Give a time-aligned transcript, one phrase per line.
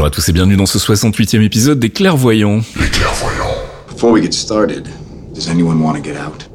[0.00, 2.62] Bonjour à tous et bienvenue dans ce 68e épisode des Clairvoyants.
[2.80, 3.54] Les clairvoyants.
[3.86, 4.88] Before we get started,
[5.34, 6.49] does anyone want to get out?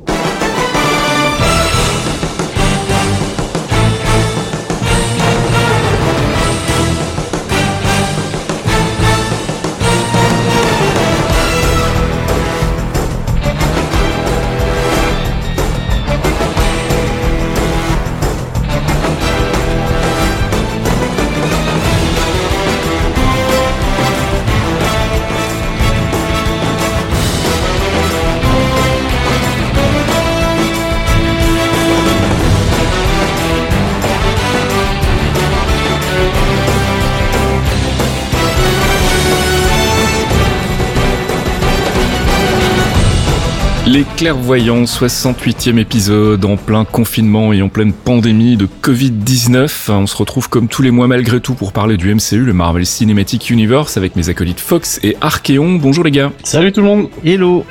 [43.95, 49.89] Les Clairvoyants, 68e épisode, en plein confinement et en pleine pandémie de Covid-19.
[49.89, 52.85] On se retrouve comme tous les mois malgré tout pour parler du MCU, le Marvel
[52.85, 55.75] Cinematic Universe, avec mes acolytes Fox et Archeon.
[55.75, 56.33] Bonjour les gars.
[56.43, 57.65] Salut tout le monde Hello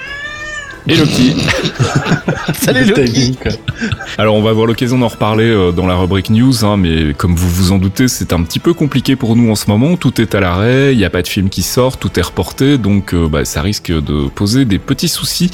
[0.86, 1.34] Et Loki.
[2.60, 3.38] Salut Loki
[4.18, 7.34] Alors on va avoir l'occasion d'en reparler euh, dans la rubrique news, hein, mais comme
[7.34, 9.96] vous vous en doutez, c'est un petit peu compliqué pour nous en ce moment.
[9.96, 12.76] Tout est à l'arrêt, il n'y a pas de film qui sort, tout est reporté,
[12.76, 15.50] donc euh, bah, ça risque de poser des petits soucis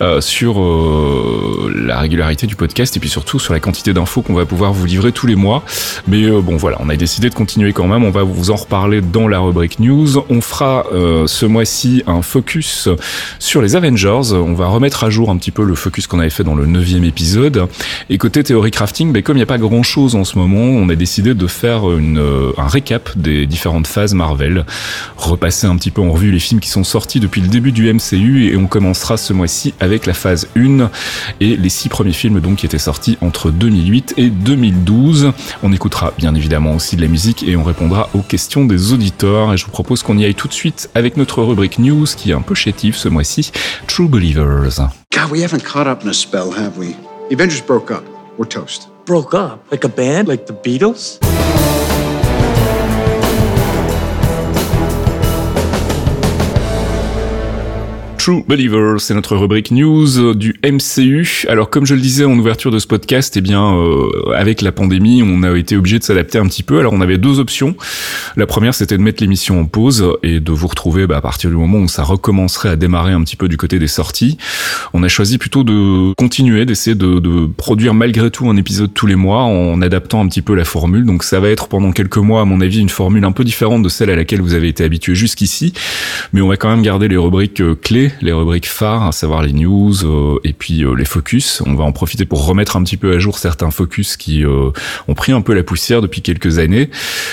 [0.00, 4.34] euh, sur euh, la régularité du podcast et puis surtout sur la quantité d'infos qu'on
[4.34, 5.62] va pouvoir vous livrer tous les mois.
[6.08, 8.04] Mais euh, bon voilà, on a décidé de continuer quand même.
[8.04, 10.24] On va vous en reparler dans la rubrique news.
[10.28, 12.88] On fera euh, ce mois-ci un focus
[13.38, 14.32] sur les Avengers.
[14.32, 16.66] On va remettre à jour un petit peu le focus qu'on avait fait dans le
[16.66, 17.66] neuvième épisode.
[18.10, 20.60] Et côté théorie crafting, ben, comme il n'y a pas grand chose en ce moment,
[20.60, 24.64] on a décidé de faire euh, un récap des différentes phases Marvel,
[25.16, 27.92] repasser un petit peu en revue les films qui sont sortis depuis le début du
[27.92, 30.90] MCU et on commencera ce mois-ci avec la phase 1
[31.40, 35.32] et les six premiers films donc qui étaient sortis entre 2008 et 2012.
[35.62, 39.52] On écoutera bien évidemment aussi de la musique et on répondra aux questions des auditeurs
[39.52, 42.30] et je vous propose qu'on y aille tout de suite avec notre rubrique news qui
[42.30, 43.50] est un peu chétive ce mois-ci,
[43.86, 44.08] True
[44.54, 44.78] Believers.
[45.10, 46.92] God, we haven't caught up in a spell, have we?
[47.28, 48.04] The Avengers broke up.
[48.38, 48.88] We're toast.
[49.04, 49.70] Broke up?
[49.70, 50.28] Like a band?
[50.28, 51.18] Like the Beatles
[58.24, 61.44] True Believers, c'est notre rubrique news du MCU.
[61.46, 64.72] Alors comme je le disais en ouverture de ce podcast, eh bien euh, avec la
[64.72, 66.78] pandémie, on a été obligé de s'adapter un petit peu.
[66.78, 67.76] Alors on avait deux options.
[68.36, 71.50] La première, c'était de mettre l'émission en pause et de vous retrouver bah, à partir
[71.50, 74.38] du moment où ça recommencerait à démarrer un petit peu du côté des sorties.
[74.94, 79.06] On a choisi plutôt de continuer, d'essayer de, de produire malgré tout un épisode tous
[79.06, 81.04] les mois en adaptant un petit peu la formule.
[81.04, 83.82] Donc ça va être pendant quelques mois, à mon avis, une formule un peu différente
[83.82, 85.74] de celle à laquelle vous avez été habitué jusqu'ici.
[86.32, 89.42] Mais on va quand même garder les rubriques euh, clés les rubriques phares, à savoir
[89.42, 91.62] les news euh, et puis euh, les focus.
[91.66, 94.70] On va en profiter pour remettre un petit peu à jour certains focus qui euh,
[95.08, 96.90] ont pris un peu la poussière depuis quelques années.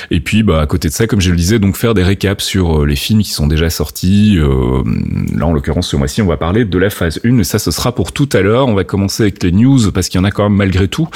[0.10, 2.44] Et puis, bah, à côté de ça, comme je le disais, donc faire des récaps
[2.44, 4.38] sur les films qui sont déjà sortis.
[4.38, 7.72] là, en l'occurrence, ce mois-ci, on va parler de la phase 1, et ça, ce
[7.72, 8.68] sera pour tout à l'heure.
[8.68, 11.08] On va commencer avec les news parce qu'il y en a quand même malgré tout,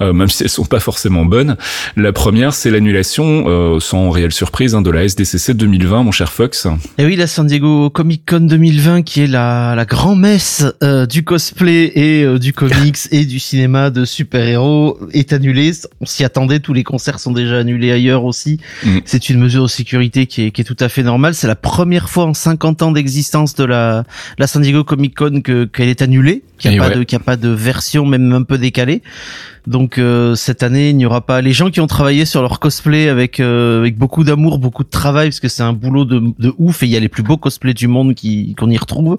[0.00, 1.56] même si elles sont pas forcément bonnes.
[1.96, 6.66] La première, c'est l'annulation, sans réelle surprise, hein, de la SDCC 2020, mon cher Fox.
[6.98, 11.24] Et oui, la San Diego Comic Con 2020 qui est la, la grand-messe euh, du
[11.24, 15.72] cosplay et euh, du comics et du cinéma de super-héros est annulée.
[16.02, 18.60] On s'y attendait, tous les concerts sont déjà annulés ailleurs aussi.
[18.84, 18.98] Mm.
[19.06, 21.34] C'est une mesure de sécurité qui est, qui est tout à fait normale.
[21.34, 24.04] C'est la première fois en 50 ans d'existence de la,
[24.36, 26.96] la San Diego Comic Con que qu'elle est annulée, qu'il n'y Et a, pas ouais.
[26.96, 29.00] de, qu'il y a pas de version même un peu décalée.
[29.68, 32.58] Donc euh, cette année, il n'y aura pas les gens qui ont travaillé sur leur
[32.58, 36.22] cosplay avec euh, avec beaucoup d'amour, beaucoup de travail parce que c'est un boulot de,
[36.38, 38.78] de ouf et il y a les plus beaux cosplays du monde qui qu'on y
[38.78, 39.18] retrouve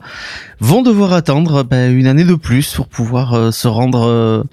[0.60, 4.44] vont devoir attendre ben, une année de plus pour pouvoir euh, se rendre euh,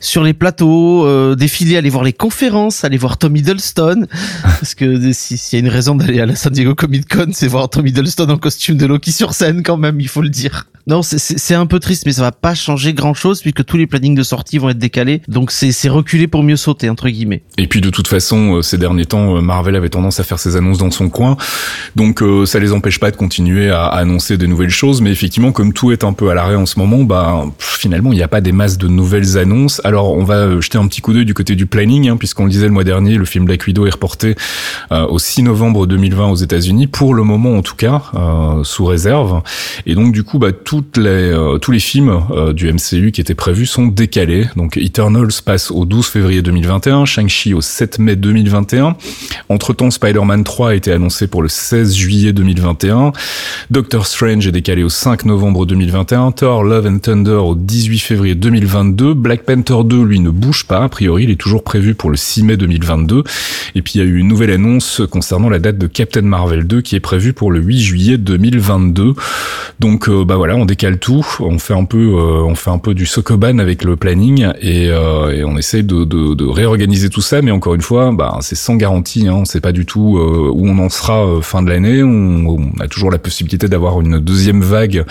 [0.00, 4.06] sur les plateaux, euh, défiler, aller voir les conférences, aller voir Tom Hiddleston
[4.42, 7.28] parce que si- s'il y a une raison d'aller à la San Diego Comic Con,
[7.32, 10.30] c'est voir Tom Hiddleston en costume de Loki sur scène quand même, il faut le
[10.30, 10.66] dire.
[10.86, 13.86] Non, c'est un peu triste, mais ça va pas changer grand chose puisque tous les
[13.86, 15.22] plannings de sortie vont être décalés.
[15.28, 17.42] Donc c'est c'est reculé pour mieux sauter entre guillemets.
[17.58, 20.38] Et puis de toute façon, euh, ces derniers temps, euh, Marvel avait tendance à faire
[20.38, 21.36] ses annonces dans son coin,
[21.96, 25.00] donc euh, ça les empêche pas de continuer à, annoncer des nouvelles choses.
[25.00, 27.44] Mais effectivement, comme tout est un peu à l'arrêt en ce moment, bah
[27.84, 29.82] finalement il n'y a pas des masses de nouvelles annonces.
[29.84, 32.44] Alors on va euh, jeter un petit coup d'œil du côté du planning, hein, puisqu'on
[32.44, 34.36] le disait le mois dernier, le film Black Widow est reporté
[34.90, 38.86] euh, au 6 novembre 2020 aux États-Unis, pour le moment en tout cas, euh, sous
[38.86, 39.42] réserve.
[39.84, 42.20] Et donc du coup, bah toutes les tous les films
[42.54, 44.46] du MCU qui étaient prévus sont décalés.
[44.56, 48.96] Donc Eternals passe au 12 février 2021, Shang-Chi au 7 mai 2021.
[49.48, 53.12] Entre-temps, Spider-Man 3 a été annoncé pour le 16 juillet 2021.
[53.70, 56.32] Doctor Strange est décalé au 5 novembre 2021.
[56.32, 59.14] Thor Love and Thunder au 18 février 2022.
[59.14, 60.84] Black Panther 2, lui, ne bouge pas.
[60.84, 63.24] A priori, il est toujours prévu pour le 6 mai 2022.
[63.74, 66.66] Et puis, il y a eu une nouvelle annonce concernant la date de Captain Marvel
[66.66, 69.14] 2 qui est prévue pour le 8 juillet 2022.
[69.80, 71.26] Donc, euh, bah voilà, on décale tout.
[71.40, 74.88] On fait un peu, euh, on fait un peu du sokoban avec le planning et,
[74.90, 77.42] euh, et on essaye de, de, de réorganiser tout ça.
[77.42, 79.28] Mais encore une fois, bah, c'est sans garantie.
[79.28, 79.34] Hein.
[79.34, 82.02] On sait pas du tout euh, où on en sera euh, fin de l'année.
[82.02, 85.04] On, a toujours la possibilité d'avoir une deuxième vague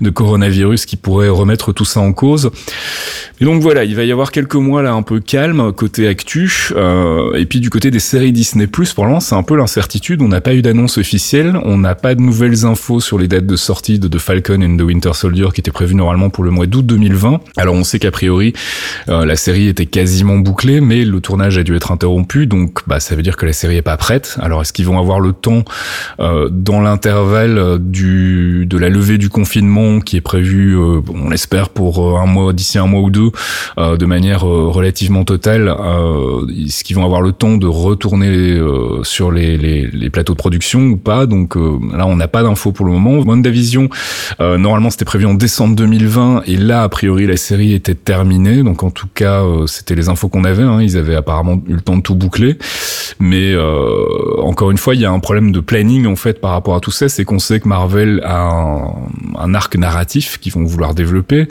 [0.00, 2.50] de coronavirus qui pourrait remettre tout ça en cause.
[3.40, 6.70] Et donc voilà, il va y avoir quelques mois là un peu calme côté actu.
[6.72, 10.22] Euh, et puis du côté des séries Disney+, pour l'instant c'est un peu l'incertitude.
[10.22, 13.46] On n'a pas eu d'annonce officielle, on n'a pas de nouvelles infos sur les dates
[13.46, 16.50] de sortie de The Falcon and the Winter Soldier qui étaient prévues normalement pour le
[16.50, 17.40] mois d'août 2020.
[17.56, 18.52] Alors on sait qu'a priori
[19.08, 23.00] euh, la série était quasiment bouclée, mais le tournage a dû être interrompu, donc bah
[23.00, 24.36] ça veut dire que la série est pas prête.
[24.40, 25.64] Alors est-ce qu'ils vont avoir le temps
[26.20, 31.30] euh, dans l'intervalle euh, du de la levée du confinement qui est prévu, euh, on
[31.30, 33.30] l'espère pour euh, un mois d'ici un mois ou deux,
[33.78, 35.74] euh, de manière euh, relativement totale,
[36.66, 38.60] est-ce qu'ils vont avoir le temps de retourner
[39.02, 41.26] sur les, les, les plateaux de production ou pas?
[41.26, 43.18] Donc là, on n'a pas d'infos pour le moment.
[43.18, 43.88] WandaVision,
[44.38, 48.62] normalement, c'était prévu en décembre 2020, et là, a priori, la série était terminée.
[48.62, 50.62] Donc en tout cas, euh, c'était les infos qu'on avait.
[50.62, 50.80] Hein.
[50.82, 52.58] Ils avaient apparemment eu le temps de tout boucler.
[53.20, 56.52] Mais euh, encore une fois, il y a un problème de planning en fait par
[56.52, 58.48] rapport à tout ça, c'est qu'on sait que Marvel a
[59.38, 61.46] un, arc narratif qu'ils vont vouloir développer.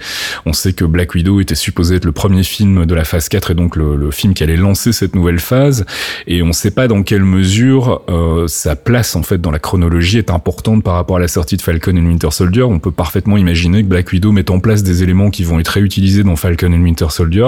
[0.45, 3.51] On sait que Black Widow était supposé être le premier film de la phase 4
[3.51, 5.85] et donc le, film qui allait lancer cette nouvelle phase.
[6.25, 10.17] Et on sait pas dans quelle mesure euh, sa place en fait dans la chronologie
[10.17, 12.63] est importante par rapport à la sortie de Falcon et Winter Soldier.
[12.63, 15.67] On peut parfaitement imaginer que Black Widow mette en place des éléments qui vont être
[15.67, 17.47] réutilisés dans Falcon et Winter Soldier.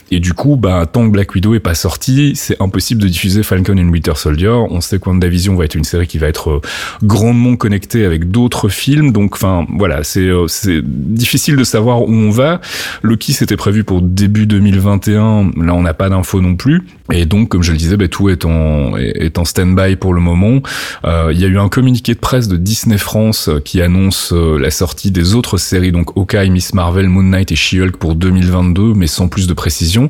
[0.13, 3.43] Et du coup, bah, tant que Black Widow est pas sorti, c'est impossible de diffuser
[3.43, 4.49] Falcon and Winter Soldier.
[4.49, 6.61] On sait WandaVision va être une série qui va être euh,
[7.01, 9.13] grandement connectée avec d'autres films.
[9.13, 12.59] Donc, enfin, voilà, c'est euh, c'est difficile de savoir où on va.
[13.03, 15.51] Loki, c'était prévu pour début 2021.
[15.55, 16.83] Là, on n'a pas d'infos non plus.
[17.13, 20.19] Et donc, comme je le disais, bah, tout est en, est en stand-by pour le
[20.19, 20.61] moment.
[21.05, 24.71] Euh, Il y a eu un communiqué de presse de Disney France qui annonce la
[24.71, 29.07] sortie des autres séries, donc Hawkeye, Miss Marvel, Moon Knight et She-Hulk pour 2022, mais
[29.07, 30.00] sans plus de précision.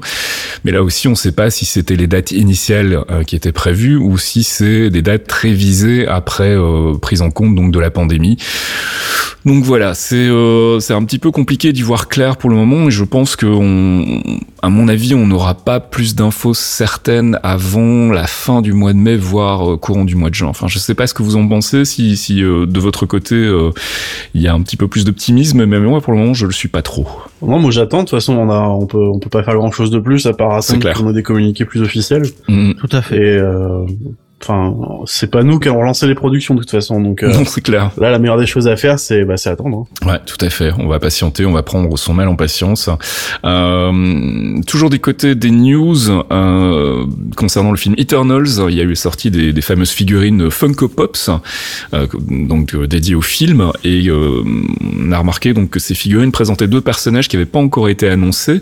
[0.64, 3.52] Mais là aussi, on ne sait pas si c'était les dates initiales euh, qui étaient
[3.52, 7.90] prévues ou si c'est des dates révisées après euh, prise en compte donc de la
[7.90, 8.38] pandémie.
[9.44, 12.88] Donc voilà, c'est euh, c'est un petit peu compliqué d'y voir clair pour le moment
[12.88, 13.48] et je pense que
[14.62, 19.00] à mon avis, on n'aura pas plus d'infos certaines avant la fin du mois de
[19.00, 20.50] mai, voire courant du mois de juin.
[20.50, 23.36] Enfin, je sais pas ce que vous en pensez, si, si de votre côté
[24.36, 26.52] il y a un petit peu plus d'optimisme, mais moi pour le moment je le
[26.52, 27.08] suis pas trop.
[27.42, 28.00] Non, moi j'attends.
[28.00, 30.26] De toute façon, on a, on peut, on peut pas faire grand chose de plus
[30.26, 30.96] à part attendre clair.
[30.96, 32.24] qu'on ait des communiqués plus officiels.
[32.48, 32.74] Mm.
[32.74, 33.18] Tout à fait.
[33.18, 33.86] Et euh,
[34.42, 37.00] enfin, c'est pas nous qui allons lancer les productions de toute façon.
[37.02, 37.92] Donc euh, Non, c'est clair.
[37.98, 39.86] là, la meilleure des choses à faire, c'est, bah, c'est attendre.
[40.04, 40.08] hein.
[40.08, 40.72] Ouais, tout à fait.
[40.78, 42.90] On va patienter, on va prendre son mal en patience.
[43.46, 45.98] Euh, toujours des côtés des news
[46.32, 50.88] euh, concernant le film Eternals, il y a eu sorti des, des fameuses figurines Funko
[50.88, 51.30] Pops,
[51.94, 54.44] euh, donc euh, dédiées au film, et euh,
[55.04, 58.08] on a remarqué donc que ces figurines présentaient deux personnages qui n'avaient pas encore été
[58.10, 58.62] annoncés.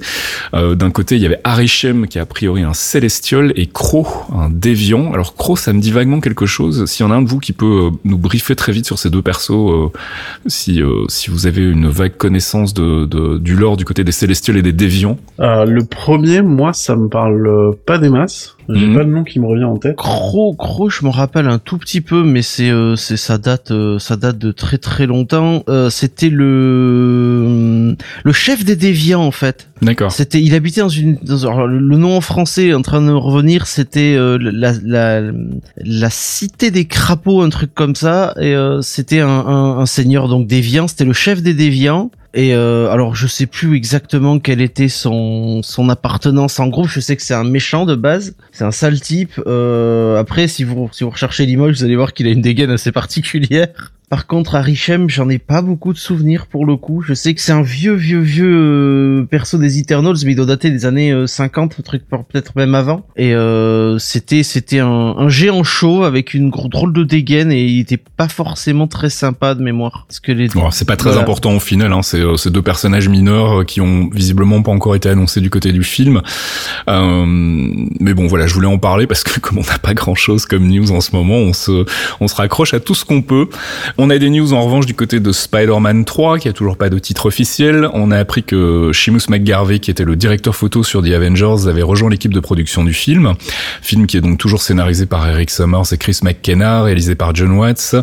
[0.53, 4.07] Euh, D'un côté, il y avait Arishem qui est a priori un Celestial et Crow,
[4.33, 5.13] un Déviant.
[5.13, 6.85] Alors Crow, ça me dit vaguement quelque chose.
[6.85, 8.99] S'il y en a un de vous qui peut euh, nous briefer très vite sur
[8.99, 9.91] ces deux persos, euh,
[10.47, 14.11] si euh, si vous avez une vague connaissance de, de du lore du côté des
[14.11, 15.17] Célestials et des Déviants.
[15.39, 18.57] Le premier, moi, ça me parle pas des masses.
[18.71, 18.93] J'ai Mhm.
[18.95, 19.95] pas de nom qui me revient en tête.
[19.95, 23.71] Gros, gros, je me rappelle un tout petit peu, mais c'est, euh, c'est, ça date,
[23.71, 25.63] euh, ça date de très très longtemps.
[25.69, 29.69] Euh, c'était le, le chef des déviants en fait.
[29.81, 30.11] D'accord.
[30.11, 33.11] C'était, il habitait dans une, dans, alors, le nom en français est en train de
[33.11, 35.21] revenir, c'était euh, la, la,
[35.77, 38.33] la cité des crapauds, un truc comme ça.
[38.39, 40.87] Et euh, c'était un, un, un seigneur donc déviant.
[40.87, 42.11] C'était le chef des déviants.
[42.33, 46.87] Et euh, alors je sais plus exactement quelle était son son appartenance en groupe.
[46.87, 49.41] Je sais que c'est un méchant de base, c'est un sale type.
[49.47, 52.69] Euh, après si vous si vous recherchez l'image, vous allez voir qu'il a une dégaine
[52.69, 53.69] assez particulière.
[54.09, 57.01] Par contre, Arishem, j'en ai pas beaucoup de souvenirs pour le coup.
[57.01, 60.47] Je sais que c'est un vieux, vieux, vieux euh, perso des Eternals, mais il doit
[60.47, 63.05] dater des années euh, 50, truc peut-être même avant.
[63.17, 67.79] Et euh, c'était c'était un, un géant chaud avec une drôle de dégaine et il
[67.81, 70.05] était pas forcément très sympa de mémoire.
[70.07, 71.21] Parce que les Bon, c'est pas très Voilà.
[71.21, 74.71] important au final, hein, c'est euh, ces deux personnages mineurs euh, qui ont visiblement pas
[74.71, 76.21] encore été annoncés du côté du film.
[76.87, 80.45] Euh, mais bon, voilà, je voulais en parler parce que comme on n'a pas grand-chose
[80.47, 81.85] comme news en ce moment, on se,
[82.19, 83.47] on se raccroche à tout ce qu'on peut.
[84.01, 86.89] On a des news en revanche du côté de Spider-Man 3, qui a toujours pas
[86.89, 87.89] de titre officiel.
[87.91, 91.81] On a appris que Seamus McGarvey, qui était le directeur photo sur The Avengers, avait
[91.81, 93.33] rejoint l'équipe de production du film.
[93.81, 97.51] Film qui est donc toujours scénarisé par Eric Summers et Chris McKenna, réalisé par John
[97.51, 97.97] Watts.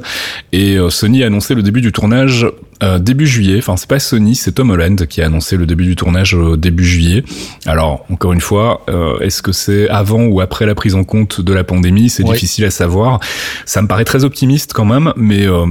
[0.53, 2.47] Et euh, Sony a annoncé le début du tournage
[2.83, 3.59] euh, début juillet.
[3.59, 6.85] Enfin, c'est pas Sony, c'est Tom Holland qui a annoncé le début du tournage début
[6.85, 7.25] juillet.
[7.67, 11.41] Alors, encore une fois, euh, est-ce que c'est avant ou après la prise en compte
[11.41, 12.11] de la pandémie?
[12.11, 12.35] C'est Ouais.
[12.35, 13.21] difficile à savoir.
[13.65, 15.67] Ça me paraît très optimiste quand même, mais euh,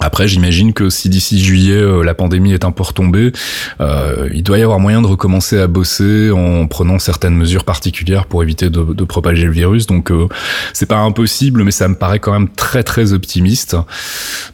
[0.00, 3.32] après, j'imagine que si d'ici juillet euh, la pandémie est un peu retombée,
[3.80, 8.26] euh, il doit y avoir moyen de recommencer à bosser en prenant certaines mesures particulières
[8.26, 9.86] pour éviter de, de propager le virus.
[9.86, 10.28] Donc, euh,
[10.72, 13.76] c'est pas impossible, mais ça me paraît quand même très très optimiste.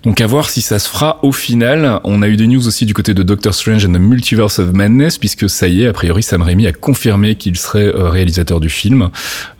[0.05, 2.01] Donc, à voir si ça se fera au final.
[2.05, 4.73] On a eu des news aussi du côté de Doctor Strange and the Multiverse of
[4.73, 8.61] Madness, puisque ça y est, a priori, Sam Raimi a confirmé qu'il serait euh, réalisateur
[8.61, 9.11] du film.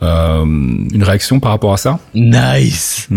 [0.01, 1.99] Euh, une réaction par rapport à ça?
[2.13, 3.09] Nice.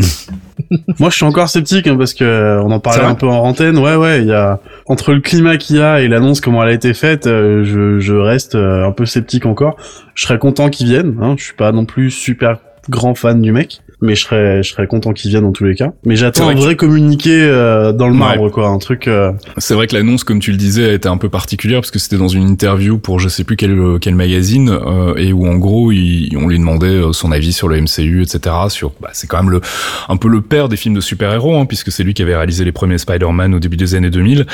[0.98, 3.38] Moi, je suis encore sceptique hein, parce que euh, on en parlait un peu en
[3.38, 3.78] antenne.
[3.78, 6.70] Ouais, ouais, il y a entre le climat qu'il y a et l'annonce comment elle
[6.70, 9.76] a été faite, euh, je, je reste euh, un peu sceptique encore.
[10.14, 11.16] Je serais content qu'ils viennent.
[11.20, 11.34] Hein.
[11.38, 12.58] Je suis pas non plus super
[12.88, 15.74] grand fan du mec, mais je serais je serais content qu'ils viennent dans tous les
[15.74, 15.92] cas.
[16.04, 18.18] Mais j'attends vrai un que- vrai communiqué euh, dans le Ouais.
[18.18, 19.08] marbre, quoi, un truc.
[19.08, 21.90] euh, C'est vrai que l'annonce, comme tu le disais, a été un peu particulière parce
[21.90, 25.46] que c'était dans une interview pour je sais plus quel quel magazine euh, et où
[25.46, 28.54] en gros il- on lui demandait euh, son avis sur le MCU, etc.
[28.68, 29.60] Sur bah, c'est quand même le
[30.08, 32.64] un peu le père des films de super-héros hein, puisque c'est lui qui avait réalisé
[32.64, 34.46] les premiers Spider-Man au début des années 2000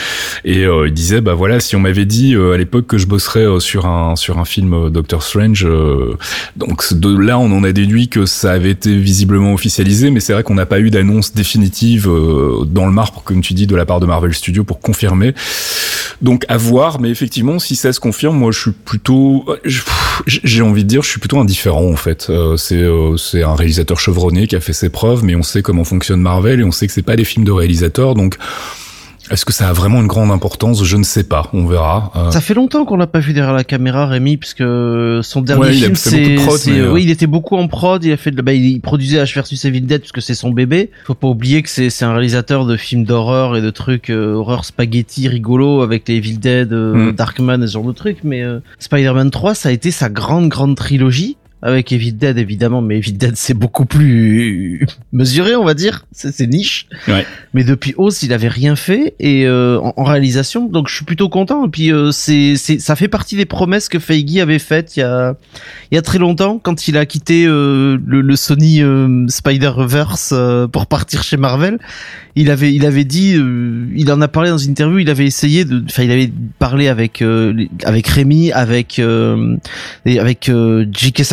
[0.45, 3.07] et euh, il disait bah voilà si on m'avait dit euh, à l'époque que je
[3.07, 6.17] bosserais euh, sur un sur un film euh, Doctor Strange euh,
[6.57, 10.33] donc de là on en a déduit que ça avait été visiblement officialisé mais c'est
[10.33, 13.77] vrai qu'on n'a pas eu d'annonce définitive euh, dans le marbre comme tu dis de
[13.77, 15.35] la part de Marvel Studios pour confirmer
[16.23, 19.45] donc à voir, mais effectivement, si ça se confirme, moi je suis plutôt,
[20.27, 22.29] j'ai envie de dire, je suis plutôt indifférent en fait.
[22.31, 25.63] Euh, c'est euh, c'est un réalisateur chevronné qui a fait ses preuves, mais on sait
[25.63, 28.37] comment fonctionne Marvel et on sait que c'est pas des films de réalisateurs, donc
[29.31, 30.83] est-ce que ça a vraiment une grande importance?
[30.85, 32.11] Je ne sais pas, on verra.
[32.17, 35.63] Euh, Ça fait longtemps qu'on l'a pas vu derrière la caméra, Rémi, puisque son dernier
[35.63, 38.03] Ouais, film, c'est, de euh, oui, il était beaucoup en prod.
[38.05, 40.91] Il a fait, de, bah, il produisait H versus Evil Dead puisque c'est son bébé.
[41.07, 44.35] Faut pas oublier que c'est, c'est un réalisateur de films d'horreur et de trucs euh,
[44.35, 47.13] horreur spaghetti rigolo avec les Evil Dead, euh, Mm.
[47.13, 48.25] Darkman et ce genre de trucs.
[48.25, 48.43] Mais
[48.79, 51.37] Spider-Man 3, ça a été sa grande grande trilogie.
[51.63, 56.47] Avec Evil Dead évidemment, mais Evil Dead c'est beaucoup plus mesuré on va dire, c'est,
[56.47, 56.87] niche.
[57.09, 57.25] Ouais.
[57.55, 61.05] Mais depuis Oz, il avait rien fait et euh, en, en réalisation, donc je suis
[61.05, 61.67] plutôt content.
[61.67, 65.01] Et puis euh, c'est, c'est, ça fait partie des promesses que Feige avait faites il
[65.01, 65.37] y a,
[65.91, 70.31] il y a très longtemps quand il a quitté euh, le, le Sony euh, Spider-Verse
[70.33, 71.79] euh, pour partir chez Marvel.
[72.35, 74.99] Il avait, il avait dit, euh, il en a parlé dans une interview.
[74.99, 79.57] Il avait essayé de, enfin, il avait parlé avec euh, avec Rémi, avec euh,
[80.07, 81.25] avec euh, J.K.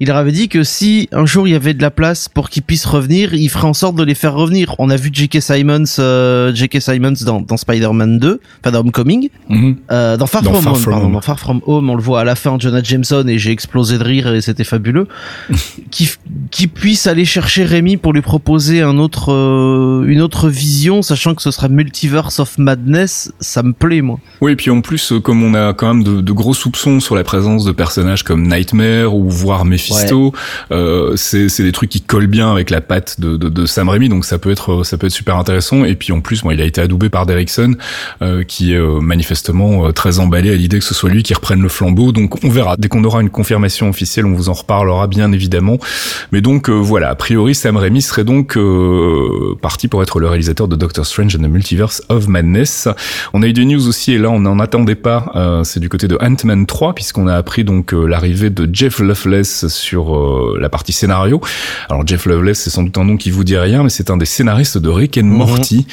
[0.00, 2.48] Il leur avait dit que si un jour il y avait de la place pour
[2.50, 4.74] qu'ils puissent revenir, il ferait en sorte de les faire revenir.
[4.78, 5.40] On a vu J.K.
[5.40, 6.80] Simons, euh, J.K.
[6.80, 9.76] Simons dans, dans Spider-Man 2, enfin dans Homecoming, mhm.
[9.90, 11.12] euh, dans Far Dans From Far Home, From pardon, Home.
[11.14, 13.98] dans Far From Home, on le voit à la fin, Jonah Jameson et j'ai explosé
[13.98, 15.06] de rire et c'était fabuleux.
[15.90, 16.10] qui,
[16.50, 21.34] qui puisse aller chercher Rémi pour lui proposer un autre, euh, une autre vision, sachant
[21.34, 24.18] que ce sera Multiverse of Madness, ça me plaît moi.
[24.40, 27.00] Oui, et puis en plus, euh, comme on a quand même de, de gros soupçons
[27.00, 30.34] sur la présence de personnages comme Nightmare ou voire Mephisto,
[30.72, 34.10] euh, c'est des trucs qui collent bien avec la patte de, de, de Sam Raimi,
[34.10, 35.86] donc ça peut être ça peut être super intéressant.
[35.86, 37.74] Et puis en plus, bon, il a été adoubé par Derrickson,
[38.20, 41.62] euh, qui est euh, manifestement très emballé à l'idée que ce soit lui qui reprenne
[41.62, 42.12] le flambeau.
[42.12, 42.76] Donc on verra.
[42.76, 45.78] Dès qu'on aura une confirmation officielle, on vous en reparlera bien évidemment.
[46.30, 48.58] Mais donc voilà, a priori, Sam Raimi serait donc
[49.62, 52.86] parti pour être le réalisateur de Doctor Strange and the Multiverse of Madness.
[53.32, 56.06] On a eu des news aussi, et là on n'en attendait pas, c'est du côté
[56.06, 58.98] de Ant-Man 3, puisqu'on a appris donc l'arrivée de Jeff
[59.44, 61.40] Sur euh, la partie scénario.
[61.88, 64.16] Alors Jeff Loveless, c'est sans doute un nom qui vous dit rien, mais c'est un
[64.16, 65.36] des scénaristes de Rick and Mhm.
[65.36, 65.86] Morty.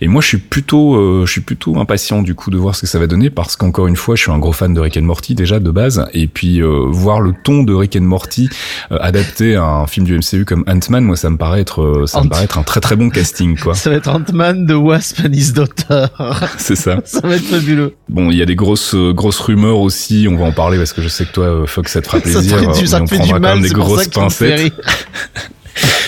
[0.00, 2.82] Et moi je suis plutôt, euh, je suis plutôt impatient du coup de voir ce
[2.82, 4.96] que ça va donner, parce qu'encore une fois, je suis un gros fan de Rick
[4.96, 8.48] and Morty déjà de base, et puis euh, voir le ton de Rick and Morty
[8.90, 12.06] euh, adapté à un film du MCU comme Ant-Man, moi ça me paraît être, euh,
[12.06, 13.74] ça me paraît être un très très bon casting quoi.
[13.74, 16.06] Ça va être Ant-Man de Wasp and His Daughter.
[16.58, 17.00] c'est ça.
[17.04, 17.94] ça va être fabuleux.
[18.08, 20.26] Bon, il y a des grosses grosses rumeurs aussi.
[20.30, 22.58] On va en parler parce que je sais que toi, Fox, ça te fera plaisir.
[22.86, 24.30] Ça te on fait du mal, même des c'est pour ça grosses que tu me
[24.30, 24.60] fais pincettes.
[24.60, 24.72] rire.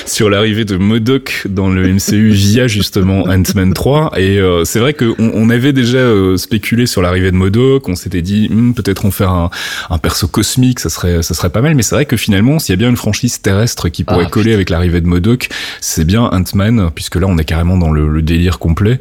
[0.06, 4.12] sur l'arrivée de Modoc dans le MCU via justement Ant-Man 3.
[4.16, 7.88] Et euh, c'est vrai qu'on on avait déjà euh, spéculé sur l'arrivée de Modoc.
[7.88, 9.50] On s'était dit hmm, peut-être on faire un,
[9.90, 11.74] un, perso cosmique, ça serait ça serait pas mal.
[11.74, 14.30] Mais c'est vrai que finalement, s'il y a bien une franchise terrestre qui pourrait ah,
[14.30, 15.48] coller avec l'arrivée de Modoc,
[15.80, 19.00] c'est bien Ant-Man, puisque là on est carrément dans le, le délire complet.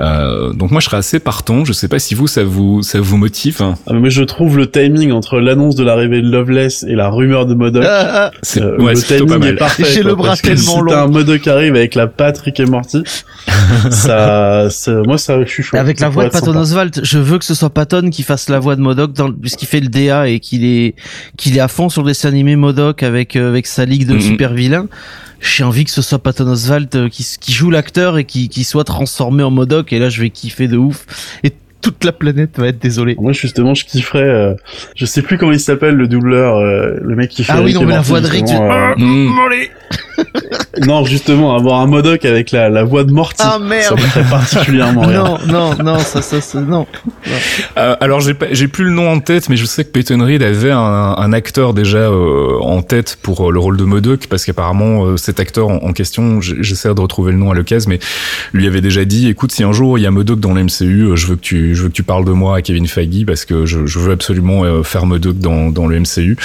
[0.00, 1.64] Euh, donc moi je serais assez partant.
[1.64, 3.62] Je sais pas si vous ça vous ça vous motive.
[3.86, 7.46] Ah, mais je trouve le timing entre l'annonce de l'arrivée de Loveless et la rumeur
[7.46, 7.84] de Modoc.
[7.86, 10.02] Ah, c'est euh, ouais, le timing est parfait.
[10.02, 10.90] Le bras tellement long.
[10.90, 13.02] Si un Modoc arrive avec la Patrick et Morty,
[13.90, 15.76] ça, ça, moi ça, je suis chaud.
[15.76, 18.58] Avec la voix de Patton Oswalt, je veux que ce soit Patton qui fasse la
[18.58, 20.94] voix de Modoc dans, puisqu'il fait le DA et qu'il est,
[21.36, 24.14] qu'il est à fond sur le dessin animé Modoc avec, euh, avec sa ligue de
[24.14, 24.20] mm-hmm.
[24.20, 24.86] super vilains
[25.42, 28.62] j'ai envie que ce soit Patton Oswalt euh, qui, qui joue l'acteur et qui, qui
[28.62, 31.04] soit transformé en Modoc et là je vais kiffer de ouf
[31.42, 33.16] et toute la planète va être désolée.
[33.18, 34.54] Moi justement je kifferais, euh,
[34.94, 37.52] je sais plus comment il s'appelle le doubleur, euh, le mec qui fait.
[37.54, 38.48] Ah oui non mais la voix de Rick.
[38.50, 39.28] Euh, mm.
[40.86, 43.36] non justement avoir un Modoc avec la, la voix de Morty.
[43.40, 43.84] Ah merde.
[43.84, 46.86] Ça me ferait particulièrement Non non non ça ça, ça non.
[47.76, 50.42] Euh, alors j'ai j'ai plus le nom en tête mais je sais que Peyton Reed
[50.42, 55.40] avait un, un acteur déjà en tête pour le rôle de Modoc parce qu'apparemment cet
[55.40, 57.98] acteur en, question j'essaie de retrouver le nom à l'occasion mais
[58.52, 61.26] lui avait déjà dit écoute si un jour il y a Modoc dans l'MCU je
[61.26, 63.66] veux que tu je veux que tu parles de moi à Kevin Feige parce que
[63.66, 66.36] je, je veux absolument euh, faire Modoc dans, dans le MCU.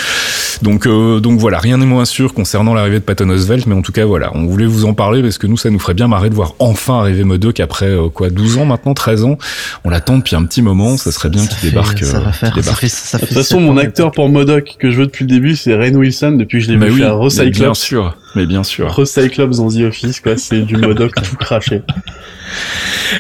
[0.62, 3.82] Donc, euh, donc voilà, rien n'est moins sûr concernant l'arrivée de Patton Oswalt, mais en
[3.82, 6.08] tout cas voilà, on voulait vous en parler parce que nous, ça nous ferait bien
[6.08, 9.38] marrer de voir enfin arriver Modoc après euh, quoi, 12 ans maintenant, 13 ans.
[9.84, 12.04] On l'attend depuis un petit moment, ça serait bien qu'il débarque.
[12.04, 12.54] Ça va faire.
[12.64, 15.24] Ça fait, ça fait de toute façon, mon acteur pour Modoc que je veux depuis
[15.24, 17.58] le début, c'est Rain Wilson depuis que je l'ai bah vu oui, à Recyclops.
[17.58, 18.94] Bien sûr, mais bien sûr.
[18.94, 21.82] Recyclops dans The Office, quoi, c'est du Modoc tout craché.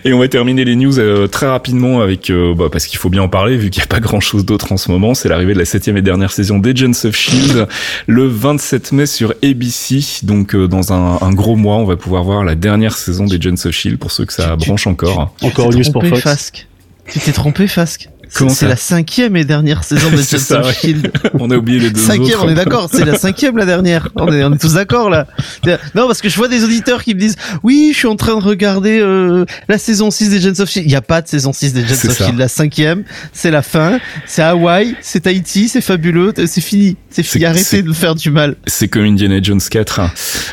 [0.05, 3.09] Et on va terminer les news euh, très rapidement avec, euh, bah, parce qu'il faut
[3.09, 5.15] bien en parler vu qu'il n'y a pas grand chose d'autre en ce moment.
[5.15, 7.67] C'est l'arrivée de la septième et dernière saison d'Agents of Shield
[8.05, 10.01] le 27 mai sur ABC.
[10.23, 13.65] Donc euh, dans un, un, gros mois, on va pouvoir voir la dernière saison d'Agents
[13.65, 15.33] of Shield pour ceux que ça branche encore.
[15.41, 16.51] encore une news pour Fox.
[17.11, 21.11] Tu t'es trompé, Fasque c'est la cinquième et dernière saison de Agents of Shield.
[21.33, 24.09] on a oublié les deux Cinquième, on est d'accord, c'est la cinquième la dernière.
[24.15, 25.27] On est, on est tous d'accord là.
[25.65, 28.37] Non, parce que je vois des auditeurs qui me disent, oui, je suis en train
[28.37, 30.85] de regarder euh, la saison 6 des Agents of Shield.
[30.85, 32.37] Il n'y a pas de saison 6 des Agents of Shield.
[32.37, 33.03] La cinquième,
[33.33, 33.99] c'est la fin.
[34.25, 36.97] C'est Hawaï, c'est Tahiti, c'est fabuleux, c'est fini.
[37.09, 37.45] C'est fini.
[37.45, 38.55] Arrêtez de faire du mal.
[38.67, 40.01] C'est comme Indiana Jones 4.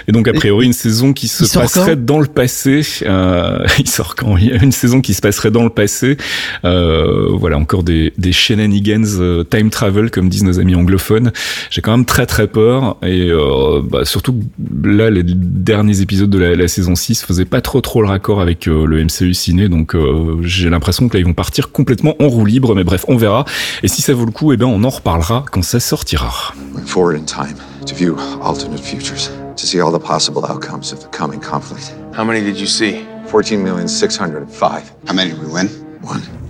[0.08, 2.82] Et donc a priori une saison qui se passerait dans le passé.
[3.02, 4.36] Euh, il sort quand?
[4.36, 6.16] Il y a une saison qui se passerait dans le passé.
[6.64, 11.32] Euh, voilà encore des, des shenanigans euh, time travel comme disent nos amis anglophones.
[11.70, 14.38] J'ai quand même très très peur et euh, bah, surtout
[14.82, 18.42] là les derniers épisodes de la, la, saison 6 faisaient pas trop trop le raccord
[18.42, 19.96] avec euh, le MCU ciné donc
[20.42, 23.46] j'ai l'impression que là ils vont partir complètement en roue libre mais bref on verra
[23.82, 26.54] et si ça vaut le coup et eh ben on en reparlera quand ça sortira.
[26.84, 31.16] Forward in time to view alternate futures to see all the possible outcomes of the
[31.16, 31.94] coming conflict.
[32.16, 33.04] How many did you see?
[33.26, 34.92] 14,605.
[35.06, 35.68] How many did we win?
[36.02, 36.43] One.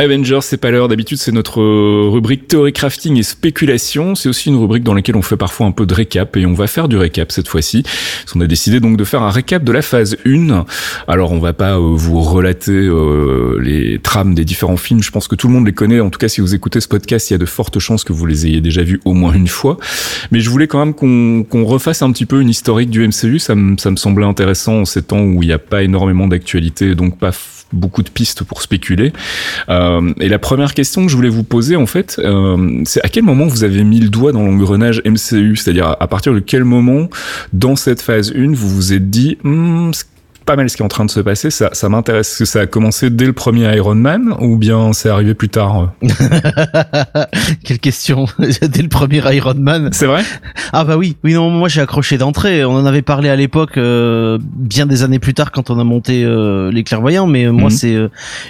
[0.00, 0.88] Avengers, c'est pas l'heure.
[0.88, 4.14] D'habitude, c'est notre euh, rubrique théorie crafting et spéculation.
[4.14, 6.54] C'est aussi une rubrique dans laquelle on fait parfois un peu de récap et on
[6.54, 7.82] va faire du récap cette fois-ci.
[8.34, 10.64] On a décidé donc de faire un récap de la phase 1.
[11.06, 15.02] Alors, on va pas euh, vous relater euh, les trames des différents films.
[15.02, 16.00] Je pense que tout le monde les connaît.
[16.00, 18.14] En tout cas, si vous écoutez ce podcast, il y a de fortes chances que
[18.14, 19.76] vous les ayez déjà vus au moins une fois.
[20.30, 23.38] Mais je voulais quand même qu'on refasse un petit peu une historique du MCU.
[23.38, 26.94] Ça ça me semblait intéressant en ces temps où il n'y a pas énormément d'actualité,
[26.94, 27.32] donc pas
[27.72, 29.12] beaucoup de pistes pour spéculer.
[29.68, 33.08] Euh, et la première question que je voulais vous poser, en fait, euh, c'est à
[33.08, 36.64] quel moment vous avez mis le doigt dans l'engrenage MCU C'est-à-dire à partir de quel
[36.64, 37.08] moment,
[37.52, 39.90] dans cette phase 1, vous vous êtes dit, hmm,
[40.50, 41.48] pas mal ce qui est en train de se passer.
[41.48, 42.38] Ça, ça m'intéresse.
[42.38, 45.92] que ça a commencé dès le premier Iron Man ou bien c'est arrivé plus tard
[47.64, 49.90] Quelle question Dès le premier Iron Man.
[49.92, 50.24] C'est vrai?
[50.72, 52.64] Ah bah oui, oui non, moi j'ai accroché d'entrée.
[52.64, 55.84] On en avait parlé à l'époque, euh, bien des années plus tard quand on a
[55.84, 57.28] monté euh, les clairvoyants.
[57.28, 57.76] Mais euh, moi mhm.
[57.76, 57.96] c'est,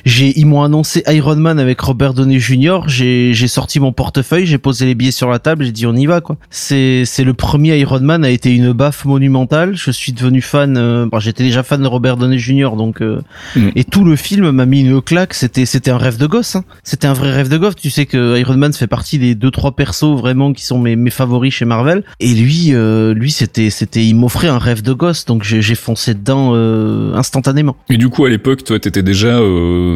[0.06, 2.80] j'ai ils m'ont annoncé Iron Man avec Robert Downey Jr.
[2.86, 5.94] J'ai j'ai sorti mon portefeuille, j'ai posé les billets sur la table, j'ai dit on
[5.94, 6.36] y va quoi.
[6.48, 9.76] C'est c'est le premier Iron Man a été une baffe monumentale.
[9.76, 11.08] Je suis devenu fan.
[11.10, 12.70] Bon, j'étais déjà fan de Robert Downey Jr.
[12.76, 13.20] Donc euh,
[13.56, 13.70] mm.
[13.76, 15.34] et tout le film m'a mis une claque.
[15.34, 16.56] C'était c'était un rêve de gosse.
[16.56, 16.64] Hein.
[16.82, 17.76] C'était un vrai rêve de gosse.
[17.76, 20.96] Tu sais que Iron Man fait partie des deux trois persos vraiment qui sont mes,
[20.96, 22.04] mes favoris chez Marvel.
[22.20, 25.24] Et lui euh, lui c'était c'était il m'offrait un rêve de gosse.
[25.24, 27.76] Donc j'ai foncé dedans euh, instantanément.
[27.90, 29.40] Et du coup à l'époque toi t'étais déjà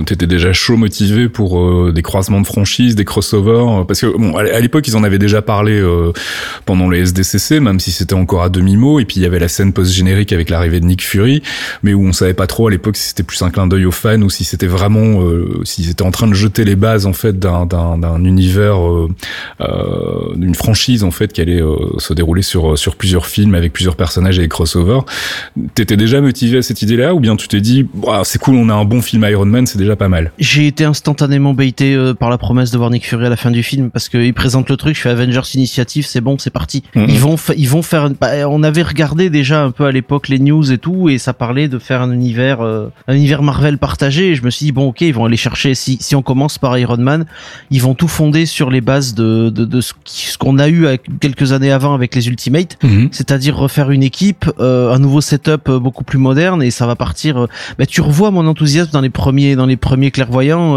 [0.07, 4.61] t'étais déjà chaud motivé pour des croisements de franchises, des crossovers parce que bon à
[4.61, 5.83] l'époque ils en avaient déjà parlé
[6.65, 9.01] pendant les SDCC même si c'était encore à demi mot.
[9.01, 11.43] Et puis il y avait la scène post générique avec l'arrivée de Nick Fury.
[11.83, 13.91] Mais où on savait pas trop à l'époque si c'était plus un clin d'œil aux
[13.91, 17.13] fans ou si c'était vraiment euh, s'ils étaient en train de jeter les bases en
[17.13, 19.09] fait d'un d'un d'un univers euh,
[19.61, 23.73] euh, d'une franchise en fait qui allait euh, se dérouler sur sur plusieurs films avec
[23.73, 25.05] plusieurs personnages et des crossovers.
[25.75, 28.69] T'étais déjà motivé à cette idée-là ou bien tu t'es dit bah, c'est cool on
[28.69, 30.33] a un bon film Iron Man c'est déjà pas mal?
[30.39, 33.51] J'ai été instantanément baité euh, par la promesse de voir Nick Fury à la fin
[33.51, 36.83] du film parce qu'il présente le truc, je fais Avengers Initiative, c'est bon, c'est parti.
[36.95, 37.07] Mhm.
[37.09, 38.11] Ils vont, fa- ils vont faire.
[38.11, 41.33] bah, on avait regardé déjà un peu à l'époque les news et tout, et ça
[41.33, 44.31] parlait de faire un univers, euh, un univers Marvel partagé.
[44.31, 45.75] Et je me suis dit bon, ok, ils vont aller chercher.
[45.75, 47.25] Si si on commence par Iron Man,
[47.71, 51.03] ils vont tout fonder sur les bases de de, de ce qu'on a eu avec-
[51.21, 52.77] quelques années avant avec les Ultimates
[53.13, 56.97] c'est-à-dire refaire une équipe, euh, un nouveau setup euh, beaucoup plus moderne et ça va
[56.97, 57.47] partir.
[57.79, 60.77] bah, tu revois mon enthousiasme dans les premiers dans les premiers clairvoyants.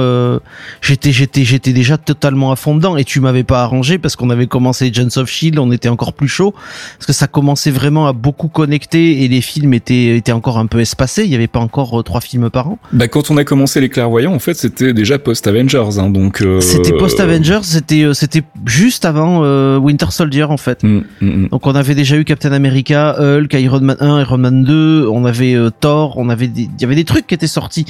[0.82, 4.30] j'étais j'étais j'étais déjà totalement à fond dedans et tu m'avais pas arrangé parce qu'on
[4.30, 6.54] avait commencé Agents of Shield, on était encore plus chaud
[6.98, 10.66] parce que ça commençait vraiment à beaucoup connecter et les films étaient étaient encore un
[10.68, 11.24] peu espacés.
[11.24, 12.80] Il y avait pas encore euh, trois films par an.
[12.94, 16.42] Bah quand on a commencé les clairvoyants en fait c'était déjà post Avengers hein, donc.
[16.42, 20.84] euh, C'était post Avengers, c'était euh, c'était juste avant euh, Winter Soldier en fait.
[20.84, 21.48] Mm, mm, mm.
[21.50, 25.26] Donc on avait déjà eu Captain America, Hulk, Iron Man 1, Iron Man 2, on
[25.26, 27.86] avait euh, Thor, on avait il y avait des trucs qui étaient sortis,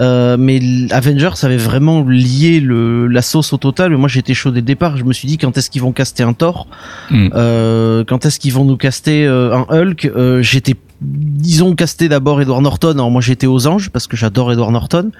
[0.00, 0.60] mais
[0.90, 3.90] Avengers avait vraiment lié le, la sauce au total.
[3.90, 4.96] Mais moi j'étais chaud dès le départ.
[4.96, 6.66] Je me suis dit quand est-ce qu'ils vont caster un Thor,
[7.10, 10.10] quand est-ce qu'ils vont nous caster un Hulk?
[10.40, 12.90] J'étais disons casté d'abord Edward Norton.
[12.92, 15.10] Alors moi j'étais aux anges parce que j'adore Edward Norton.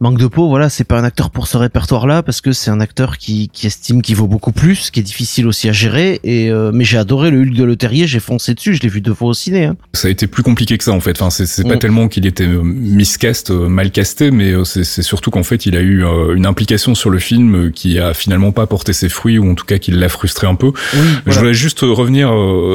[0.00, 2.80] Manque de peau, voilà, c'est pas un acteur pour ce répertoire-là parce que c'est un
[2.80, 6.20] acteur qui, qui estime qu'il vaut beaucoup plus, qui est difficile aussi à gérer.
[6.24, 8.88] Et euh, mais j'ai adoré le Hulk de Le Terrier, j'ai foncé dessus, je l'ai
[8.88, 9.64] vu deux fois au ciné.
[9.66, 9.76] Hein.
[9.92, 11.20] Ça a été plus compliqué que ça en fait.
[11.20, 15.42] Enfin, c'est pas tellement qu'il était euh, miscast, euh, mal casté, mais c'est surtout qu'en
[15.42, 16.02] fait, il a eu
[16.34, 19.66] une implication sur le film qui a finalement pas porté ses fruits ou en tout
[19.66, 20.72] cas qui l'a frustré un peu.
[20.94, 22.30] Oui, Je voulais juste revenir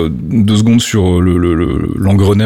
[0.09, 1.91] deux secondes sur le- le- le-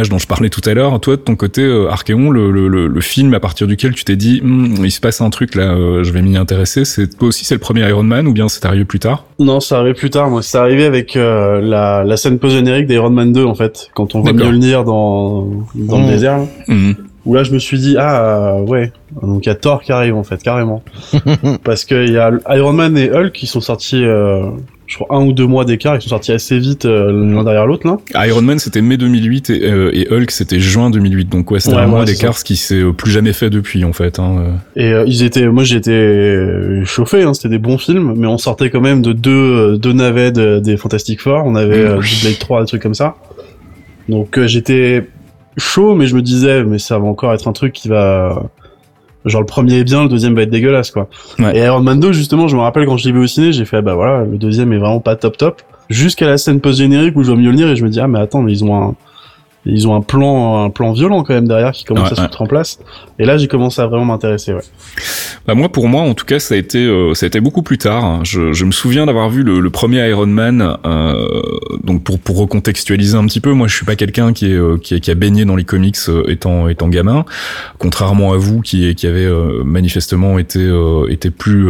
[0.08, 0.98] dont je parlais tout à l'heure.
[1.02, 4.06] Toi, de ton côté, euh, Archéon, le, le, le- le film à partir duquel tu
[4.06, 6.86] t'es dit, Hum, il se passe un truc là, euh, je vais m'y intéresser.
[6.86, 9.26] C'est toi aussi, c'est le premier Iron Man ou bien c'est arrivé plus tard?
[9.40, 10.30] Non, ça arrive plus tard.
[10.30, 14.16] Moi, c'est arrivé avec euh, la, la scène post-générique d'Iron Man 2, en fait, quand
[14.16, 14.32] on voit.
[14.32, 16.38] Mjolnir dans, dans le désert.
[16.38, 16.46] là.
[16.70, 16.96] Mhm.
[17.26, 18.92] Où là, je me suis dit, ah, euh, ouais.
[19.22, 20.82] Donc, il y a Thor qui arrive, en fait, carrément.
[21.64, 24.44] Parce que il y a Iron Man et Hulk qui sont sortis, euh,
[24.90, 25.96] je crois, un ou deux mois d'écart.
[25.96, 28.26] Ils sont sortis assez vite euh, l'un derrière l'autre, là.
[28.28, 31.76] Iron Man c'était mai 2008 et, euh, et Hulk c'était juin 2008 donc ouais c'était
[31.76, 34.18] Ouais, un mois ouais, d'écart ce qui s'est euh, plus jamais fait depuis en fait
[34.20, 34.58] hein.
[34.76, 38.70] Et euh, ils étaient, moi j'étais chauffé, hein, c'était des bons films, mais on sortait
[38.72, 42.62] quand même de deux, deux navets de- des Fantastic Four, on avait du Blade 3,
[42.62, 43.16] des trucs comme ça.
[44.10, 45.08] Donc euh, j'étais
[45.58, 48.50] chaud, mais je me disais, mais ça va encore être un truc qui va...
[49.26, 51.10] Genre le premier est bien, le deuxième va être dégueulasse, quoi.
[51.40, 51.58] Ouais.
[51.58, 53.66] Et Iron Man 2, justement, je me rappelle quand je l'ai vu au ciné, j'ai
[53.66, 55.62] fait, ah bah voilà, le deuxième est vraiment pas top top.
[55.90, 58.42] Jusqu'à la scène post-générique où je vois Mjolnir et je me dis, ah mais attends,
[58.42, 58.96] mais ils ont un...
[59.66, 62.22] Ils ont un plan, un plan violent quand même derrière qui commence Ouais, à se
[62.22, 62.28] ouais.
[62.28, 62.80] mettre en place.
[63.20, 64.62] Et là, j'ai commencé à vraiment m'intéresser, ouais.
[65.46, 67.62] Bah moi, pour moi, en tout cas, ça a été, euh, ça a été beaucoup
[67.64, 68.24] plus tard.
[68.24, 70.78] Je, je me souviens d'avoir vu le, le premier Iron Man.
[70.86, 71.14] Euh,
[71.84, 74.78] donc pour pour recontextualiser un petit peu, moi, je suis pas quelqu'un qui est euh,
[74.78, 77.26] qui, est- qui a baigné dans les comics euh, étant étant gamin,
[77.80, 81.68] contrairement à vous qui qui avez euh, manifestement été euh, été plus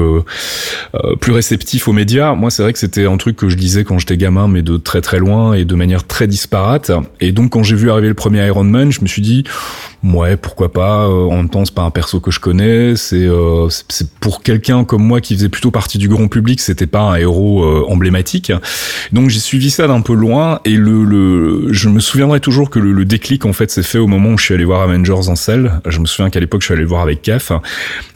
[1.22, 2.34] plus réceptif aux médias.
[2.36, 4.78] Moi, c'est vrai que c'était un truc que je lisais quand j'étais gamin, mais de
[4.78, 6.92] très très loin et de manière très disparate.
[7.20, 9.44] Et donc, quand j'ai vu arriver le premier Iron Man, je me suis dit,
[10.04, 11.06] ouais, pourquoi pas.
[11.08, 12.96] euh, en même temps, c'est pas un perso que je connais.
[12.96, 16.88] C'est euh, c'est pour quelqu'un comme moi qui faisait plutôt partie du grand public, c'était
[16.88, 18.52] pas un héros euh, emblématique.
[19.12, 20.60] Donc, j'ai suivi ça d'un peu loin.
[20.66, 23.98] Et le, le je me souviendrai toujours que le, le déclic en fait s'est fait
[23.98, 25.82] au moment où je suis allé voir Avengers en salle.
[25.88, 27.52] Je me souviens qu'à l'époque, je suis allé le voir avec CAF.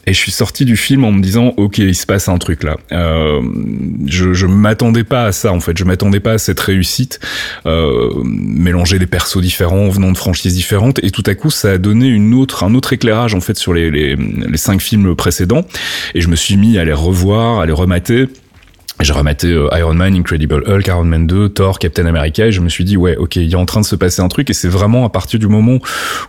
[0.06, 2.64] Et je suis sorti du film en me disant, ok, il se passe un truc
[2.64, 2.78] là.
[2.92, 3.42] Euh,
[4.06, 5.78] je, je m'attendais pas à ça en fait.
[5.78, 7.20] Je m'attendais pas à cette réussite.
[7.66, 11.78] Euh, mélanger des persos différents venant de franchises différentes et tout à coup ça a
[11.78, 15.66] donné une autre un autre éclairage en fait sur les les, les cinq films précédents
[16.14, 18.28] et je me suis mis à les revoir, à les remater.
[19.04, 22.62] J'ai rematé euh, Iron Man, Incredible Hulk, Iron Man 2, Thor, Captain America et je
[22.62, 24.54] me suis dit ouais ok il a en train de se passer un truc et
[24.54, 25.80] c'est vraiment à partir du moment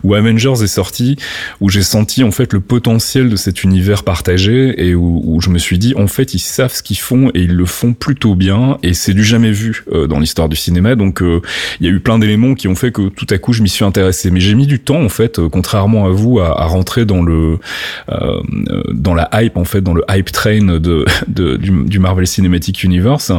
[0.03, 1.15] où Avengers est sorti
[1.61, 5.57] où j'ai senti en fait le potentiel de cet univers partagé et où, je me
[5.57, 8.77] suis dit en fait ils savent ce qu'ils font et ils le font plutôt bien
[8.83, 10.95] et c'est du jamais vu euh, dans l'histoire du cinéma.
[10.95, 11.41] Donc euh,
[11.79, 13.69] il y a eu plein d'éléments qui ont fait que tout à coup je m'y
[13.69, 14.31] suis intéressé.
[14.31, 17.21] Mais j'ai mis du temps en fait euh, contrairement à vous à, à rentrer dans
[17.21, 17.57] le
[18.91, 22.64] dans la hype en fait dans le hype train de, de du, du Marvel Cinematic
[22.71, 23.31] Universe.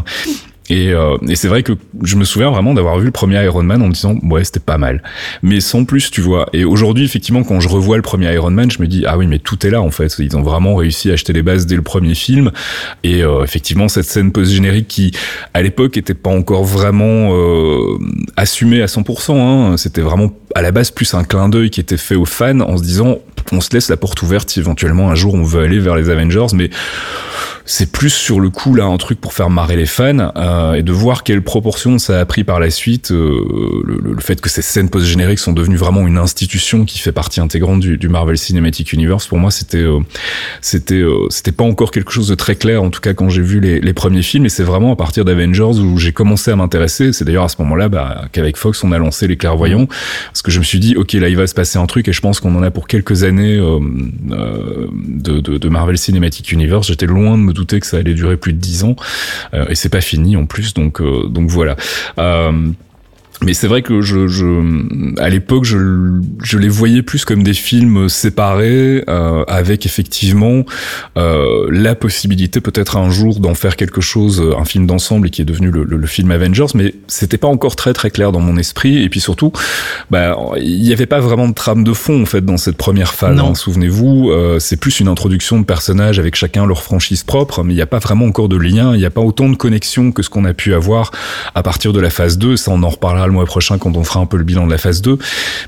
[0.68, 3.62] Et, euh, et c'est vrai que je me souviens vraiment d'avoir vu le premier Iron
[3.62, 5.02] Man en me disant ouais c'était pas mal.
[5.42, 6.48] Mais sans plus tu vois.
[6.52, 9.26] Et aujourd'hui effectivement quand je revois le premier Iron Man je me dis ah oui
[9.26, 10.12] mais tout est là en fait.
[10.18, 12.50] Ils ont vraiment réussi à acheter les bases dès le premier film.
[13.04, 15.12] Et euh, effectivement cette scène post générique qui
[15.54, 17.98] à l'époque était pas encore vraiment euh,
[18.36, 21.98] assumée à 100% hein, c'était vraiment à la base plus un clin d'œil qui était
[21.98, 23.18] fait aux fans en se disant
[23.52, 26.46] on se laisse la porte ouverte éventuellement un jour on veut aller vers les Avengers,
[26.54, 26.70] mais
[27.66, 30.82] c'est plus sur le coup là un truc pour faire marrer les fans euh, et
[30.82, 34.62] de voir quelle proportion ça a pris par la suite euh, le, fait que ces
[34.62, 38.92] scènes post génériques sont devenues vraiment une institution qui fait partie intégrante du, Marvel Cinematic
[38.92, 39.98] Universe pour moi c'était euh,
[40.60, 43.60] c'était c'était pas encore quelque chose de très clair en tout cas quand j'ai vu
[43.60, 47.12] les, premiers films et c'est vraiment à partir d'Avengers où j'ai commencé à m'intéresser.
[47.12, 49.86] C'est d'ailleurs à ce moment-là bah, qu'avec Fox on a lancé les clairvoyants
[50.26, 52.12] parce que je me suis dit ok là il va se passer un truc et
[52.12, 56.86] je pense qu'on en a pour quelques années de, de, de Marvel Cinematic Universe.
[56.86, 58.94] J'étais loin de me douter que ça allait durer plus de dix ans
[59.54, 61.76] euh, et c'est pas fini en plus donc euh, donc voilà.
[62.18, 62.70] Euh,
[63.42, 67.54] mais c'est vrai que je, je à l'époque, je, je, les voyais plus comme des
[67.54, 70.64] films séparés, euh, avec effectivement
[71.18, 75.42] euh, la possibilité peut-être un jour d'en faire quelque chose, un film d'ensemble, et qui
[75.42, 76.66] est devenu le, le, le, film Avengers.
[76.74, 79.02] Mais c'était pas encore très très clair dans mon esprit.
[79.02, 79.52] Et puis surtout,
[80.10, 83.12] bah, il n'y avait pas vraiment de trame de fond en fait dans cette première
[83.12, 83.38] phase.
[83.38, 87.72] Hein, Souvenez-vous, euh, c'est plus une introduction de personnages avec chacun leur franchise propre, mais
[87.72, 88.94] il n'y a pas vraiment encore de lien.
[88.94, 91.10] Il n'y a pas autant de connexions que ce qu'on a pu avoir
[91.54, 92.56] à partir de la phase 2.
[92.56, 94.70] Ça, on en reparlera le mois prochain quand on fera un peu le bilan de
[94.70, 95.18] la phase 2.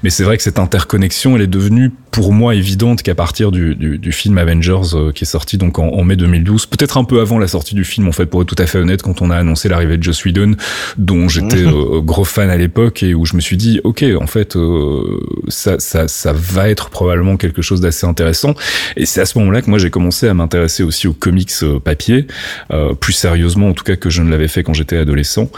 [0.03, 3.75] Mais c'est vrai que cette interconnexion, elle est devenue pour moi évidente qu'à partir du,
[3.75, 7.05] du, du, film Avengers euh, qui est sorti donc en, en mai 2012, peut-être un
[7.05, 9.23] peu avant la sortie du film en fait pour être tout à fait honnête quand
[9.23, 10.55] on a annoncé l'arrivée de Joss Whedon
[10.97, 14.27] dont j'étais euh, gros fan à l'époque et où je me suis dit ok en
[14.27, 18.55] fait euh, ça, ça, ça va être probablement quelque chose d'assez intéressant.
[18.97, 21.53] Et c'est à ce moment-là que moi j'ai commencé à m'intéresser aussi aux comics
[21.85, 22.27] papier
[23.01, 25.51] plus sérieusement en tout cas que je ne l'avais fait quand j'étais adolescent.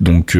[0.00, 0.36] Donc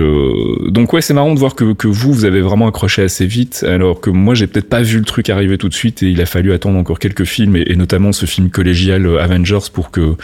[0.67, 3.65] donc ouais c'est marrant de voir que, que vous vous avez vraiment accroché assez vite
[3.69, 6.11] alors que moi j'ai peut-être pas vu le truc arriver arrivé tout de suite et
[6.11, 9.90] il a fallu attendre encore quelques films et, et notamment ce film collégial Avengers pour
[9.90, 10.14] que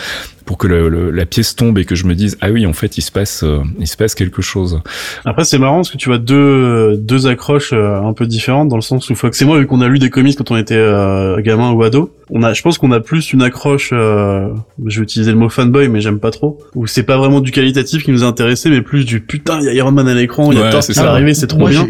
[0.44, 2.72] pour que le, le, la pièce tombe et que je me dise ah oui en
[2.72, 4.80] fait il se passe euh, il se passe quelque chose.
[5.24, 8.76] Après c'est marrant parce que tu vois deux deux accroches euh, un peu différentes dans
[8.76, 10.76] le sens où Fox et moi vu qu'on a lu des comics quand on était
[10.76, 14.48] euh, gamin ou ado, on a je pense qu'on a plus une accroche euh,
[14.86, 17.50] je vais utiliser le mot fanboy mais j'aime pas trop où c'est pas vraiment du
[17.50, 20.14] qualitatif qui nous a intéressé mais plus du putain il y a Iron Man à
[20.14, 21.88] l'écran, il y a Thor qui va arriver, c'est trop moi, bien.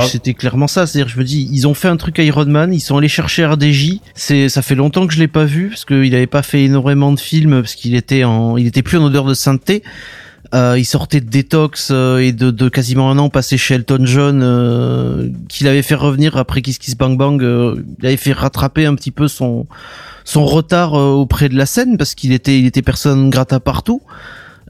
[0.00, 2.96] C'était clairement ça, c'est-à-dire je me dis ils ont fait un truc Iron ils sont
[2.96, 6.26] allés chercher RDJ, c'est ça fait longtemps que je l'ai pas vu parce qu'il avait
[6.26, 9.34] pas fait énormément de films parce qu'il était en, il était plus en odeur de
[9.34, 9.82] sainteté.
[10.54, 14.04] Euh, il sortait de détox euh, et de, de, quasiment un an passé chez Elton
[14.04, 17.42] John, euh, qu'il avait fait revenir après Kiss Kiss Bang Bang.
[17.42, 19.66] Euh, il avait fait rattraper un petit peu son
[20.24, 24.02] son retard euh, auprès de la scène parce qu'il était il était personne grata partout.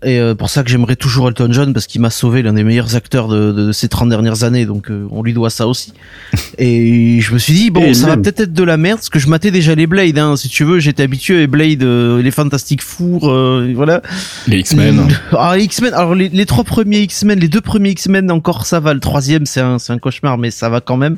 [0.04, 2.64] Et euh, pour ça que j'aimerais toujours Elton John parce qu'il m'a sauvé l'un des
[2.64, 5.92] meilleurs acteurs de, de, ces 30 dernières années, donc euh, on lui doit ça aussi.
[6.58, 8.16] et je me suis dit bon, et ça même.
[8.16, 10.48] va peut-être être de la merde parce que je matais déjà les Blade, hein, si
[10.48, 14.02] tu veux, j'étais habitué à Blade, euh, les Fantastiques Four, euh, voilà.
[14.46, 15.08] Les X-Men.
[15.38, 18.80] Ah les X-Men, alors les, les, trois premiers X-Men, les deux premiers X-Men encore ça
[18.80, 21.16] va, le troisième c'est un, c'est un cauchemar mais ça va quand même.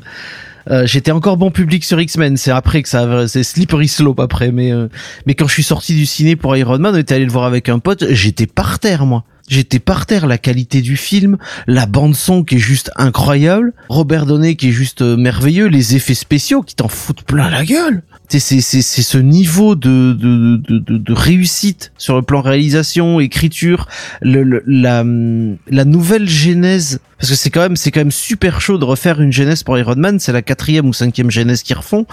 [0.69, 2.37] Euh, j'étais encore bon public sur X-Men.
[2.37, 4.51] C'est après que ça, c'est slippery slope après.
[4.51, 4.87] Mais euh,
[5.25, 7.45] mais quand je suis sorti du ciné pour Iron Man, on était allé le voir
[7.45, 8.05] avec un pote.
[8.09, 9.23] J'étais par terre moi.
[9.47, 14.25] J'étais par terre, la qualité du film, la bande son qui est juste incroyable, Robert
[14.25, 18.01] Downey qui est juste euh, merveilleux, les effets spéciaux qui t'en foutent plein la gueule.
[18.27, 23.87] C'est ce niveau de de, de de de réussite sur le plan réalisation, écriture,
[24.21, 25.03] le, le la
[25.69, 29.21] la nouvelle genèse parce que c'est quand même c'est quand même super chaud de refaire
[29.21, 32.07] une genèse pour Iron Man, c'est la quatrième ou cinquième genèse qu'ils refont.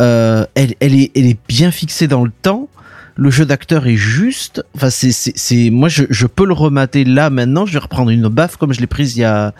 [0.00, 2.68] Euh, elle elle est elle est bien fixée dans le temps
[3.16, 4.64] le jeu d'acteur est juste.
[4.74, 7.66] Enfin, c'est, c'est, c'est, moi, je, je peux le remater là maintenant.
[7.66, 9.52] Je vais reprendre une baffe comme je l'ai prise il y a,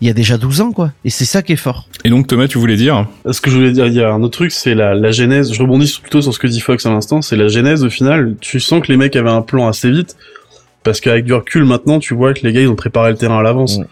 [0.00, 0.92] il y a déjà 12 ans, quoi.
[1.04, 1.88] Et c'est ça qui est fort.
[2.04, 4.22] Et donc, Thomas, tu voulais dire Ce que je voulais dire, il y a un
[4.22, 5.52] autre truc, c'est la, la genèse.
[5.52, 7.20] Je rebondis plutôt sur ce que dit Fox à l'instant.
[7.20, 7.84] C'est la genèse.
[7.84, 10.16] Au final, tu sens que les mecs avaient un plan assez vite,
[10.82, 13.38] parce qu'avec du recul, maintenant, tu vois que les gars, ils ont préparé le terrain
[13.38, 13.78] à l'avance.
[13.78, 13.84] Mmh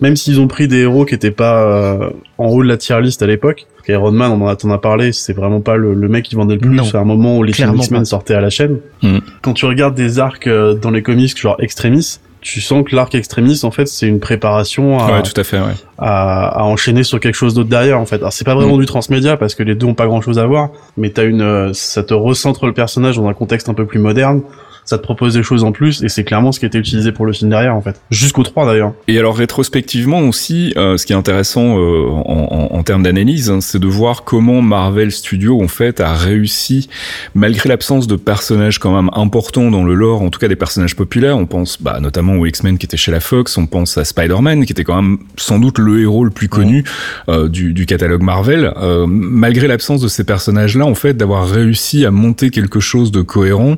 [0.00, 3.00] même s'ils ont pris des héros qui étaient pas euh, en haut de la tier
[3.00, 3.66] list à l'époque.
[3.90, 6.34] Iron Man, on en a, on a parlé, c'est vraiment pas le, le, mec qui
[6.34, 6.84] vendait le plus.
[6.84, 8.78] C'est un moment où les films X-Men sortaient à la chaîne.
[9.02, 9.18] Mm.
[9.42, 13.14] Quand tu regardes des arcs euh, dans les comics, genre Extremis, tu sens que l'arc
[13.14, 15.74] Extremis, en fait, c'est une préparation à, ouais, tout à, fait, ouais.
[15.98, 18.16] à, à, enchaîner sur quelque chose d'autre derrière, en fait.
[18.16, 18.80] Alors, c'est pas vraiment mm.
[18.80, 21.42] du transmédia parce que les deux ont pas grand chose à voir, mais t'as une,
[21.42, 24.42] euh, ça te recentre le personnage dans un contexte un peu plus moderne
[24.84, 27.12] ça te propose des choses en plus et c'est clairement ce qui a été utilisé
[27.12, 28.00] pour le film derrière en fait.
[28.10, 28.92] Jusqu'au 3 d'ailleurs.
[29.08, 33.50] Et alors rétrospectivement aussi euh, ce qui est intéressant euh, en, en, en, termes d'analyse
[33.50, 36.88] hein, c'est de voir comment Marvel Studios en fait a réussi
[37.34, 40.96] malgré l'absence de personnages quand même importants dans le lore en tout cas des personnages
[40.96, 44.04] populaires on pense bah, notamment aux X-Men qui étaient chez la Fox on pense à
[44.04, 46.84] Spider-Man qui était quand même sans doute le héros le plus connu
[47.28, 48.72] euh, du, du, catalogue Marvel.
[48.76, 53.10] Euh, malgré l'absence de ces personnages là en fait d'avoir réussi à monter quelque chose
[53.10, 53.76] de cohérent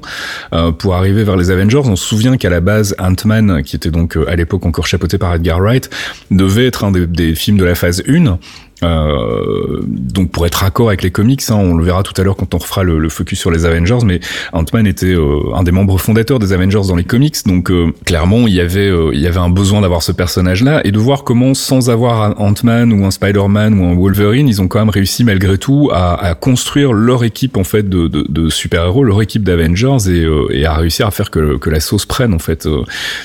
[0.53, 1.83] euh, pour vers les Avengers.
[1.85, 5.35] On se souvient qu'à la base, Ant-Man, qui était donc à l'époque encore chapeauté par
[5.35, 5.91] Edgar Wright,
[6.31, 8.39] devait être un des, des films de la phase 1.
[8.83, 12.37] Euh, donc pour être raccord avec les comics, hein, on le verra tout à l'heure
[12.37, 14.21] quand on refera le, le, focus sur les Avengers, mais
[14.53, 18.47] Ant-Man était euh, un des membres fondateurs des Avengers dans les comics, donc euh, clairement
[18.49, 21.25] il y avait euh, il y avait un besoin d'avoir ce personnage-là et de voir
[21.25, 24.91] comment sans avoir un Ant-Man ou un Spider-Man ou un Wolverine, ils ont quand même
[24.91, 29.23] réussi malgré tout à, à construire leur équipe en fait de, de, de super-héros, leur
[29.23, 32.69] équipe d'Avengers et, et, à réussir à faire que, que la sauce prenne en fait.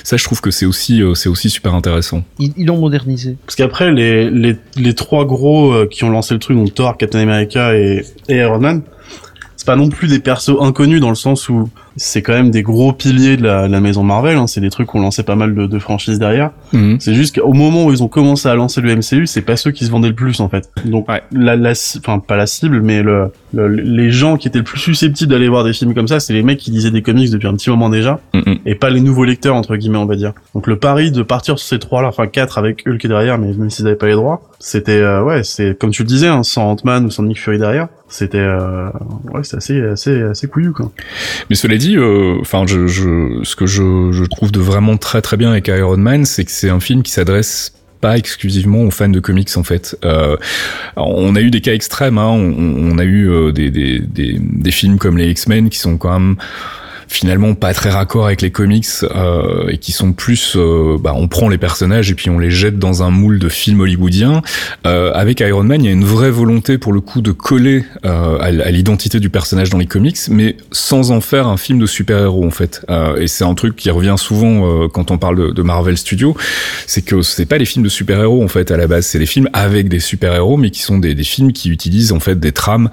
[0.04, 2.22] ça je trouve que c'est aussi c'est aussi super intéressant.
[2.38, 3.36] Ils l'ont modernisé.
[3.46, 6.96] Parce qu'après les, les les trois gros euh, qui ont lancé le truc, donc Thor,
[6.96, 8.82] Captain America et, et Iron Man,
[9.56, 12.62] c'est pas non plus des persos inconnus dans le sens où c'est quand même des
[12.62, 14.36] gros piliers de la, la maison Marvel.
[14.38, 14.46] Hein.
[14.46, 16.50] C'est des trucs qu'on lançait pas mal de, de franchises derrière.
[16.72, 16.96] Mhm.
[17.00, 19.70] C'est juste qu'au moment où ils ont commencé à lancer le MCU, c'est pas ceux
[19.70, 20.70] qui se vendaient le plus en fait.
[20.84, 21.22] Donc Ouais.
[21.32, 24.78] la, la, enfin pas la cible, mais le, le- les gens qui étaient le plus
[24.80, 27.48] susceptibles d'aller voir des films comme ça, c'est les mecs qui lisaient des comics depuis
[27.48, 28.58] un petit moment déjà, Mhm.
[28.66, 30.32] et pas les nouveaux lecteurs entre guillemets on va dire.
[30.54, 33.70] Donc le pari de partir sur ces trois-là, enfin quatre avec Hulk derrière, mais même
[33.70, 36.70] s'ils avaient pas les droits, c'était euh, ouais, c'est comme tu le disais, hein, sans
[36.72, 38.88] Ant-Man ou sans Nick Fury derrière, c'était euh,
[39.32, 40.90] ouais, c'est assez assez assez couillu quoi.
[41.50, 45.68] Mais cela dit, euh, enfin, ce que je, trouve de vraiment très très bien avec
[45.68, 49.56] Iron Man, c'est que c'est un film qui s'adresse pas exclusivement aux fans de comics
[49.56, 49.98] en fait.
[50.04, 50.36] Euh,
[50.96, 52.30] on a eu des cas extrêmes, hein.
[52.30, 56.36] on, a eu euh, des films comme les X-Men qui sont quand même
[57.08, 61.26] finalement pas très raccord avec les comics euh, et qui sont plus euh, bah, on
[61.26, 64.42] prend les personnages et puis on les jette dans un moule de film hollywoodien
[64.86, 67.84] euh, avec Iron Man il y a une vraie volonté pour le coup de coller
[68.04, 71.86] euh, à, l'identité du personnage dans les comics mais sans en faire un film de
[71.86, 72.84] super-héros en fait.
[72.90, 76.36] Euh, et c'est un truc qui revient souvent quand on parle de, Marvel Studios
[76.86, 79.06] c'est que c'est pas des films de super-héros en fait à la base.
[79.06, 82.20] C'est des films avec des super-héros mais qui sont des, des films qui utilisent en
[82.20, 82.90] fait des trames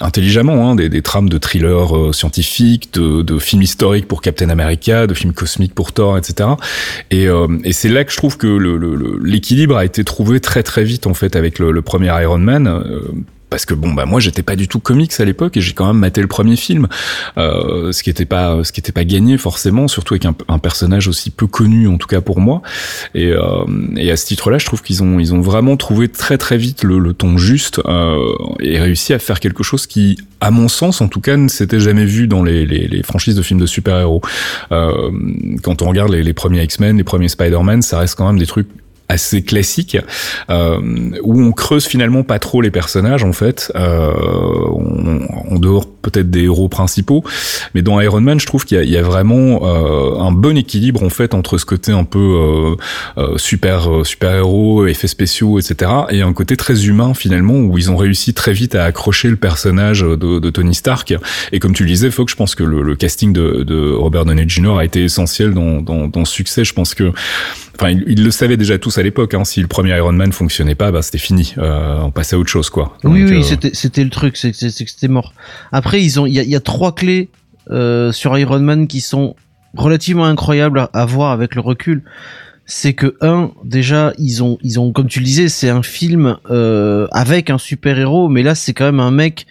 [0.00, 5.06] intelligemment hein, des, des trames de thrillers scientifiques de, de films historiques pour Captain America
[5.06, 6.48] de films cosmiques pour Thor etc
[7.10, 10.04] et, euh, et c'est là que je trouve que le- le- le- l'équilibre a été
[10.04, 12.66] trouvé très très vite en fait avec le, le premier Iron Man.
[12.66, 13.00] Euh,
[13.54, 15.86] parce que bon bah moi j'étais pas du tout comics à l'époque et j'ai quand
[15.86, 16.88] même maté le premier film.
[17.38, 20.58] Euh, ce qui était pas ce qui était pas gagné forcément surtout avec un, un
[20.58, 22.62] personnage aussi peu connu en tout cas pour moi.
[23.14, 26.56] Et, euh, à ce titre-là je trouve qu'ils ont ils ont vraiment trouvé très très
[26.56, 28.18] vite le, ton juste euh,
[28.58, 31.78] et réussi à faire quelque chose qui à mon sens en tout cas ne s'était
[31.78, 34.20] jamais vu dans les, les, franchises de films de super-héros.
[34.70, 38.46] Quand on regarde les, les premiers X-Men les premiers Spider-Man ça reste quand même des
[38.46, 38.66] trucs
[39.08, 39.96] assez classique
[40.50, 40.78] euh,
[41.22, 43.70] où on creuse finalement pas trop les personnages en fait.
[43.74, 44.12] Euh,
[44.72, 45.20] on-
[45.52, 47.22] en dehors peut-être des héros principaux
[47.74, 50.32] mais dans Iron Man je trouve qu'il y a, il y a vraiment euh, un
[50.32, 52.74] bon équilibre en fait entre ce côté un peu euh,
[53.18, 57.76] euh, super euh, super héros effets spéciaux etc et un côté très humain finalement où
[57.78, 61.14] ils ont réussi très vite à accrocher le personnage de, de Tony Stark.
[61.52, 64.24] Et comme tu le disais que je pense que le, le casting de, de Robert
[64.24, 66.64] Downey Jr a été essentiel dans, dans, dans ce succès.
[66.64, 67.12] Je pense que
[67.76, 69.34] Enfin, ils, ils le savaient déjà tous à l'époque.
[69.34, 69.44] Hein.
[69.44, 71.54] Si le premier Iron Man fonctionnait pas, bah c'était fini.
[71.58, 72.96] Euh, on passait à autre chose, quoi.
[73.04, 75.32] oui, Donc, oui, euh, c'était c'était le truc, c'est que c'était mort.
[75.72, 77.30] Après, ils ont, il y a, il y a trois clés
[77.70, 79.36] euh, sur Iron Man qui sont
[79.76, 82.02] relativement incroyables à, à voir avec le recul.
[82.66, 86.38] C'est que un, déjà, ils ont, ils ont, comme tu le disais, c'est un film
[87.12, 89.46] avec un super héros, mais là, c'est quand même un mec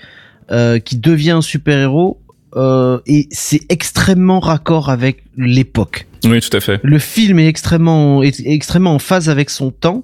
[0.84, 2.19] qui devient un super héros.
[2.55, 6.07] Euh, et c'est extrêmement raccord avec l'époque.
[6.25, 6.79] Oui, tout à fait.
[6.83, 10.03] Le film est extrêmement, est extrêmement en phase avec son temps.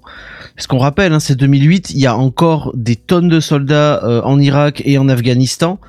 [0.55, 4.21] Parce qu'on rappelle, hein, c'est 2008, il y a encore des tonnes de soldats euh,
[4.23, 5.79] en Irak et en Afghanistan.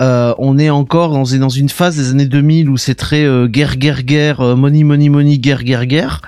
[0.00, 3.48] Euh, on est encore dans, dans une phase des années 2000 où c'est très euh,
[3.48, 6.22] guerre, guerre, guerre, euh, money, money, money, guerre, guerre, guerre.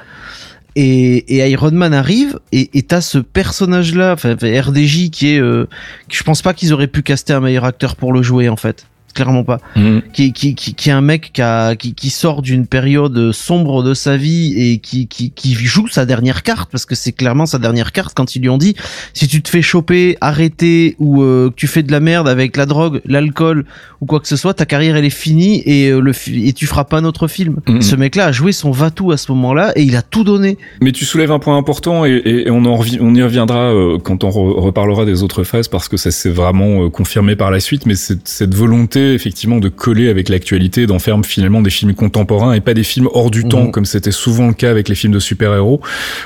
[0.77, 6.43] Et, et Iron Man arrive et t'as ce personnage-là, enfin RDJ qui est, je pense
[6.43, 9.59] pas qu'ils auraient pu caster un meilleur acteur pour le jouer en fait, clairement pas
[9.77, 10.03] Mhm.
[10.13, 13.83] qui, qui, qui, qui est un mec qui, a, qui, qui sort d'une période sombre
[13.83, 17.47] de sa vie et qui, qui, qui joue sa dernière carte parce que c'est clairement
[17.47, 18.75] sa dernière carte quand ils lui ont dit
[19.15, 22.57] si tu te fais choper, arrêter ou euh, que tu fais de la merde avec
[22.57, 23.65] la drogue, l'alcool
[24.01, 26.67] ou quoi que ce soit, ta carrière elle est finie et euh, le et tu
[26.67, 27.57] feras pas un autre film.
[27.69, 27.83] Mhm.
[27.83, 30.57] Ce mec-là a joué son va-tout à ce moment-là et il a tout donné.
[30.83, 33.99] Mais tu soulèves un point important et, et- et on, en on y reviendra euh,
[33.99, 37.61] quand on re- reparlera des autres phases parce que ça s'est vraiment confirmé par la
[37.61, 37.87] suite.
[37.87, 42.53] Mais c'est- cette volonté effectivement de coller avec l'actualité, d'en faire finalement des films contemporains
[42.53, 43.49] et pas des films hors du Mhm.
[43.49, 45.81] temps comme c'était souvent le cas avec les films de super-héros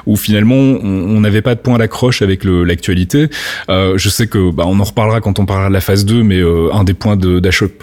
[0.06, 3.28] où finalement on n'avait pas de point d'accroche avec l'actualité.
[3.68, 6.22] Euh, je sais que bah, on en reparlera quand on parlera de la phase 2,
[6.22, 7.40] mais euh, un des points de-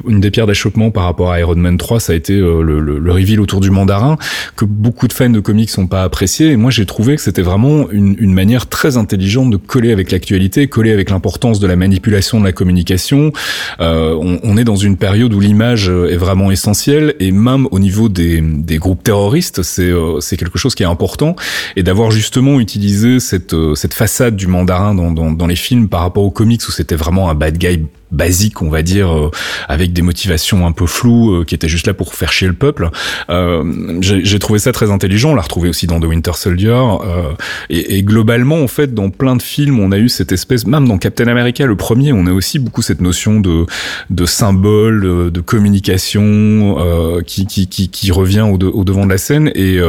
[0.07, 2.79] une des pierres d'achoppement par rapport à Iron Man 3, ça a été euh, le,
[2.79, 4.17] le, le reveal autour du mandarin
[4.55, 6.51] que beaucoup de fans de comics n'ont pas apprécié.
[6.51, 10.11] Et moi, j'ai trouvé que c'était vraiment une, une manière très intelligente de coller avec
[10.11, 13.31] l'actualité, coller avec l'importance de la manipulation de la communication.
[13.79, 17.79] Euh, on, on est dans une période où l'image est vraiment essentielle et même au
[17.79, 21.35] niveau des, des groupes terroristes, c'est c'est quelque chose qui est important.
[21.75, 26.23] Et d'avoir justement utilisé cette cette façade du mandarin dans, dans les films par rapport
[26.23, 29.31] aux comics où c'était vraiment un bad guy basique, on va dire, euh,
[29.67, 32.53] avec des motivations un peu floues, euh, qui étaient juste là pour faire chier le
[32.53, 32.89] peuple.
[33.29, 35.31] Euh, J'ai trouvé ça très intelligent.
[35.31, 36.69] On l'a retrouvé aussi dans The Winter Soldier.
[36.69, 37.31] Euh,
[37.69, 40.87] et, et, globalement, en fait, dans plein de films, on a eu cette espèce, même
[40.87, 43.65] dans Captain America, le premier, on a aussi beaucoup cette notion de
[44.09, 46.77] de symbole, de communication,
[47.25, 49.79] qui, qui, qui, qui revient au, au devant de la scène et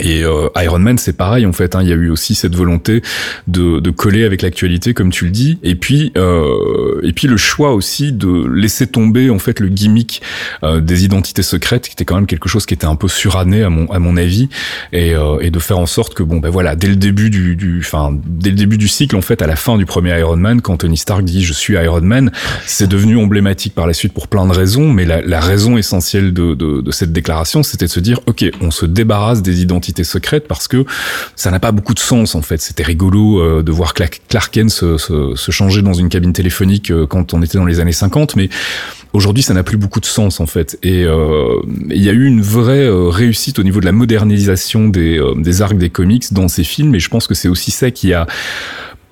[0.00, 1.74] et euh, Iron Man, c'est pareil en fait.
[1.76, 3.02] Hein, il y a eu aussi cette volonté
[3.46, 5.58] de, de coller avec l'actualité, comme tu le dis.
[5.62, 10.20] Et puis, euh, et puis le choix aussi de laisser tomber en fait le gimmick
[10.64, 13.62] euh, des identités secrètes, qui était quand même quelque chose qui était un peu suranné
[13.62, 14.48] à mon à mon avis,
[14.92, 17.54] et, euh, et de faire en sorte que bon ben voilà, dès le début du,
[17.54, 20.36] du, enfin dès le début du cycle en fait, à la fin du premier Iron
[20.36, 22.32] Man, quand Tony Stark dit je suis Iron Man,
[22.66, 24.92] c'est devenu emblématique par la suite pour plein de raisons.
[24.92, 28.44] Mais la, la raison essentielle de, de, de cette déclaration, c'était de se dire ok,
[28.60, 30.84] on se débarrasse des identités secrète parce que
[31.36, 32.60] ça n'a pas beaucoup de sens en fait.
[32.60, 34.20] C'était rigolo euh, de voir Clark
[34.50, 37.92] Kent se, se, changer dans une cabine téléphonique euh, quand on était dans les années
[37.92, 38.48] 50, mais
[39.12, 40.78] aujourd'hui ça n'a plus beaucoup de sens en fait.
[40.82, 41.60] Et euh,
[41.90, 45.78] il y a eu une vraie réussite au niveau de la modernisation des, des arcs
[45.78, 48.26] des comics dans ces films, et je pense que c'est aussi ça qui a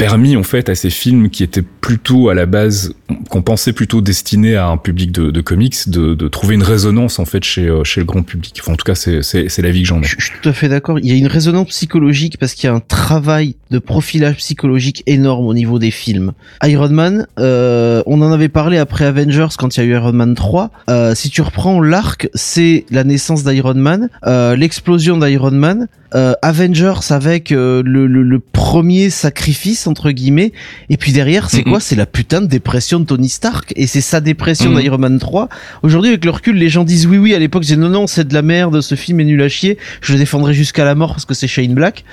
[0.03, 2.95] permis en fait à ces films qui étaient plutôt à la base
[3.31, 7.45] qu'on pensait plutôt destinés à un public de, comics de, trouver une résonance en fait
[7.45, 8.59] chez chez le grand public.
[8.61, 10.05] Enfin en tout cas c'est l'avis que j'en ai.
[10.05, 10.99] Je, suis tout à fait d'accord.
[10.99, 15.05] Il y a une résonance psychologique parce qu'il y a un travail de profilage psychologique
[15.07, 16.33] énorme au niveau des films.
[16.65, 20.13] Iron Man euh, on en avait parlé après Avengers quand il y a eu Iron
[20.13, 24.09] Man 3 euh, si tu reprends l'arc c'est la naissance d'Iron Man.
[24.27, 30.53] Euh, l'explosion d'Iron Man euh, Avengers avec euh, le, le, le, premier sacrifice entre guillemets.
[30.91, 31.71] Et puis derrière c'est mm -hmm.
[31.71, 31.81] quoi?
[31.81, 33.73] C'est la putain de dépression de Tony Stark.
[33.77, 34.81] Et c'est sa dépression mm -hmm.
[34.83, 35.49] d'Iron Man 3
[35.83, 38.27] aujourd'hui avec le recul les gens disent oui oui à l'époque j'ai non non c'est
[38.29, 39.79] de la merde ce film est nul à chier.
[40.05, 42.05] Je le défendrai jusqu'à la mort parce que c'est Shane Black.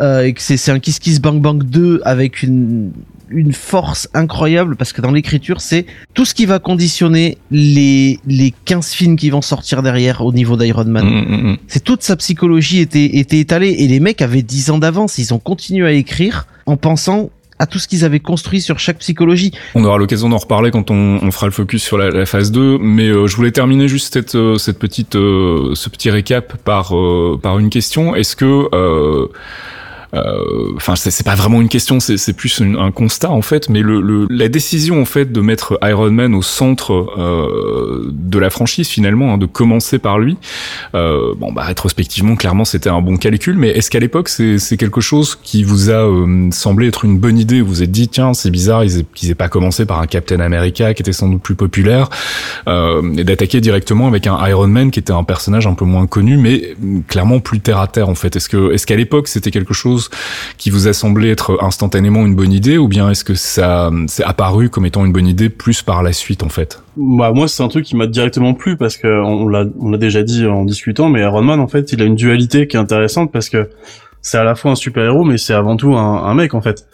[0.00, 2.92] Euh, et que c'est un Kiss Kiss Bang Bang 2 avec une
[3.28, 8.52] une force incroyable parce que dans l'écriture c'est tout ce qui va conditionner les les
[8.64, 11.04] 15 films qui vont sortir derrière au niveau d'Iron Man.
[11.04, 11.56] Mmh, mmh.
[11.68, 15.34] C'est toute sa psychologie était était étalée et les mecs avaient 10 ans d'avance, ils
[15.34, 19.52] ont continué à écrire en pensant à tout ce qu'ils avaient construit sur chaque psychologie.
[19.74, 22.52] On aura l'occasion d'en reparler quand on, on, fera le focus sur la, la phase
[22.52, 26.56] 2, mais euh, je voulais terminer juste cette, euh, cette petite, euh, ce petit récap
[26.58, 28.14] par, euh, par une question.
[28.14, 28.68] Est-ce que
[30.12, 34.00] enfin euh, c'est pas vraiment une question c'est plus un constat en fait mais le,
[34.00, 38.88] le, la décision en fait de mettre Iron Man au centre euh, de la franchise
[38.88, 40.36] finalement hein, de commencer par lui
[40.94, 45.00] euh, bon bah rétrospectivement clairement c'était un bon calcul mais est-ce qu'à l'époque c'est quelque
[45.00, 47.60] chose qui vous a euh, semblé être une bonne idée?
[47.60, 50.06] Vous vous êtes dit tiens c'est bizarre ils aient, qu'ils aient pas commencé par un
[50.06, 52.08] Captain America qui était sans doute plus populaire
[52.68, 56.06] euh, et d'attaquer directement avec un Iron Man qui était un personnage un peu moins
[56.06, 56.74] connu mais
[57.08, 58.36] clairement plus terre à terre en fait.
[58.36, 59.95] Est-ce que est-ce qu'à l'époque c'était quelque chose
[60.58, 64.24] qui vous a semblé être instantanément une bonne idée ou bien est-ce que ça s'est
[64.24, 66.82] apparu comme étant une bonne idée plus par la suite en fait?
[66.96, 69.98] Bah moi c'est un truc qui m'a directement plu parce que on l'a on l'a
[69.98, 72.80] déjà dit en discutant mais Iron Man en fait il a une dualité qui est
[72.80, 73.68] intéressante parce que
[74.22, 76.60] c'est à la fois un super héros mais c'est avant tout un, un mec en
[76.60, 76.86] fait.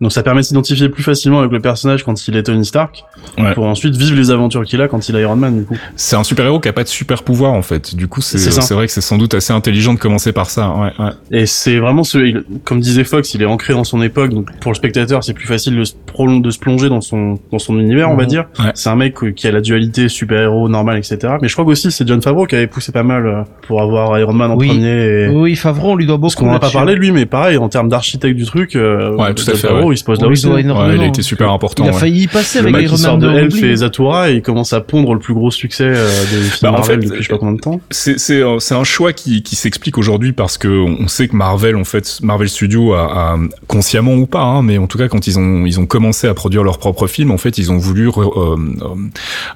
[0.00, 3.04] Donc ça permet de s'identifier plus facilement avec le personnage quand il est Tony Stark,
[3.36, 3.52] ouais.
[3.52, 5.76] pour ensuite vivre les aventures qu'il a quand il est Iron Man du coup.
[5.94, 7.94] C'est un super héros qui a pas de super pouvoir en fait.
[7.94, 10.70] Du coup c'est c'est vrai que c'est sans doute assez intelligent de commencer par ça.
[10.70, 11.10] Ouais, ouais.
[11.30, 14.48] Et c'est vraiment ce, il, comme disait Fox, il est ancré dans son époque, donc
[14.60, 17.78] pour le spectateur c'est plus facile de se, de se plonger dans son dans son
[17.78, 18.46] univers on va dire.
[18.58, 18.70] Ouais.
[18.74, 21.34] C'est un mec qui a la dualité super héros normal etc.
[21.42, 24.18] Mais je crois aussi c'est John Favreau qui avait poussé pas mal euh, pour avoir
[24.18, 24.68] Iron Man en oui.
[24.68, 25.24] premier.
[25.24, 25.28] Et...
[25.28, 26.30] Oui Favreau on lui doit beaucoup.
[26.30, 28.76] Parce qu'on en a pas parlé lui mais pareil en termes d'architecte du truc.
[28.76, 29.68] Euh, ouais tout à fait.
[29.68, 30.46] Favreau, il se pose là aussi.
[30.46, 31.84] Ouais, il a été super important.
[31.84, 33.18] Il a failli y passer le avec Iron Man.
[33.18, 36.50] de Elf et Zatura et il commence à pondre le plus gros succès euh, films
[36.62, 37.80] bah, Marvel en fait, depuis je sais pas combien de temps.
[37.90, 41.76] C'est c'est c'est un choix qui qui s'explique aujourd'hui parce que on sait que Marvel
[41.76, 45.26] en fait Marvel Studios a, a consciemment ou pas hein, mais en tout cas quand
[45.26, 48.08] ils ont ils ont commencé à produire leurs propres films en fait ils ont voulu
[48.08, 48.56] euh, euh,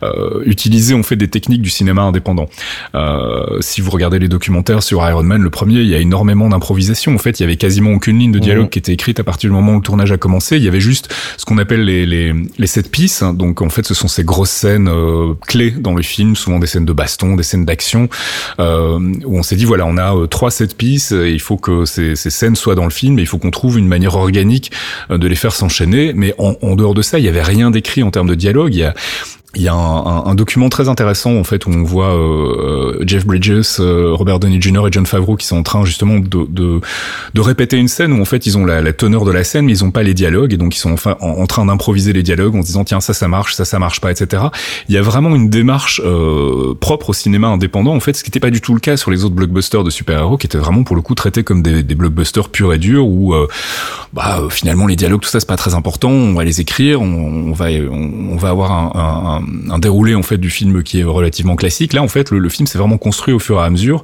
[0.03, 2.49] euh, utiliser en fait des techniques du cinéma indépendant.
[2.95, 6.49] Euh, si vous regardez les documentaires sur Iron Man le premier il y a énormément
[6.49, 8.70] d'improvisation en fait il y avait quasiment aucune ligne de dialogue mmh.
[8.70, 10.16] qui était écrite à partir du moment où le tournage a
[10.53, 13.22] il y avait juste ce qu'on appelle les, les, les set pieces.
[13.22, 13.35] Hein.
[13.35, 16.66] Donc en fait, ce sont ces grosses scènes euh, clés dans le film, souvent des
[16.66, 18.09] scènes de baston, des scènes d'action,
[18.59, 21.57] euh, où on s'est dit voilà, on a euh, trois set pieces, et il faut
[21.57, 24.16] que ces, ces scènes soient dans le film, et il faut qu'on trouve une manière
[24.16, 24.72] organique
[25.11, 26.12] euh, de les faire s'enchaîner.
[26.14, 28.75] Mais en, en, dehors de ça, il y avait rien d'écrit en termes de dialogue.
[28.75, 28.95] Il y a
[29.57, 33.27] il y a un, un, document très intéressant en fait où on voit euh, Jeff
[33.27, 34.89] Bridges, euh, Robert Downey Jr.
[34.89, 36.81] et John Favreau qui sont en train justement de, de,
[37.35, 39.67] de répéter une scène où en fait ils ont la, la, teneur de la scène
[39.67, 42.23] mais ils ont pas les dialogues et donc ils sont enfin en, train d'improviser les
[42.23, 44.45] dialogues en se disant tiens ça ça marche ça ça marche pas etc.
[44.89, 48.31] Il y a vraiment une démarche euh, propre au cinéma indépendant en fait ce qui
[48.31, 50.85] n'était pas du tout le cas sur les autres blockbusters de super-héros qui étaient vraiment
[50.85, 53.35] pour le coup traités comme des, des blockbusters purs et durs où
[54.13, 57.51] bah finalement les dialogues tout ça c'est pas très important on va les écrire on,
[57.51, 61.05] on va on, va avoir un, un un, déroulé en fait du film qui est
[61.05, 61.92] relativement classique.
[61.92, 64.03] Là, en fait, le, film s'est vraiment construit au fur et à mesure,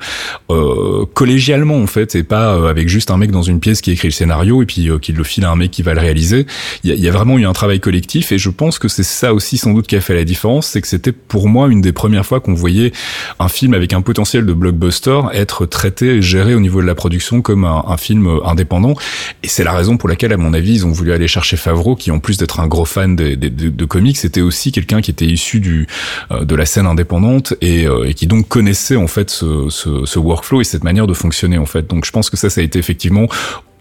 [0.51, 3.93] euh, collégialement en fait, et pas euh, avec juste un mec dans une pièce qui
[3.93, 6.01] écrit le scénario et puis euh, qui le file à un mec qui va le
[6.01, 6.47] réaliser.
[6.85, 9.03] Il y a, y a, vraiment eu un travail collectif et je pense que c'est
[9.03, 11.81] ça aussi sans doute qui a fait la différence, c'est que c'était pour moi une
[11.81, 12.93] des premières fois qu'on voyait
[13.39, 16.95] un film avec un potentiel de blockbuster être traité et géré au niveau de la
[16.95, 18.95] production comme un, un film indépendant.
[19.43, 21.97] Et c'est la raison pour laquelle, à mon avis, ils ont voulu aller chercher Favreau,
[21.97, 25.01] qui en plus d'être un gros fan de, de, de, de comics, c'était aussi quelqu'un
[25.01, 25.87] qui était issu
[26.31, 30.61] euh, de la scène indépendante et, euh, et, qui donc connaissait en fait ce, workflow
[30.61, 31.87] et cette manière de fonctionner en fait.
[31.87, 33.27] Donc je pense que ça, ça a été effectivement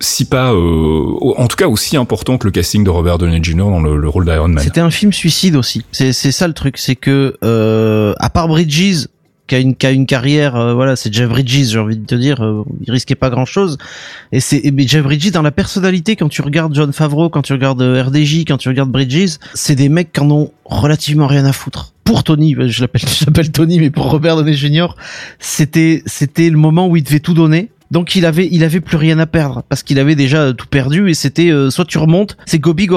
[0.02, 3.58] si pas, euh, en tout cas aussi important que le casting de Robert Downey Jr.
[3.58, 4.64] dans le, le rôle d'Iron Man.
[4.64, 5.84] C'était un film suicide aussi.
[5.92, 7.36] C'est ça le truc, c'est que
[8.18, 9.08] à part Bridges,
[9.50, 12.16] qui a une qui une carrière euh, voilà c'est Jeff Bridges j'ai envie de te
[12.16, 13.78] dire euh, il risquait pas grand chose
[14.32, 17.54] et c'est mais Jeff Bridges dans la personnalité quand tu regardes John Favreau quand tu
[17.54, 21.46] regardes euh, RDJ quand tu regardes Bridges c'est des mecs qui en ont relativement rien
[21.46, 21.94] à foutre.
[22.04, 24.88] Pour Tony je l'appelle je l'appelle Tony mais pour Robert Downey Jr
[25.40, 28.98] c'était c'était le moment où il devait tout donner donc il avait il avait plus
[28.98, 32.38] rien à perdre parce qu'il avait déjà tout perdu et c'était euh, soit tu remontes,
[32.46, 32.90] c'est go big.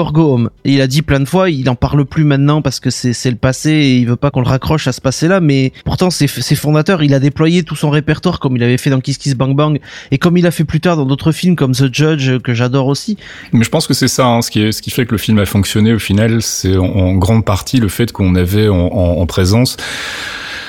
[0.65, 3.29] Et il a dit plein de fois, il en parle plus maintenant parce que c'est
[3.29, 5.39] le passé et il veut pas qu'on le raccroche à ce passé-là.
[5.39, 8.89] Mais pourtant c'est ses fondateurs, il a déployé tout son répertoire comme il avait fait
[8.89, 9.79] dans Kiss Kiss Bang Bang
[10.11, 12.87] et comme il a fait plus tard dans d'autres films comme The Judge que j'adore
[12.87, 13.17] aussi.
[13.51, 15.17] Mais je pense que c'est ça, hein, ce qui est, ce qui fait que le
[15.17, 19.25] film a fonctionné au final, c'est en, grande partie le fait qu'on avait en, en
[19.25, 19.77] présence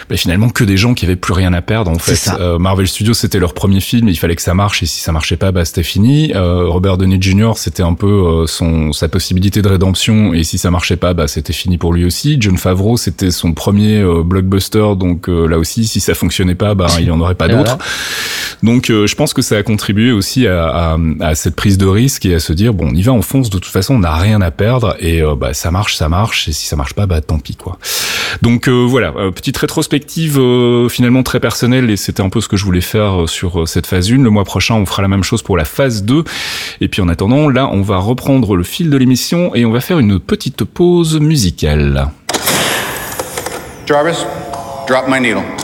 [0.08, 2.30] bah, finalement que des gens qui avaient plus rien à perdre en fait.
[2.38, 5.12] Euh, Marvel Studios c'était leur premier film, il fallait que ça marche et si ça
[5.12, 6.32] marchait pas, bah c'était fini.
[6.34, 7.52] Euh, Robert Downey Jr.
[7.56, 11.28] c'était un peu euh, son sa possibilité de rédemption et si ça marchait pas, bah
[11.28, 12.36] c'était fini pour lui aussi.
[12.40, 16.86] John Favreau c'était son premier euh, blockbuster donc là aussi si ça fonctionnait pas, bah
[16.98, 17.78] il y en aurait pas d'autres.
[18.62, 22.26] Donc je pense que ça a contribué aussi à, à, à, cette prise de risque
[22.26, 24.14] et à se dire bon on y va on fonce de toute façon on n'a
[24.14, 27.20] rien à perdre et bah ça marche ça marche et si ça marche pas bah
[27.20, 27.78] tant pis quoi.
[28.42, 32.56] Donc voilà petite rétrospective perspective euh, finalement très personnelle et c'était un peu ce que
[32.56, 34.16] je voulais faire euh, sur euh, cette phase 1.
[34.16, 36.24] Le mois prochain, on fera la même chose pour la phase 2.
[36.80, 39.80] Et puis en attendant, là, on va reprendre le fil de l'émission et on va
[39.80, 42.08] faire une petite pause musicale.
[43.86, 44.24] Jarvis,
[44.88, 45.63] drop my needle.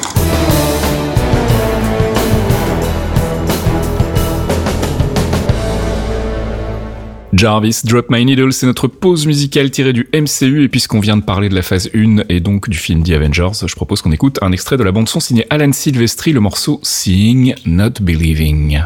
[7.40, 11.22] Jarvis, Drop My Needle, c'est notre pause musicale tirée du MCU et puisqu'on vient de
[11.22, 14.38] parler de la phase 1 et donc du film The Avengers, je propose qu'on écoute
[14.42, 18.82] un extrait de la bande son signée Alan Silvestri, le morceau Seeing Not Believing.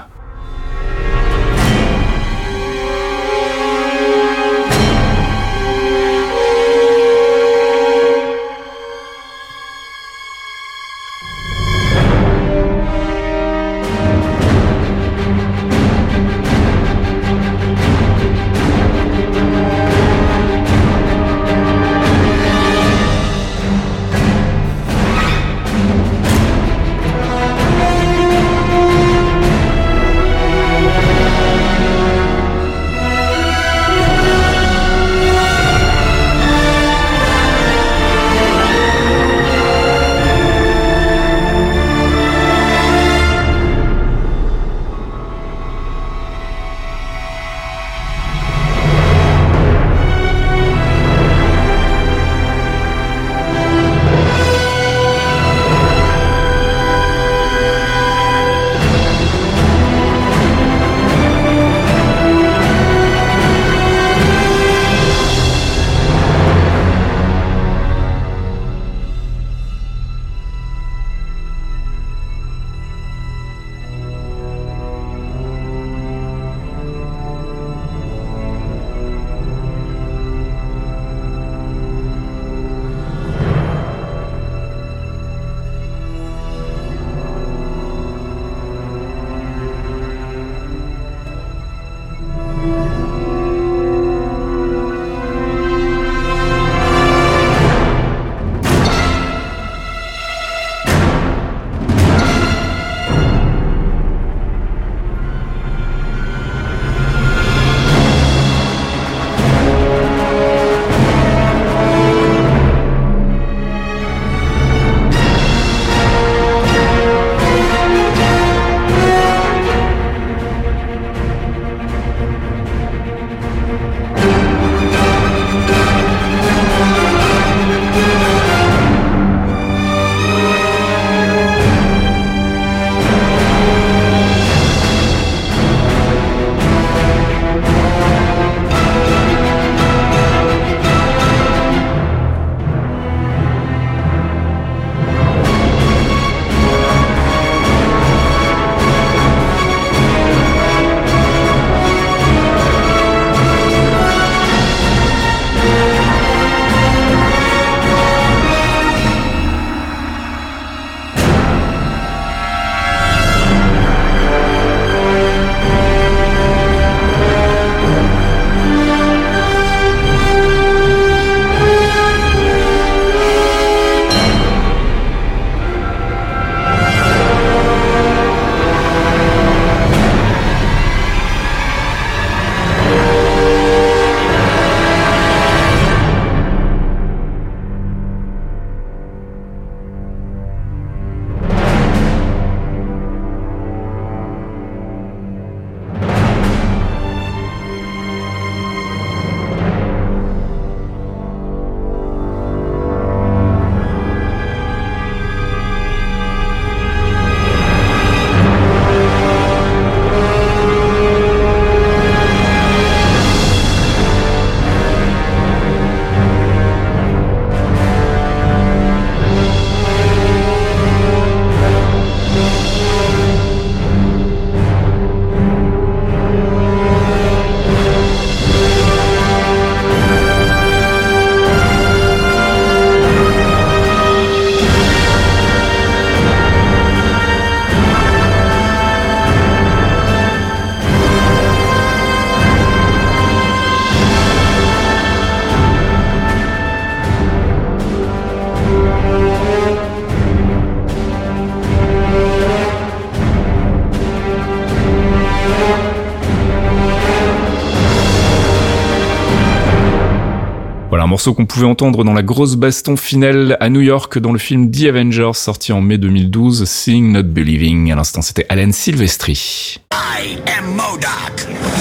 [261.04, 264.38] Un morceau qu'on pouvait entendre dans la grosse baston finale à New York dans le
[264.38, 267.92] film The Avengers sorti en mai 2012, Seeing Not Believing.
[267.92, 269.82] À l'instant, c'était Alan Silvestri.
[269.92, 270.80] I am.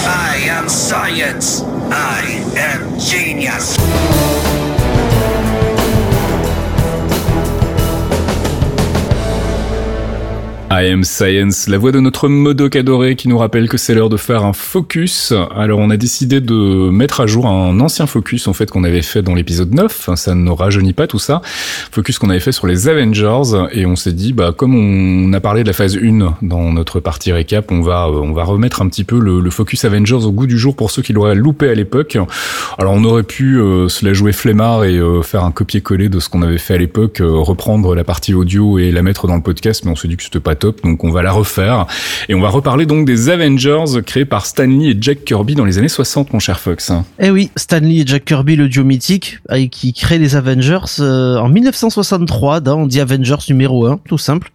[0.06, 1.64] I am science.
[1.90, 3.78] I am genius.
[10.76, 14.10] I am Science, la voix de notre Modoc adoré qui nous rappelle que c'est l'heure
[14.10, 15.32] de faire un focus.
[15.56, 19.04] Alors on a décidé de mettre à jour un ancien focus en fait qu'on avait
[19.04, 21.44] fait dans l'épisode 9, ça ne rajeunit pas tout ça.
[21.92, 25.40] Focus qu'on avait fait sur les Avengers et on s'est dit bah comme on a
[25.40, 28.82] parlé de la phase 1 dans notre partie récap, on va euh, on va remettre
[28.82, 31.70] un petit peu le, focus Avengers au goût du jour pour ceux qui l'auraient loupé
[31.70, 32.18] à l'époque.
[32.80, 36.20] Alors on aurait pu euh, se la jouer flemmard et euh, faire un copier-coller de
[36.20, 39.44] ce qu'on avait fait à l'époque, reprendre la partie audio et la mettre dans le
[39.44, 41.86] podcast, mais on s'est dit que c'était pas donc on va la refaire.
[42.30, 45.66] Et on va reparler donc des Avengers créés par Stan Lee et Jack Kirby dans
[45.66, 46.91] les années 60, mon cher Fox.
[47.20, 49.39] Eh oui, Stanley et Jack Kirby, le duo mythique,
[49.72, 54.51] qui crée les Avengers euh, en 1963 dans The Avengers numéro 1, tout simple.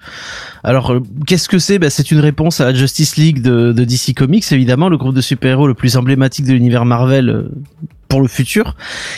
[0.65, 1.79] Alors, euh, qu'est-ce que c'est?
[1.79, 5.15] Ben, C'est une réponse à la Justice League de, de DC Comics, évidemment, le groupe
[5.15, 7.49] de super-héros le plus emblématique de l'univers Marvel euh,
[8.09, 8.75] pour le futur.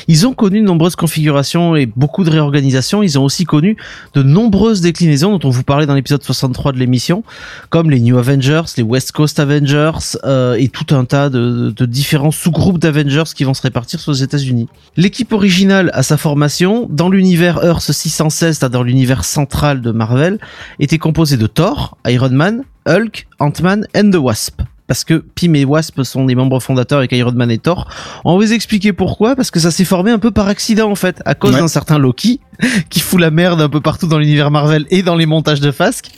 [0.08, 3.02] Ils ont connu de nombreuses configurations et beaucoup de réorganisations.
[3.02, 3.76] Ils ont aussi connu
[4.14, 7.22] de nombreuses déclinaisons dont on vous parlait dans l'épisode 63 de l'émission,
[7.70, 12.30] comme les New Avengers, les West Coast Avengers euh, et tout un tas de, différents
[12.30, 14.68] sous-groupes d'Avengers qui vont se répartir sur les États-Unis.
[14.96, 20.38] L'équipe originale à sa formation, dans l'univers Earth 616, c'est-à-dire l'univers central de Marvel,
[20.78, 25.64] était composée de Thor, Iron Man, Hulk, Ant-Man and the Wasp parce que Pym et
[25.64, 27.86] Wasp sont des membres fondateurs avec Iron Man et Thor.
[28.24, 30.96] On va vous expliquer pourquoi, parce que ça s'est formé un peu par accident en
[30.96, 31.60] fait, à cause Ouais.
[31.60, 32.40] d'un certain Loki
[32.90, 35.70] qui fout la merde un peu partout dans l'univers Marvel et dans les montages de
[35.70, 36.10] Fasque.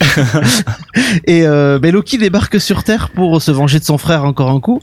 [1.27, 4.59] et euh, ben, Loki débarque sur Terre pour se venger de son frère encore un
[4.59, 4.81] coup.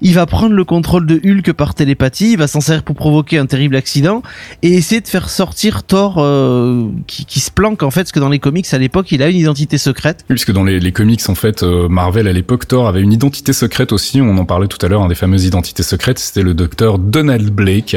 [0.00, 3.38] Il va prendre le contrôle de Hulk par télépathie, il va s'en servir pour provoquer
[3.38, 4.22] un terrible accident
[4.62, 8.20] et essayer de faire sortir Thor euh, qui, qui se planque en fait, parce que
[8.20, 10.24] dans les comics à l'époque il a une identité secrète.
[10.28, 13.12] Oui, puisque dans les, les comics, en fait, euh, Marvel à l'époque, Thor avait une
[13.12, 14.20] identité secrète aussi.
[14.20, 17.50] On en parlait tout à l'heure, un des fameuses identités secrètes, c'était le docteur Donald
[17.50, 17.96] Blake.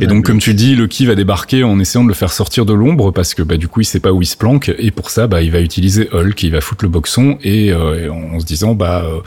[0.00, 2.74] Et donc, comme tu dis, Loki va débarquer en essayant de le faire sortir de
[2.74, 4.72] l'ombre parce que bah, du coup, il sait pas où il se planque.
[4.78, 8.10] Et pour ça, bah, il va utiliser Hulk, il va foutre le boxon et, euh,
[8.12, 9.20] en, se disant, bah, euh,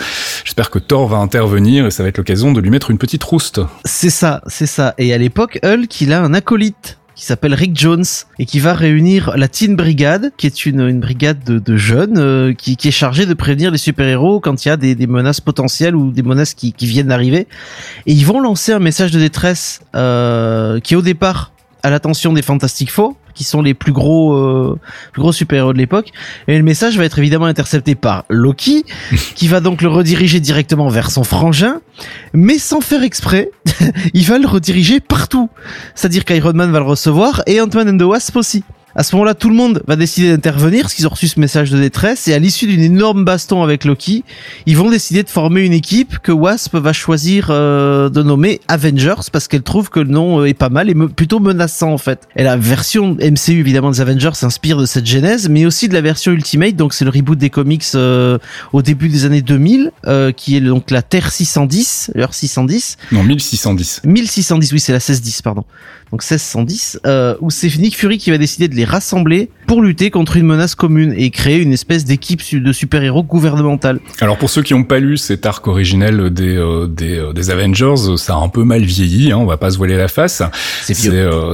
[0.43, 3.23] j'espère que Thor va intervenir et ça va être l'occasion de lui mettre une petite
[3.23, 3.61] rouste.
[3.85, 4.93] C'est ça, c'est ça.
[4.97, 8.05] Et à l'époque, Hulk, il a un acolyte qui s'appelle Rick Jones
[8.37, 12.77] et qui va réunir la Teen Brigade, qui est une, brigade de, jeunes euh, qui,
[12.83, 16.21] est chargée de prévenir les super-héros quand il y a des, menaces potentielles ou des
[16.21, 17.47] menaces qui, viennent d'arriver.
[18.05, 19.81] Et ils vont lancer un message de détresse
[20.83, 21.53] qui au départ
[21.87, 24.77] à l'attention des Fantastic Four, qui sont les plus gros, euh,
[25.13, 26.11] plus gros super-héros de l'époque.
[26.49, 28.83] Et le message va être évidemment intercepté par Loki,
[29.35, 31.79] qui va donc le rediriger directement vers son frangin,
[32.33, 33.51] mais sans faire exprès,
[34.13, 35.49] il va le rediriger partout.
[35.95, 38.63] C'est-à-dire qu'Iron Man va le recevoir et Ant-Man and the Wasp aussi.
[38.99, 41.69] À ce moment-là, tout le monde va décider d'intervenir, parce qu'ils ont reçu ce message
[41.69, 44.23] de détresse, et à l'issue d'une énorme baston avec Loki,
[44.65, 49.29] ils vont décider de former une équipe que Wasp va choisir euh, de nommer Avengers,
[49.31, 51.99] parce qu'elle trouve que le nom euh, est pas mal et me- plutôt menaçant en
[51.99, 52.27] fait.
[52.37, 56.01] Et la version MCU évidemment des Avengers s'inspire de cette genèse, mais aussi de la
[56.01, 58.39] version Ultimate, donc c'est le reboot des comics euh,
[58.73, 63.23] au début des années 2000, euh, qui est donc la Terre 610, l'heure 610, Non,
[63.23, 64.01] 1610.
[64.05, 65.65] 1610, oui, c'est la 1610, pardon.
[66.11, 70.09] Donc 1610, euh, où c'est Nick Fury qui va décider de les rassembler pour lutter
[70.09, 73.99] contre une menace commune et créer une espèce d'équipe de super-héros gouvernementale.
[74.21, 77.51] Alors pour ceux qui n'ont pas lu cet arc originel des euh, des, euh, des
[77.51, 80.41] Avengers, ça a un peu mal vieilli, hein, on va pas se voiler la face.
[80.83, 81.53] C'est euh,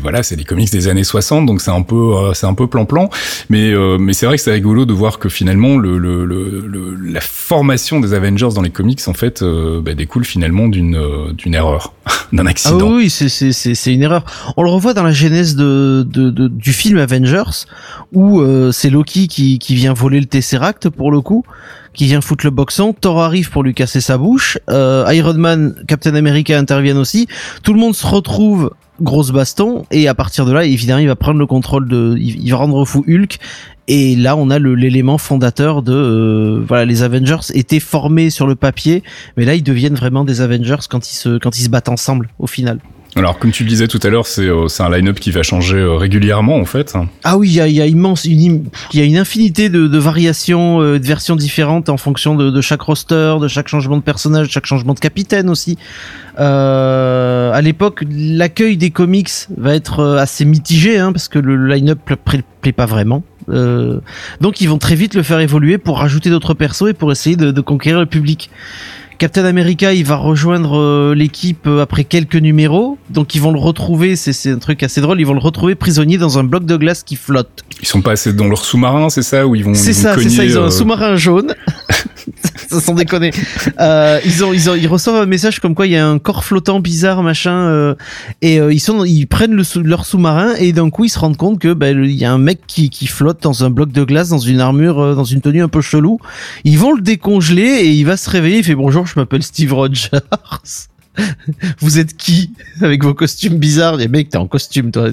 [0.00, 2.66] voilà, c'est des comics des années 60, donc c'est un peu euh, c'est un peu
[2.68, 3.10] plan-plan,
[3.50, 6.64] mais euh, mais c'est vrai que c'est rigolo de voir que finalement le, le, le,
[6.66, 10.94] le- la formation des Avengers dans les comics en fait euh, bah, découle finalement d'une
[10.96, 11.92] euh, d'une erreur,
[12.32, 12.88] d'un Ah accident.
[12.90, 14.24] oui, oui, c'est c'est c'est c'est une erreur.
[14.56, 17.31] On le revoit dans la genèse de, de, de- du film Avengers
[18.12, 21.44] où euh, c'est Loki qui vient voler le Tesseract pour le coup,
[21.94, 22.94] qui vient foutre le boxon.
[22.98, 24.58] Thor arrive pour lui casser sa bouche.
[24.70, 27.28] Euh, Iron Man, Captain America interviennent aussi.
[27.62, 31.16] Tout le monde se retrouve grosse baston et à partir de là, évidemment, il va
[31.16, 33.38] prendre le contrôle de, il, va rendre fou Hulk.
[33.88, 38.54] Et là, on a l'élément fondateur de, euh, voilà, les Avengers étaient formés sur le
[38.54, 39.02] papier,
[39.36, 41.14] mais là, ils deviennent vraiment des Avengers quand ils
[41.64, 42.78] se battent ensemble, au final.
[43.14, 45.76] Alors comme tu le disais tout à l'heure, c'est euh, un line-up qui va changer
[45.76, 46.94] euh, régulièrement en fait.
[47.24, 51.36] Ah oui, il y a, une, y a une infinité de, variations, euh, de versions
[51.36, 54.98] différentes en fonction de, chaque roster, de chaque changement de personnage, de chaque changement de
[55.00, 55.76] capitaine aussi.
[56.38, 62.16] À l'époque, l'accueil des comics va être assez mitigé, hein, parce que le line-up pla-
[62.16, 63.22] pla- plaît pas vraiment.
[63.48, 67.36] Donc ils vont très vite le faire évoluer pour rajouter d'autres persos et pour essayer
[67.36, 68.48] de conquérir le public.
[69.22, 73.58] Captain America, il va rejoindre euh, l'équipe euh, après quelques numéros, donc ils vont le
[73.60, 74.16] retrouver.
[74.16, 75.20] C'est un truc assez drôle.
[75.20, 77.62] Ils vont le retrouver prisonnier dans un bloc de glace qui flotte.
[77.80, 79.74] Ils sont pas assez dans leur sous-marin, c'est ça où ils vont.
[79.74, 80.44] C'est ça, c'est ça.
[80.44, 81.54] Ils ont euh, un sous-marin jaune.
[82.70, 83.30] sans déconner.
[83.80, 86.18] Euh, ils ont, ils ont, ils reçoivent un message comme quoi il y a un
[86.18, 87.94] corps flottant bizarre, machin, euh,
[88.40, 91.36] et euh, ils sont, ils prennent le leur sous-marin et d'un coup ils se rendent
[91.36, 94.04] compte que ben il y a un mec qui, qui flotte dans un bloc de
[94.04, 96.18] glace, dans une armure, euh, dans une tenue un peu chelou.
[96.64, 98.58] Ils vont le décongeler et il va se réveiller.
[98.58, 100.10] Il fait bonjour, je m'appelle Steve Rogers.
[101.80, 103.96] Vous êtes qui avec vos costumes bizarres?
[103.96, 105.10] Les mecs, t'es en costume toi.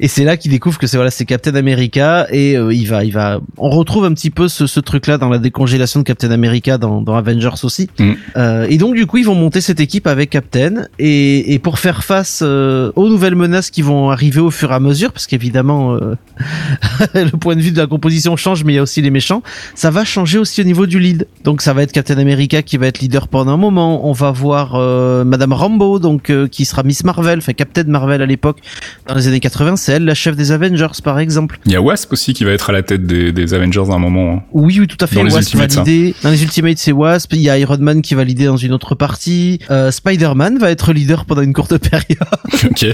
[0.00, 3.04] Et c'est là qu'il découvre que c'est voilà, c'est Captain America et euh, il va,
[3.04, 3.40] il va.
[3.58, 7.02] On retrouve un petit peu ce, ce truc-là dans la décongélation de Captain America dans,
[7.02, 7.88] dans Avengers aussi.
[7.98, 8.12] Mm.
[8.36, 11.78] Euh, et donc du coup, ils vont monter cette équipe avec Captain et, et pour
[11.78, 15.26] faire face euh, aux nouvelles menaces qui vont arriver au fur et à mesure, parce
[15.26, 15.92] qu'évidemment
[17.14, 19.42] le point de vue de la composition change, mais il y a aussi les méchants.
[19.74, 21.26] Ça va changer aussi au niveau du lead.
[21.44, 24.08] Donc ça va être Captain America qui va être leader pendant un moment.
[24.08, 24.76] On va voir
[25.24, 28.58] Madame Rambo, donc qui sera Miss Marvel, enfin Captain Marvel à l'époque
[29.06, 29.76] dans les années 80.
[29.76, 31.58] C'est elle la chef des Avengers, par exemple.
[31.66, 33.94] Il y a Wasp aussi qui va être à la tête des, des Avengers à
[33.94, 34.36] un moment.
[34.36, 34.42] hein.
[34.52, 35.16] Oui, oui, tout à fait.
[35.16, 35.82] Dans les Wasp Ultimates, ça.
[35.82, 36.14] validé.
[36.22, 37.32] Dans les Ultimates, c'est Wasp.
[37.34, 39.58] Il y a Iron Man qui va leader dans une autre partie.
[39.70, 42.18] Euh, Spider-Man va être leader pendant une courte période.
[42.64, 42.86] ok.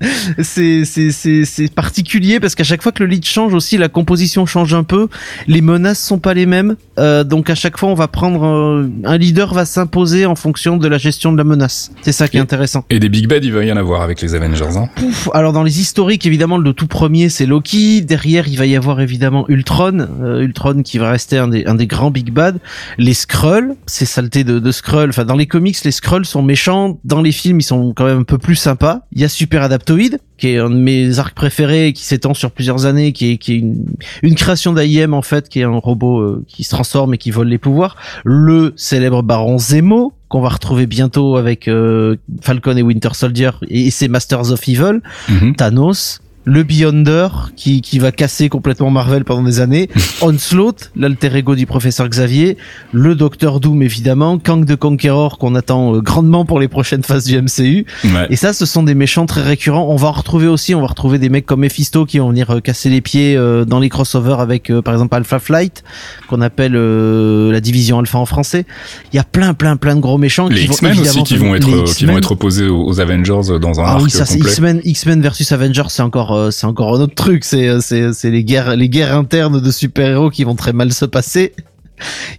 [0.42, 3.88] c'est c'est c'est c'est particulier parce qu'à chaque fois que le lead change aussi la
[3.88, 5.08] composition change un peu
[5.46, 8.90] les menaces sont pas les mêmes Euh, donc à chaque fois on va prendre euh,
[9.04, 12.36] un leader va s'imposer en fonction de la gestion de la menace c'est ça qui
[12.36, 14.76] est intéressant Et des Big Bad, il va y en avoir avec les Avengers.
[14.76, 14.88] Hein.
[14.96, 15.28] Pouf.
[15.32, 18.02] alors dans les historiques évidemment le tout premier c'est Loki.
[18.02, 21.74] Derrière il va y avoir évidemment Ultron euh, Ultron qui va rester un des un
[21.74, 22.58] des grands big bad.
[22.98, 25.10] Les Skrulls ces saletés de, de Skrulls.
[25.10, 26.98] Enfin dans les comics les Skrulls sont méchants.
[27.04, 29.02] Dans les films ils sont quand même un peu plus sympas.
[29.12, 32.50] Il y a Super Adaptoid qui est un de mes arcs préférés qui s'étend sur
[32.50, 33.84] plusieurs années qui est qui est une,
[34.22, 37.30] une création d'AIM en fait qui est un robot euh, qui se transforme et qui
[37.30, 37.96] vole les pouvoirs.
[38.24, 43.86] Le célèbre baron Zemo qu'on va retrouver bientôt avec euh, Falcon et Winter Soldier et,
[43.86, 45.56] et ses Masters of Evil Mhm.
[45.56, 49.90] Thanos, le Beyonder qui, qui va casser complètement Marvel pendant des années,
[50.22, 52.56] Onslaught, l'alter ego du professeur Xavier,
[52.92, 57.24] le Docteur Doom évidemment, Kang the Conqueror qu'on attend euh, grandement pour les prochaines phases
[57.26, 57.84] du MCU.
[58.02, 58.26] Ouais.
[58.30, 59.88] Et ça, ce sont des méchants très récurrents.
[59.90, 62.50] On va en retrouver aussi, on va retrouver des mecs comme Mephisto qui vont venir
[62.50, 65.84] euh, casser les pieds euh, dans les crossovers avec par exemple Alpha Flight,
[66.28, 68.64] qu'on appelle la division Alpha en français.
[69.12, 71.24] Il y a plein plein plein de gros méchants Les qui vont X-Men aussi évidemment
[71.24, 74.24] qui vont être qui vont être opposés aux Avengers dans un Ah arc oui, ça
[74.24, 74.50] c'est complet.
[74.52, 77.44] X-Men, X-Men versus Avengers, c'est encore, euh, c'est encore un autre truc.
[77.44, 80.92] C'est, euh, c'est, c'est les guerres, les guerres internes de super-héros qui vont très mal
[80.92, 81.52] se passer.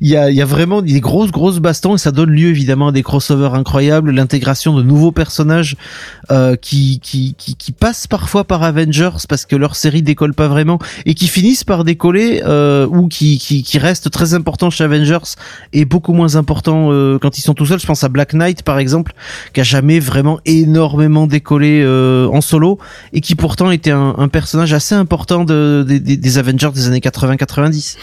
[0.01, 2.89] Il y a, y a vraiment des grosses, grosses bastons et ça donne lieu évidemment
[2.89, 5.76] à des crossovers incroyables, l'intégration de nouveaux personnages
[6.32, 10.47] euh, qui, qui, qui, qui passent parfois par Avengers parce que leur série décolle pas
[10.47, 14.84] vraiment et qui finissent par décoller euh, ou qui, qui, qui restent très importants chez
[14.84, 15.18] Avengers
[15.74, 17.80] et beaucoup moins importants euh, quand ils sont tout seuls.
[17.80, 19.14] Je pense à Black Knight par exemple,
[19.53, 22.80] qui a jamais vraiment énormément décollé en solo
[23.14, 27.97] et qui pourtant était un, personnage assez important de, des Avengers des années 80-90.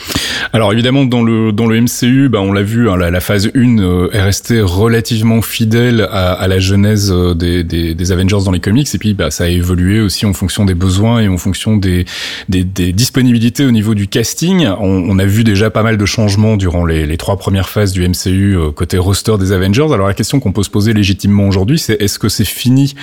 [0.53, 3.51] Alors évidemment dans le dans le MCU, bah on l'a vu, hein, la, la phase
[3.55, 8.45] 1 euh, est restée relativement fidèle à, à la genèse euh, des, des, des Avengers
[8.45, 11.29] dans les comics et puis bah ça a évolué aussi en fonction des besoins et
[11.29, 12.05] en fonction des
[12.49, 14.67] des, des disponibilités au niveau du casting.
[14.81, 17.93] On, on a vu déjà pas mal de changements durant les, les trois premières phases
[17.93, 19.93] du MCU euh, côté roster des Avengers.
[19.93, 22.95] Alors la question qu'on peut se poser légitimement aujourd'hui, c'est est-ce que c'est fini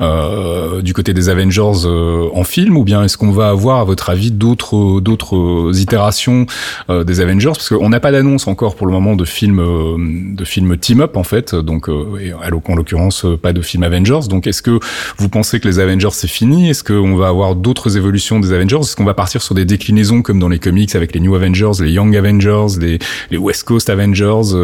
[0.00, 3.84] euh, du côté des Avengers euh, en film ou bien est-ce qu'on va avoir à
[3.84, 6.46] votre avis d'autres d'autres itérations
[6.90, 7.52] euh, des Avengers?
[7.88, 9.96] Qu'on n'a pas d'annonce encore pour le moment de film euh,
[10.36, 11.54] de film team up en fait.
[11.54, 14.28] Donc euh, en l'occurrence euh, pas de film Avengers.
[14.28, 14.78] Donc est-ce que
[15.16, 16.68] vous pensez que les Avengers c'est fini?
[16.68, 18.80] Est-ce qu'on va avoir d'autres évolutions des Avengers?
[18.80, 21.70] Est-ce qu'on va partir sur des déclinaisons comme dans les comics avec les New Avengers
[21.80, 24.54] les Young Avengers les West Coast Avengers?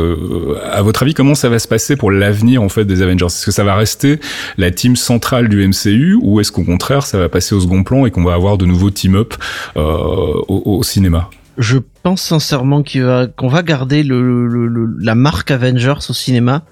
[0.71, 3.25] À votre avis comment ça va se passer pour l'avenir en fait des Avengers?
[3.25, 4.21] Est-ce que ça va rester
[4.59, 8.05] la team centrale du MCU ou est-ce qu'au contraire ça va passer au second plan
[8.05, 9.33] et qu'on va avoir de nouveaux team up
[9.77, 11.31] au cinéma?
[11.59, 16.63] Je pense sincèrement va- qu'on va garder le, le- le- la marque Avengers au cinéma.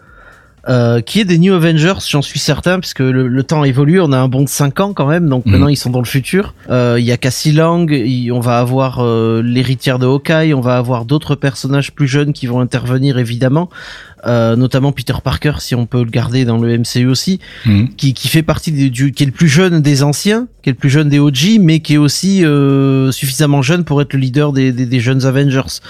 [0.68, 4.12] Euh, qui est des New Avengers, j'en suis certain, puisque le, le temps évolue, on
[4.12, 5.50] a un bond de 5 ans quand même, donc Mhm.
[5.50, 6.54] maintenant ils sont dans le futur.
[6.70, 10.60] Euh, Il y a Cassie Lang, il- on va avoir euh, l'héritière de Hawkeye, on
[10.60, 13.70] va avoir d'autres personnages plus jeunes qui vont intervenir évidemment,
[14.26, 17.94] euh, notamment Peter Parker si on peut le garder dans le MCU aussi Mhm.
[17.96, 20.72] qui, qui fait partie des, du, qui est le plus jeune des anciens, qui est
[20.72, 24.18] le plus jeune des OG, mais qui est aussi euh, suffisamment jeune pour être le
[24.20, 25.80] leader des, des, des jeunes Avengers.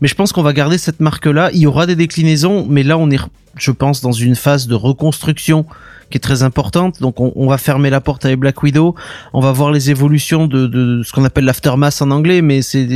[0.00, 1.50] Mais je pense qu'on va garder cette marque-là.
[1.54, 3.18] Il y aura des déclinaisons, mais là on est,
[3.56, 5.64] je pense, dans une phase de reconstruction
[6.10, 7.00] qui est très importante.
[7.00, 8.94] Donc on, on va fermer la porte avec Black Widow.
[9.32, 12.86] On va voir les évolutions de, de ce qu'on appelle l'aftermath en anglais, mais c'est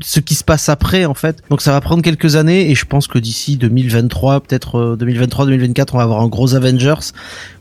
[0.00, 1.42] ce qui se passe après en fait.
[1.50, 5.96] Donc ça va prendre quelques années et je pense que d'ici 2023, peut-être 2023-2024, on
[5.98, 7.12] va avoir un gros Avengers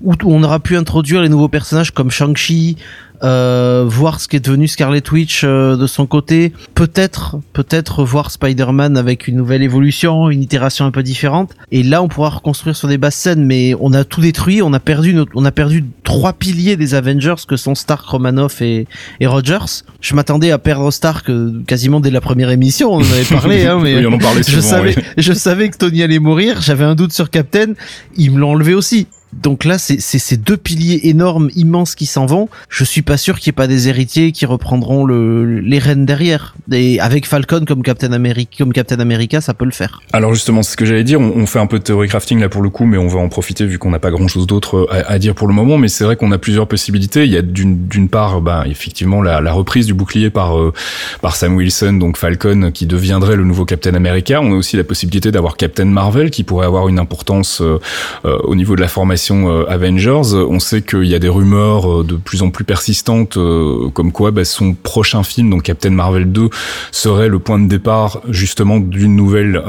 [0.03, 2.78] où on aura pu introduire les nouveaux personnages comme Shang-Chi,
[3.24, 8.32] euh, voir ce qui est devenu Scarlet Witch euh, de son côté, peut-être, peut-être voir
[8.32, 11.51] Spider-Man avec une nouvelle évolution, une itération un peu différente.
[11.72, 14.74] Et là, on pourra reconstruire sur des basses scènes, mais on a tout détruit, on
[14.74, 18.88] a perdu, notre- on a perdu trois piliers des Avengers que sont Stark, Romanoff et,
[19.19, 19.84] et Rogers.
[20.01, 23.65] Je m'attendais à perdre Stark euh, quasiment dès la première émission, on en avait parlé,
[23.65, 25.03] hein, mais Oui, on en parlait je savais, oui.
[25.17, 26.61] je savais que Tony allait mourir.
[26.61, 27.74] J'avais un doute sur Captain.
[28.17, 29.07] Ils me l'ont enlevé aussi.
[29.34, 32.49] Donc là, c'est ces deux piliers énormes, immenses qui s'en vont.
[32.69, 36.05] Je suis pas sûr qu'il n'y ait pas des héritiers qui reprendront le, les rênes
[36.05, 36.55] derrière.
[36.71, 40.01] Et avec Falcon comme Captain America, comme Captain America, ça peut le faire.
[40.11, 42.49] Alors justement, c'est ce que j'allais dire, on, fait un peu de théorie crafting là
[42.49, 45.03] pour le coup, mais on va en profiter vu qu'on n'a pas grand-chose d'autre euh,
[45.07, 45.77] à, dire pour le moment.
[45.77, 47.23] Mais c'est vrai qu'on a plusieurs possibilités.
[47.23, 50.73] Il y a d'une part, bah, effectivement, la, reprise du bouclier par euh,
[51.21, 54.41] par Sam Wilson, donc Falcon, qui deviendrait le nouveau Captain America.
[54.41, 57.79] On a aussi la possibilité d'avoir Captain Marvel, qui pourrait avoir une importance euh,
[58.23, 60.34] au niveau de la formation euh, Avengers.
[60.34, 64.11] On sait qu'il y a des rumeurs euh, de plus en plus persistantes, euh, comme
[64.11, 66.49] quoi bah, son prochain film, donc Captain Marvel 2,
[66.91, 69.61] serait le point de départ justement d'une nouvelle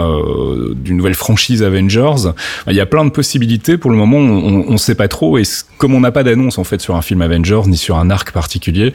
[0.77, 2.33] d'une nouvelle franchise Avengers.
[2.69, 3.77] Il y a plein de possibilités.
[3.77, 5.39] Pour le moment, on, on sait pas trop.
[5.39, 5.43] Et
[5.79, 8.33] comme on n'a pas d'annonce en fait sur un film Avengers ni sur un arc
[8.33, 8.93] particulier,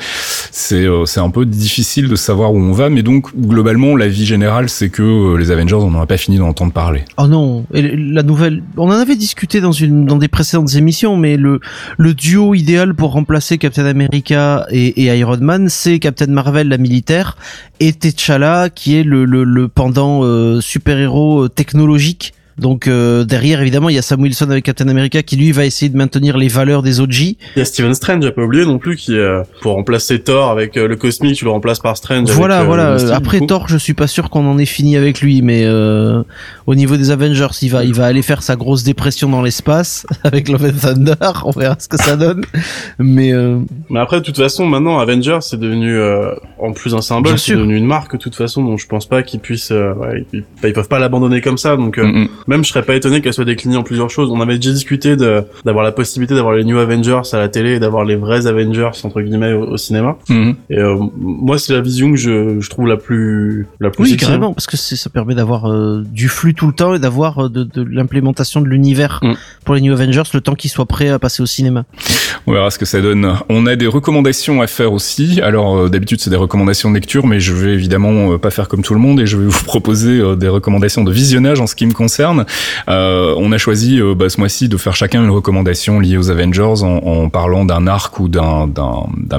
[0.51, 2.89] c'est c'est un peu difficile de savoir où on va.
[2.89, 6.37] Mais donc globalement, la vie générale, c'est que les Avengers, on n'en a pas fini
[6.37, 7.05] d'en entendre parler.
[7.17, 11.17] Oh non, et la nouvelle, on en avait discuté dans une dans des précédentes émissions,
[11.17, 11.59] mais le
[11.97, 16.77] le duo idéal pour remplacer Captain America et, et Iron Man, c'est Captain Marvel la
[16.77, 17.37] militaire
[17.81, 22.33] et T'Challa qui est le le, le pendant euh, super héros technologique.
[22.57, 25.65] Donc euh, derrière évidemment il y a Sam Wilson avec Captain America qui lui va
[25.65, 27.15] essayer de maintenir les valeurs des OG.
[27.15, 30.49] Il y a Steven Strange, j'ai pas oublié non plus, qui euh, pour remplacer Thor
[30.49, 32.29] avec euh, le cosmique, tu le remplaces par Strange.
[32.31, 33.15] Voilà avec, euh, voilà.
[33.15, 33.39] Après.
[33.45, 36.23] Thor je suis pas sûr qu'on en ait fini avec lui, mais euh,
[36.65, 40.05] au niveau des Avengers il va il va aller faire sa grosse dépression dans l'espace
[40.23, 41.33] avec Love and Thunder.
[41.45, 42.43] On verra ce que ça donne.
[42.97, 47.01] Mais euh, Mais après, de toute façon, maintenant, Avengers, c'est devenu, euh, en plus un
[47.01, 49.93] symbole, c'est devenu une marque, de toute façon, donc je pense pas qu'ils puissent, euh,
[49.93, 52.27] ouais, ils, ils peuvent pas l'abandonner comme ça, donc, euh, Mm, mm.
[52.47, 54.29] Même je serais pas étonné qu'elle soit déclinée en plusieurs choses.
[54.31, 57.75] On avait déjà discuté de, d'avoir la possibilité d'avoir les New Avengers à la télé
[57.75, 60.17] et d'avoir les vrais Avengers, entre guillemets, au, au cinéma.
[60.29, 60.55] Mhm.
[60.69, 64.09] Et, euh, moi, c'est la vision que je, je trouve la plus, la plus oui
[64.11, 64.27] sexy, hein.
[64.27, 67.49] carrément parce que ça permet d'avoir euh, du flux tout le temps et d'avoir euh,
[67.49, 69.33] de, de l'implémentation de l'univers Mm.
[69.65, 71.83] pour les New Avengers le temps qu'ils soient prêts à passer au cinéma.
[72.45, 73.35] On verra ce que ça donne.
[73.49, 75.41] On a des recommandations à faire aussi.
[75.41, 78.67] Alors euh, d'habitude c'est des recommandations de lecture, mais je vais évidemment euh, pas faire
[78.67, 81.67] comme tout le monde et je vais vous proposer euh, des recommandations de visionnage en
[81.67, 82.36] ce qui me concerne.
[82.89, 86.29] Euh, on a choisi euh, bah, ce mois-ci de faire chacun une recommandation liée aux
[86.29, 88.67] Avengers en, parlant d'un arc ou d'un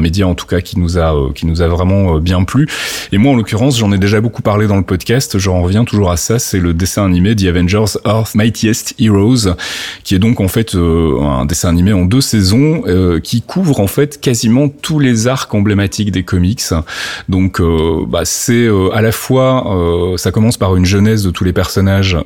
[0.00, 2.68] média en tout cas qui nous a euh, qui nous a vraiment bien plu.
[3.12, 5.38] Et moi en l'occurrence j'en ai déjà beaucoup parlé dans le podcast.
[5.38, 6.38] J'en reviens toujours à ça.
[6.38, 9.54] C'est le dessin animé The Avengers Earth Mightiest Heroes,
[10.04, 12.82] qui est donc en fait un dessin animé en deux saisons
[13.22, 16.62] qui couvre en fait quasiment tous les arcs emblématiques des comics.
[17.28, 17.60] Donc
[18.08, 22.16] bah, c'est à la fois ça commence par une genèse de tous les personnages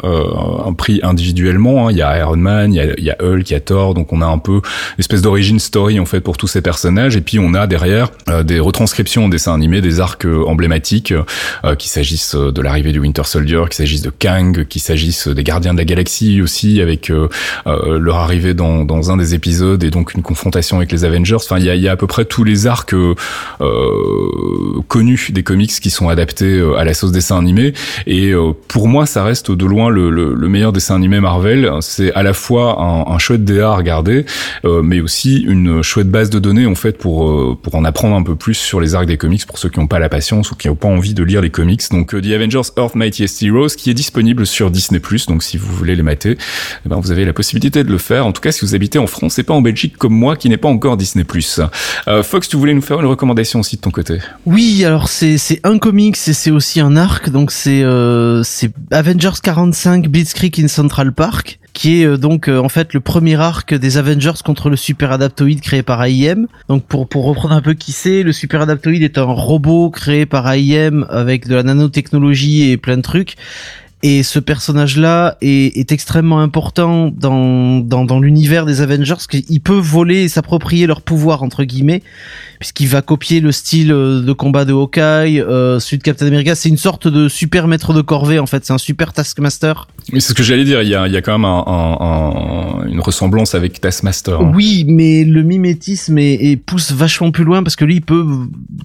[0.67, 1.89] euh, pris individuellement.
[1.89, 1.93] hein.
[1.93, 3.95] Il y a Iron Man, il y a, Hulk, il y a Thor.
[3.95, 4.61] Donc on a un peu une
[4.99, 7.17] espèce d'origine story en fait pour tous ces personnages.
[7.17, 11.13] Et puis on a derrière euh, des retranscriptions en dessin animé des arcs euh, emblématiques,
[11.65, 15.45] euh, qu'il s'agisse de l'arrivée du Winter Soldier, qu'il s'agisse de Kang, qu'il s'agisse des
[15.45, 17.11] Gardiens de la Galaxie aussi avec
[17.67, 21.37] leur arrivée dans, un des épisodes et donc une confrontation avec les Avengers.
[21.37, 22.95] Enfin, il y a, il y a à peu près tous les arcs
[24.89, 27.73] connus des comics qui sont adaptés à la sauce dessin animé.
[28.07, 28.33] Et
[28.69, 31.69] pour moi, ça reste de loin le, le, le meilleur dessin animé Marvel.
[31.81, 34.25] C'est à la fois un, chouette DA à regarder,
[34.65, 38.17] euh, mais aussi une chouette base de données en fait pour euh, pour en apprendre
[38.17, 40.51] un peu plus sur les arcs des comics pour ceux qui n'ont pas la patience
[40.51, 41.83] ou qui n'ont pas envie de lire les comics.
[41.91, 45.01] Donc euh, The Avengers Earth Mightiest Heroes qui est disponible sur Disney+.
[45.29, 46.37] Donc si vous voulez les mater,
[46.85, 48.27] eh ben, vous avez la possibilité de le faire.
[48.27, 50.49] En tout cas, si vous habitez en France et pas en Belgique comme moi qui
[50.49, 51.25] n'est pas encore Disney+.
[52.09, 54.19] Euh, Fox, tu voulais nous faire une recommandation aussi de ton côté?
[54.45, 57.83] Oui, alors c'est c'est un comics et c'est aussi un arc, donc c'est
[58.45, 63.01] c'est Avengers 45 Blitzkrieg in Central Park, qui est euh, donc euh, en fait le
[63.01, 66.47] premier arc des Avengers contre le super adaptoïde créé par AIM.
[66.69, 70.25] Donc pour pour reprendre un peu qui c'est, le super adaptoïde est un robot créé
[70.25, 73.37] par AIM avec de la nanotechnologie et plein de trucs.
[74.05, 79.61] Et ce personnage-là est, est extrêmement important dans, dans, dans l'univers des Avengers, parce qu'il
[79.61, 82.03] peut voler et s'approprier leur pouvoir, entre guillemets,
[82.59, 86.57] puisqu'il va copier le style euh, de combat de Hawkeye, euh, celui de Captain America.
[86.57, 88.65] C'est une sorte de super maître de corvée, en fait.
[88.65, 89.87] C'est un super Taskmaster.
[90.13, 91.63] Mais c'est ce que j'allais dire, il y a, il y a quand même un,
[91.65, 94.41] un, un, une ressemblance avec Taskmaster.
[94.41, 94.53] hein.
[94.53, 98.27] Oui, mais le mimétisme est, est- pousse vachement plus loin, parce que lui, il peut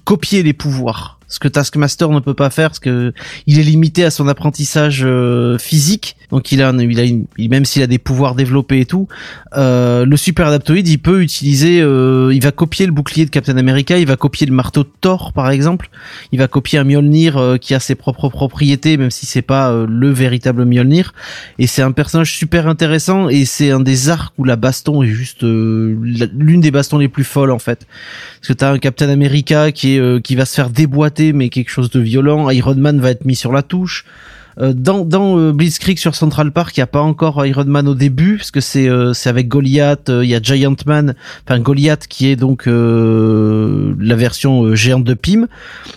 [0.04, 1.17] copier les pouvoirs.
[1.28, 3.12] Ce que Taskmaster ne peut pas faire, parce que
[3.46, 6.16] il est limité à son apprentissage euh, physique.
[6.30, 9.08] Donc il a, il a une- même s'il a des pouvoirs développés et tout,
[9.56, 13.56] euh, le super adaptoïde, il peut utiliser, euh, il va copier le bouclier de Captain
[13.56, 15.90] America, il va copier le marteau de Thor par exemple,
[16.32, 19.70] il va copier un Mjolnir euh, qui a ses propres propriétés, même si c'est pas
[19.70, 21.12] euh, le véritable Mjolnir.
[21.58, 25.08] Et c'est un personnage super intéressant et c'est un des arcs où la baston est
[25.08, 25.96] juste euh,
[26.38, 27.86] l'une des bastons les plus folles en fait.
[28.40, 31.70] Parce que t'as un Captain America qui est qui va se faire déboîter mais quelque
[31.70, 32.50] chose de violent.
[32.50, 34.04] Iron Man va être mis sur la touche.
[34.60, 37.86] Euh, dans dans euh, Blitzkrieg sur Central Park, il y a pas encore Iron Man
[37.86, 41.14] au début parce que c'est euh, c'est avec Goliath, il y a Giant Man,
[41.46, 45.46] enfin Goliath qui est donc euh, la version géante de Pym.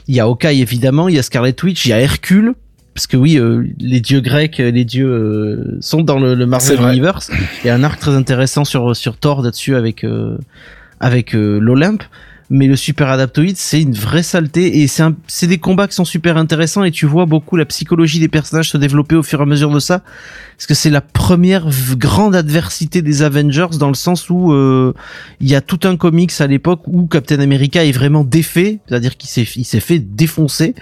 [0.07, 2.53] Il y a Hawkeye évidemment, il y a Scarlet Witch, il y a Hercule
[2.93, 6.79] parce que oui, euh, les dieux grecs, les dieux euh, sont dans le, Marvel.
[6.81, 7.31] Universe.
[7.63, 10.37] Il y a un arc très intéressant sur sur Thor là-dessus avec euh,
[10.99, 12.03] avec l'Olympe.
[12.53, 16.35] Mais le super adaptoïde, c'est une vraie saleté et c'est des combats qui sont super
[16.35, 19.45] intéressants et tu vois beaucoup la psychologie des personnages se développer au fur et à
[19.45, 20.01] mesure de ça.
[20.57, 24.93] Parce que c'est la première grande adversité des Avengers dans le sens où euh,
[25.39, 29.15] il y a tout un comics à l'époque où Captain America est vraiment défait, c'est-à-dire
[29.15, 30.75] qu'il s'est, s'est fait défoncer.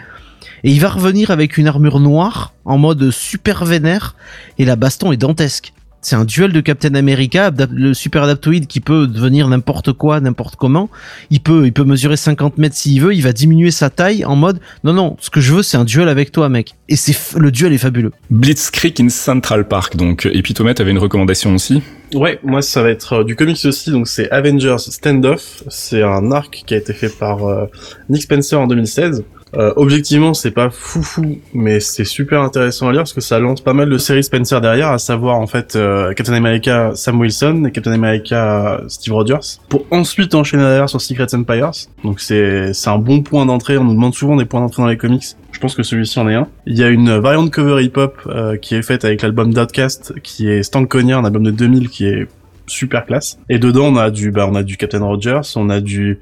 [0.63, 4.15] Et il va revenir avec une armure noire en mode super vénère
[4.57, 5.71] et la baston est dantesque.
[6.01, 10.55] C'est un duel de Captain America, le super adaptoïde qui peut devenir n'importe quoi, n'importe
[10.55, 10.89] comment.
[11.29, 14.35] Il peut, il peut mesurer 50 mètres s'il veut, il va diminuer sa taille en
[14.35, 16.75] mode, non, non, ce que je veux, c'est un duel avec toi, mec.
[16.87, 18.11] Et c'est, le duel est fabuleux.
[18.29, 20.27] Blitzkrieg in Central Park, donc.
[20.31, 21.81] Et puis Thomas, t'avais une recommandation aussi
[22.15, 25.63] Ouais, moi ça va être euh, du comics aussi, donc c'est Avengers Standoff.
[25.67, 27.65] C'est un arc qui a été fait par euh,
[28.09, 29.23] Nick Spencer en 2016.
[29.55, 33.61] Euh, objectivement, c'est pas foufou, mais c'est super intéressant à lire parce que ça lance
[33.61, 37.65] pas mal de séries Spencer derrière, à savoir en fait euh, Captain America Sam Wilson
[37.65, 41.71] et Captain America Steve Rogers, pour ensuite enchaîner derrière sur Secret Empires.
[42.03, 43.77] Donc c'est c'est un bon point d'entrée.
[43.77, 45.25] On nous demande souvent des points d'entrée dans les comics.
[45.51, 46.47] Je pense que celui-ci en est un.
[46.65, 50.47] Il y a une variante cover hip-hop euh, qui est faite avec l'album d'Outcast, qui
[50.49, 52.27] est Stan un album de 2000 qui est
[52.67, 53.39] super classe.
[53.49, 56.19] Et dedans, on a du, bah, on a du Captain Rogers, on a du,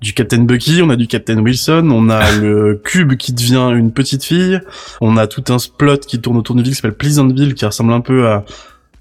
[0.00, 3.92] du Captain Bucky, on a du Captain Wilson, on a le cube qui devient une
[3.92, 4.60] petite fille,
[5.00, 7.92] on a tout un plot qui tourne autour d'une ville qui s'appelle Pleasantville, qui ressemble
[7.92, 8.44] un peu à,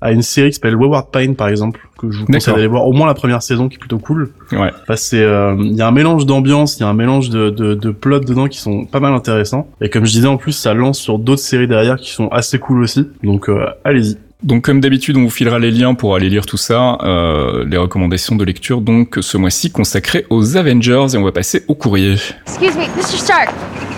[0.02, 2.88] à une série qui s'appelle Wayward Pine, par exemple, que je vous conseille d'aller voir
[2.88, 4.32] au moins la première saison, qui est plutôt cool.
[4.52, 4.72] Ouais.
[4.84, 7.50] Enfin, c'est, euh, il y a un mélange d'ambiance, il y a un mélange de,
[7.50, 9.68] de, de plots dedans qui sont pas mal intéressants.
[9.82, 12.60] Et comme je disais, en plus, ça lance sur d'autres séries derrière qui sont assez
[12.60, 13.08] cool aussi.
[13.24, 14.18] Donc, euh, allez-y.
[14.44, 17.78] Donc comme d'habitude, on vous filera les liens pour aller lire tout ça, euh, les
[17.78, 22.16] recommandations de lecture donc ce mois-ci consacrées aux Avengers et on va passer au courrier.
[22.46, 23.18] Excuse me, Mr.
[23.18, 23.50] Stark.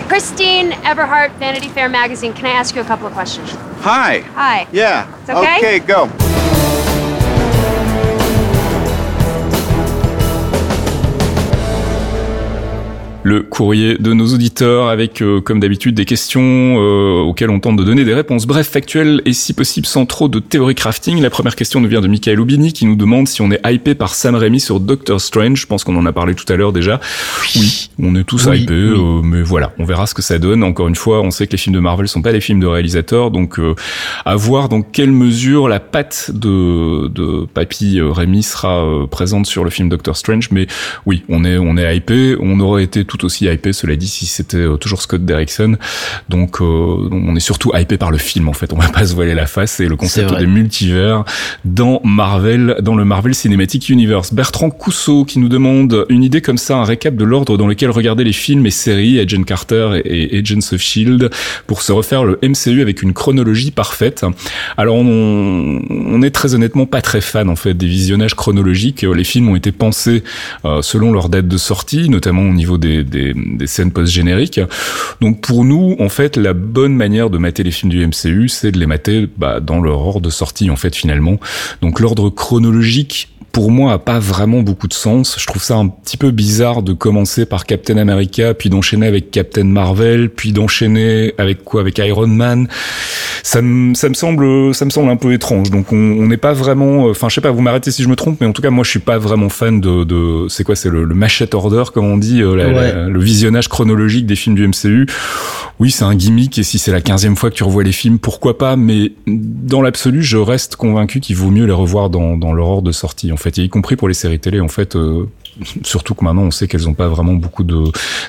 [0.08, 2.32] Christine Everhart, Vanity Fair magazine.
[2.32, 3.54] Can I ask you a couple of questions?
[3.84, 4.22] Hi.
[4.36, 4.66] Hi.
[4.72, 5.06] Yeah.
[5.22, 5.58] It's okay?
[5.58, 6.08] Okay, go.
[13.28, 16.40] Le courrier de nos auditeurs avec euh, comme d'habitude des questions
[16.78, 20.28] euh, auxquelles on tente de donner des réponses bref, factuelles et si possible sans trop
[20.28, 21.20] de théorie crafting.
[21.20, 23.94] La première question nous vient de Michael Obini qui nous demande si on est hypé
[23.94, 25.60] par Sam Raimi sur Doctor Strange.
[25.60, 27.00] Je pense qu'on en a parlé tout à l'heure déjà.
[27.54, 28.98] Oui, on est tous Oui, hypés, oui.
[28.98, 30.62] euh, mais voilà, on verra ce que ça donne.
[30.64, 32.66] Encore une fois, on sait que les films de Marvel sont pas des films de
[32.66, 33.74] réalisateurs, donc euh,
[34.24, 39.44] à voir dans quelle mesure la patte de, de Papy euh, Raimi sera euh, présente
[39.44, 40.48] sur le film Doctor Strange.
[40.50, 40.66] Mais
[41.04, 42.36] oui, on est on est hypé.
[42.40, 45.76] On aurait été tout aussi hypé, cela dit, si c'était euh, toujours Scott Derrickson.
[46.28, 48.72] Donc, euh, on est surtout hypé par le film en fait.
[48.72, 51.24] On va pas se voiler la face et le concept des multivers
[51.64, 54.32] dans Marvel, dans le Marvel Cinematic Universe.
[54.32, 57.90] Bertrand Cousseau qui nous demande une idée comme ça, un récap de l'ordre dans lequel
[57.90, 61.30] regarder les films et séries Agent Carter et, et Agents of Shield
[61.66, 64.24] pour se refaire le MCU avec une chronologie parfaite.
[64.76, 69.02] Alors on, on est très honnêtement pas très fan en fait des visionnages chronologiques.
[69.02, 70.22] Les films ont été pensés
[70.64, 74.60] euh, selon leur date de sortie, notamment au niveau des, des, des scènes post-génériques.
[75.20, 78.72] Donc pour nous, en fait, la bonne manière de mater les films du MCU, c'est
[78.72, 81.38] de les mater bah, dans leur ordre de sortie en fait finalement.
[81.82, 85.36] Donc l'ordre chronologique pour moi a pas vraiment beaucoup de sens.
[85.38, 89.30] Je trouve ça un petit peu bizarre de commencer par Captain America, puis d'enchaîner avec
[89.30, 92.68] Captain Marvel, puis d'enchaîner avec quoi Avec Iron Man.
[93.42, 95.70] Ça me, ça me semble, ça me semble un peu étrange.
[95.70, 95.96] Donc on
[96.26, 98.52] n'est pas vraiment, enfin je sais pas, vous m'arrêtez si je me trompe, mais en
[98.52, 101.14] tout cas moi je suis pas vraiment fan de, de c'est quoi, c'est le, le
[101.14, 104.54] machette order comme on dit, euh, la, Ouais, la- la- le visionnage chronologique des films
[104.56, 105.06] du MCU.
[105.80, 108.18] Oui, c'est un gimmick et si c'est la quinzième fois que tu revois les films,
[108.18, 112.52] pourquoi pas Mais dans l'absolu, je reste convaincu qu'il vaut mieux les revoir dans, dans
[112.52, 114.94] leur ordre de sortie, fait, et y compris pour les séries télé, en fait.
[114.96, 115.24] euh,
[115.82, 117.82] Surtout que maintenant, on sait qu'elles n'ont pas vraiment beaucoup de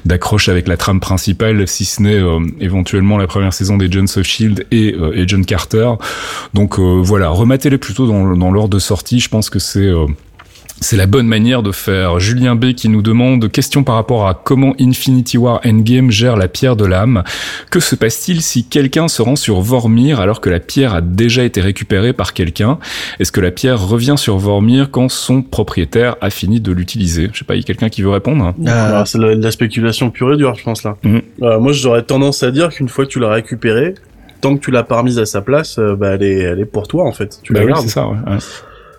[0.04, 4.18] d'accroche avec la trame principale, si ce n'est euh, éventuellement la première saison des Agents
[4.18, 5.92] of Shield et euh, Agent Carter.
[6.56, 9.20] Donc voilà, rematez-les plutôt dans, dans l'ordre de sortie.
[9.20, 9.92] Je pense que c'est
[10.82, 12.20] c'est la bonne manière de faire.
[12.20, 16.48] Julien B qui nous demande question par rapport à comment Infinity War Endgame gère la
[16.48, 17.24] pierre de l'âme.
[17.70, 21.44] Que se passe-t-il si quelqu'un se rend sur Vormir alors que la pierre a déjà
[21.44, 22.80] été récupérée par quelqu'un?
[23.20, 27.30] Est-ce que la pierre revient sur Vormir quand son propriétaire a fini de l'utiliser?
[27.34, 29.36] Je sais pas, il y a quelqu'un qui veut répondre Euh, Alors, c'est de la,
[29.36, 30.96] la spéculation pure et dure, je pense là.
[31.04, 31.22] Mhm.
[31.44, 33.96] Euh, moi, j'aurais tendance à dire qu'une fois que tu l'as récupérée,
[34.42, 36.66] tant que tu l'as pas remise à sa place, euh, bah, elle est, elle est
[36.66, 37.40] pour toi en fait.
[37.44, 37.84] Tu Bah la oui, gardes.
[37.86, 38.08] c'est ça.
[38.08, 38.16] Ouais.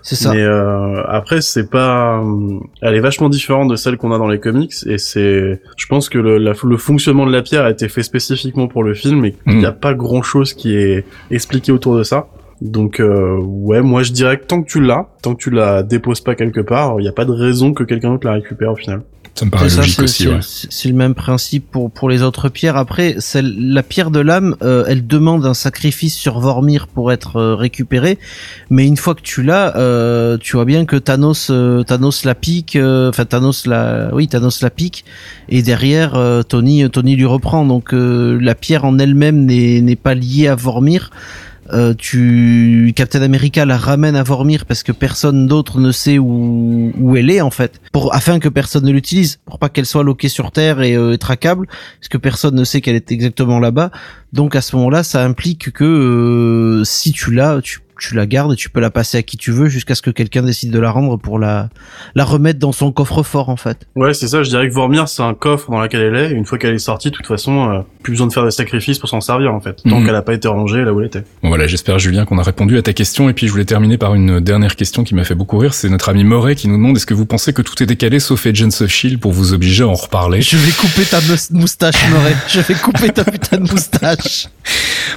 [0.03, 0.33] C'est ça.
[0.33, 2.19] Mais euh, après, c'est pas.
[2.21, 5.61] euh, Elle est vachement différente de celle qu'on a dans les comics, et c'est.
[5.77, 8.83] Je pense que le, la- le fonctionnement de la pierre a été fait spécifiquement pour
[8.83, 9.59] le film, et il Mm.
[9.59, 12.27] n'y a pas grand chose qui est expliqué autour de ça.
[12.63, 15.83] Donc euh, ouais, moi je dirais que tant que tu l'as, tant que tu la
[15.83, 18.73] déposes pas quelque part, il n'y a pas de raison que quelqu'un d'autre la récupère
[18.73, 19.01] au final.
[19.41, 20.23] Ça me paraît C'est ça, logique c'est- aussi.
[20.25, 20.39] c'est- Ouais.
[20.43, 22.77] C'est c'est le même principe pour pour les autres pierres.
[22.77, 27.37] Après, celle, la pierre de l'âme, euh, elle demande un sacrifice sur Vormir pour être
[27.37, 28.19] euh, récupérée.
[28.69, 31.51] Mais une fois que tu l'as, euh, tu vois bien que Thanos,
[31.87, 32.77] Thanos la pique.
[32.77, 35.07] euh, Enfin, Thanos la, oui, Thanos la pique.
[35.49, 36.13] Et derrière,
[36.47, 37.65] Tony, Tony lui reprend.
[37.65, 41.11] Donc euh, la pierre en elle-même n'est n'est pas liée à Vormir.
[41.73, 46.93] Euh, tu Captain America la ramène à Vormir parce que personne d'autre ne sait où,
[46.99, 47.81] où elle est en fait.
[47.93, 49.39] Pour afin que personne ne l'utilise.
[49.45, 52.81] Pour pas qu'elle soit loquée sur terre et euh, traquable parce que personne ne sait
[52.81, 53.91] qu'elle est exactement là-bas.
[54.33, 58.53] Donc à ce moment-là ça implique que euh, si tu l'as tu tu la gardes
[58.53, 60.79] et tu peux la passer à qui tu veux jusqu'à ce que quelqu'un décide de
[60.79, 61.69] la rendre pour la
[62.15, 63.87] la remettre dans son coffre-fort en fait.
[63.97, 66.35] Ouais, c'est ça, je dirais que Vormir c'est un coffre dans lequel elle est, et
[66.35, 68.99] une fois qu'elle est sortie, de toute façon, euh, plus besoin de faire des sacrifices
[68.99, 70.07] pour s'en servir en fait, tant Mhm.
[70.07, 71.25] qu'elle a pas été rangée là où elle était.
[71.43, 73.29] Bon, voilà, j'espère Julien qu'on a répondu à ta question.
[73.29, 75.75] Et puis je voulais terminer par une dernière question qui m'a fait beaucoup rire.
[75.75, 78.19] C'est notre ami Moret qui nous demande est-ce que vous pensez que tout est décalé
[78.21, 80.41] sauf Agents of Shield pour vous obliger à en reparler?
[80.43, 81.19] Je vais couper ta
[81.53, 82.35] moustache Murray.
[82.49, 84.49] Je vais couper ta putain de moustache.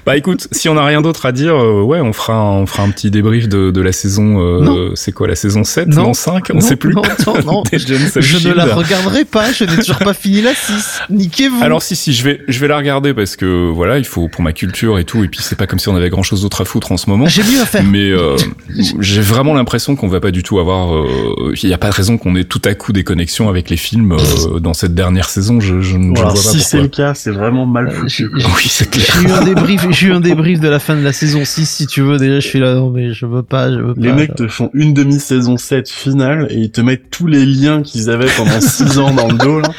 [0.05, 2.65] Bah écoute, si on n'a rien d'autre à dire, euh, ouais, on fera un, on
[2.73, 4.39] fera un petit débrief de, de la saison.
[4.41, 6.03] euh, c'est quoi la saison 7 Non.
[6.03, 6.93] Non 5 On Non, sait plus.
[6.93, 7.01] non,
[7.45, 11.01] non, Je ne la regarderai pas, je n'ai toujours pas fini la 6.
[11.09, 11.61] Niquez-vous.
[11.63, 14.41] Alors si si, je vais je vais la regarder parce que voilà, il faut pour
[14.43, 15.23] ma culture et tout.
[15.23, 17.09] Et puis c'est pas comme si on avait grand chose d'autre à foutre en ce
[17.09, 17.27] moment.
[17.27, 17.83] j'ai mieux à faire.
[17.83, 18.35] Mais euh,
[18.99, 20.93] j'ai vraiment l'impression qu'on va pas du tout avoir.
[20.95, 23.69] euh, Il y a pas de raison qu'on ait tout à coup des connexions avec
[23.69, 25.59] les films euh, dans cette dernière saison.
[25.59, 28.29] Je, je, ne- ne vois pas si c'est le cas, c'est vraiment mal foutu.
[28.35, 29.05] j'ai- Oui, c'est clair.
[29.21, 31.69] J'ai eu un débrief, j'ai eu un débrief de la fin de la saison 6
[31.69, 32.17] si tu veux.
[32.17, 34.15] Déjà, je suis là, non mais je veux pas, je veux Les pas.
[34.15, 38.09] mecs te font une demi-saison 7 finale et ils te mettent tous les liens qu'ils
[38.09, 39.69] avaient pendant 6 ans dans le dos, là.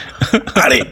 [0.57, 0.83] Allez!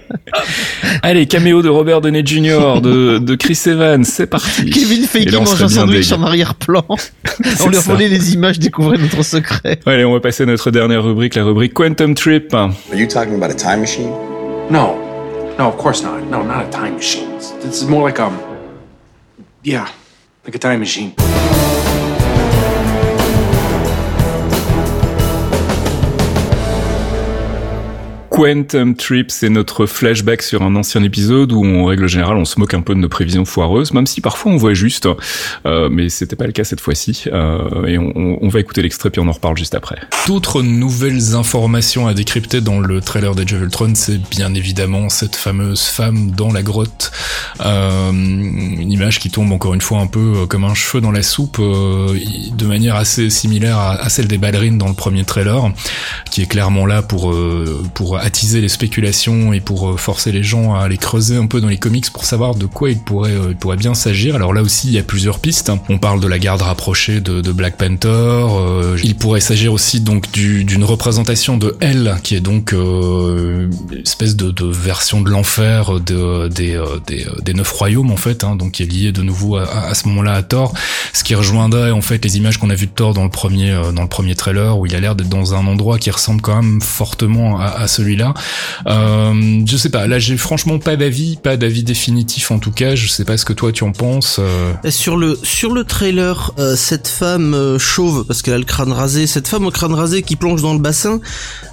[1.03, 4.71] Allez, caméo de Robert Downey Jr., de, de Chris Evans, c'est parti.
[4.71, 6.85] Kevin Feige mange un sandwich en arrière-plan.
[6.89, 7.93] on C'est lui a ça.
[7.93, 9.81] volé les images, découvrir notre secret.
[9.87, 12.53] Allez, on va passer à notre dernière rubrique, la rubrique Quantum Trip.
[12.55, 14.11] Are you talking about a time machine?
[14.71, 14.97] No.
[15.59, 16.21] No, of course not.
[16.31, 17.29] No, not a time machine.
[17.63, 18.33] This is more like um
[19.65, 19.87] Yeah,
[20.47, 21.13] like a time machine.
[28.33, 32.59] Quantum Trip, c'est notre flashback sur un ancien épisode où, en règle générale, on se
[32.59, 35.07] moque un peu de nos prévisions foireuses, même si parfois on voit juste.
[35.67, 37.25] Euh, mais c'était pas le cas cette fois-ci.
[37.27, 39.97] Euh, et on, va écouter l'extrait puis on en reparle juste après.
[40.27, 45.83] D'autres nouvelles informations à décrypter dans le trailer d'Age of c'est bien évidemment cette fameuse
[45.83, 47.13] femme dans la grotte.
[47.61, 51.13] Euh, une image qui tombe encore une fois un peu euh, comme un cheveu dans
[51.13, 55.71] la soupe, de manière assez similaire à, à celle des ballerines dans le premier trailer,
[56.31, 57.35] qui est clairement là pour,
[57.93, 61.61] pour attiser les spéculations et pour euh, forcer les gens à aller creuser un peu
[61.61, 64.35] dans les comics pour savoir de quoi il pourrait, euh, il pourrait bien s'agir.
[64.37, 65.71] Alors là aussi, il y a plusieurs pistes.
[65.89, 68.09] On parle de la garde rapprochée de, Black Panther.
[68.09, 73.71] euh, il pourrait s'agir aussi donc du- d'une représentation de elle, qui est donc une
[74.05, 78.73] espèce de, version de l'enfer de, des, des, des neuf royaumes en fait, hein, donc
[78.73, 80.73] qui est lié de nouveau à, ce moment-là à Thor,
[81.13, 83.73] ce qui rejoindrait en fait les images qu'on a vues de Thor dans le premier
[83.95, 86.57] dans le premier trailer où il a l'air d'être dans un endroit qui ressemble quand
[86.63, 88.35] même fortement à, à celui-là.
[88.87, 92.95] Euh, je sais pas, là j'ai franchement pas d'avis, pas d'avis définitif en tout cas.
[92.95, 94.37] Je sais pas ce que toi tu en penses.
[94.39, 94.73] euh.
[94.91, 99.27] Sur le sur le trailer, euh, cette femme chauve, parce qu'elle a le crâne rasé,
[99.27, 101.21] cette femme au crâne rasé qui plonge dans le bassin,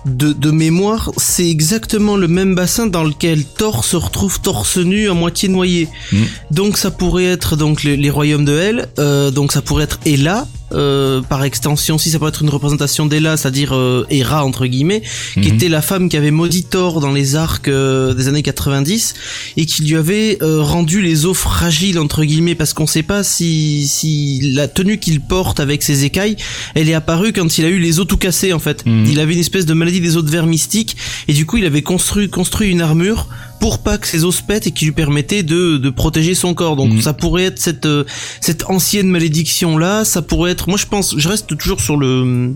[0.06, 5.10] de, de mémoire, c'est exactement le même bassin dans lequel Thor se retrouve torse nu,
[5.10, 5.90] à moitié noyé.
[6.11, 6.18] Mm.
[6.52, 8.88] Donc ça pourrait être donc les, les royaumes de Hel,
[9.34, 13.38] donc ça pourrait être Ella, euh, par extension, si ça peut être une représentation d'Ella,
[13.38, 15.02] c'est-à-dire euh, Hera entre guillemets,
[15.34, 15.56] qui Mhm.
[15.56, 19.14] était la femme qui avait maudit Thor dans les arcs euh, des années 90
[19.58, 23.24] et qui lui avait euh, rendu les os fragiles entre guillemets parce qu'on sait pas
[23.24, 26.36] si si la tenue qu'il porte avec ses écailles,
[26.76, 28.86] elle est apparue quand il a eu les os tout cassés en fait.
[28.86, 29.06] Mhm.
[29.08, 30.96] Il avait une espèce de maladie des os de verre mystique
[31.28, 33.28] et du coup il avait construit construit une armure
[33.60, 36.76] pour pas que ses os pètent et qui lui permettait de, de protéger son corps.
[36.76, 37.02] Donc Mhm.
[37.02, 38.03] ça pourrait être cette euh,
[38.41, 42.53] cette ancienne malédiction là, ça pourrait être moi je pense je reste toujours sur le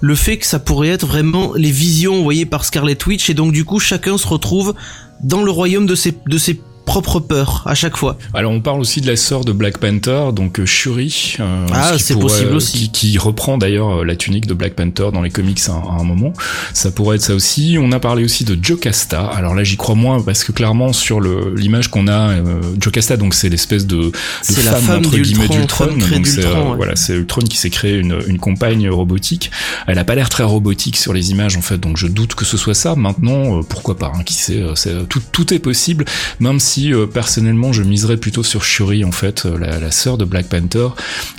[0.00, 3.52] le fait que ça pourrait être vraiment les visions envoyées par Scarlet Witch et donc
[3.52, 4.74] du coup chacun se retrouve
[5.22, 8.16] dans le royaume de ses de ses propres peurs à chaque fois.
[8.32, 11.36] Alors on parle aussi de la sœur de Black Panther, donc euh, Shuri.
[11.38, 12.90] euh, Ah, c'est possible aussi.
[12.90, 16.00] Qui, qui reprend d'ailleurs euh, la tunique de Black Panther dans les comics à, à
[16.00, 16.32] un moment.
[16.72, 17.76] Ça pourrait être ça aussi.
[17.80, 19.26] On a parlé aussi de Jocasta.
[19.26, 23.34] Alors là j'y crois moins parce que clairement sur l'image qu'on a, euh, Jocasta donc
[23.34, 24.12] c'est l'espèce de, de
[24.42, 26.76] C'est la femme, femme entre guillemets d'Ultron, femme Donc c'est euh, ouais.
[26.76, 29.50] voilà c'est Ultron qui s'est créé une, une compagne robotique.
[29.86, 32.44] Elle a pas l'air très robotique sur les images en fait, donc je doute que
[32.46, 32.94] ce soit ça.
[32.96, 36.04] Maintenant euh, pourquoi pas hein, Qui sait euh, tout tout est possible.
[36.40, 40.18] Même si euh, personnellement je miserais plutôt sur Shuri en fait, euh, la, la sœur
[40.18, 40.88] de Black Panther,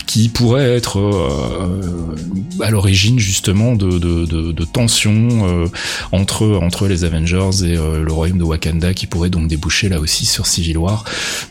[0.05, 5.69] qui pourrait être euh, à l'origine justement de, tensions
[6.11, 10.25] entre entre les Avengers et le royaume de Wakanda, qui pourrait donc déboucher là aussi
[10.25, 11.03] sur Civil War.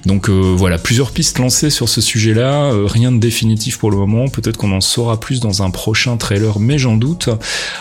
[0.07, 4.29] Donc voilà, plusieurs pistes lancées sur ce sujet-là, rien de définitif pour le moment.
[4.29, 7.29] Peut-être qu'on en saura plus dans un prochain trailer, mais j'en doute.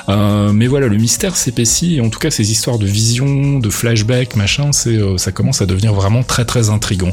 [0.08, 4.72] Mais voilà, le mystère s'épaissit en tout cas ces histoires de vision, de flashback, machin,
[4.72, 7.12] c'est ça commence à devenir vraiment très très intrigant.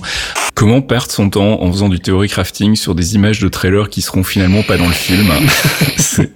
[0.54, 4.02] Comment perdre son temps en faisant du theory crafting sur des images de trailers qui
[4.02, 5.26] seront finalement pas dans le film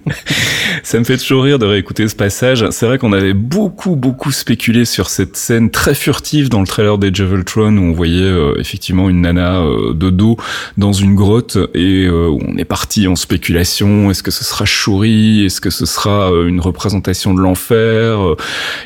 [0.83, 2.65] Ça me fait toujours rire de réécouter ce passage.
[2.71, 6.97] C'est vrai qu'on avait beaucoup beaucoup spéculé sur cette scène très furtive dans le trailer
[6.97, 10.37] d'Age of où on voyait euh, effectivement une nana euh, de dos
[10.77, 14.11] dans une grotte et euh, on est parti en spéculation.
[14.11, 15.45] Est-ce que ce sera Shuri?
[15.45, 18.19] Est-ce que ce sera euh, une représentation de l'enfer?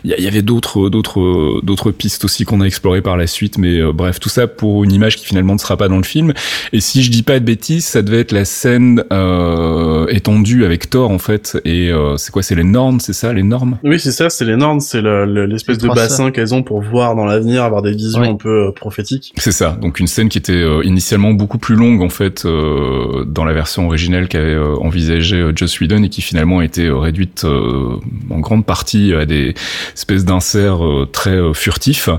[0.04, 3.53] Il y, y avait d'autres d'autres d'autres pistes aussi qu'on a explorées par la suite,
[3.58, 6.04] mais euh, bref, tout ça pour une image qui finalement ne sera pas dans le
[6.04, 6.34] film.
[6.72, 10.90] Et si je dis pas de bêtises, ça devait être la scène euh, étendue avec
[10.90, 11.58] Thor en fait.
[11.66, 13.78] Et euh, c'est quoi C'est les normes, c'est ça, les normes?
[13.84, 16.82] Oui, c'est ça, c'est les normes, c'est le- le- l'espèce de bassin qu'elles ont pour
[16.82, 18.28] voir dans l'avenir, avoir des visions Ouais.
[18.30, 19.34] un peu euh, prophétiques.
[19.38, 19.78] C'est ça.
[19.82, 23.54] Donc une scène qui était euh, initialement beaucoup plus longue en fait euh, dans la
[23.54, 27.44] version originelle qu'avait euh, envisagé euh, Joss Whedon et qui finalement a été euh, réduite
[27.46, 27.96] euh,
[28.30, 29.54] en grande partie à des
[29.96, 32.10] espèces d'inserts euh, très euh, furtifs.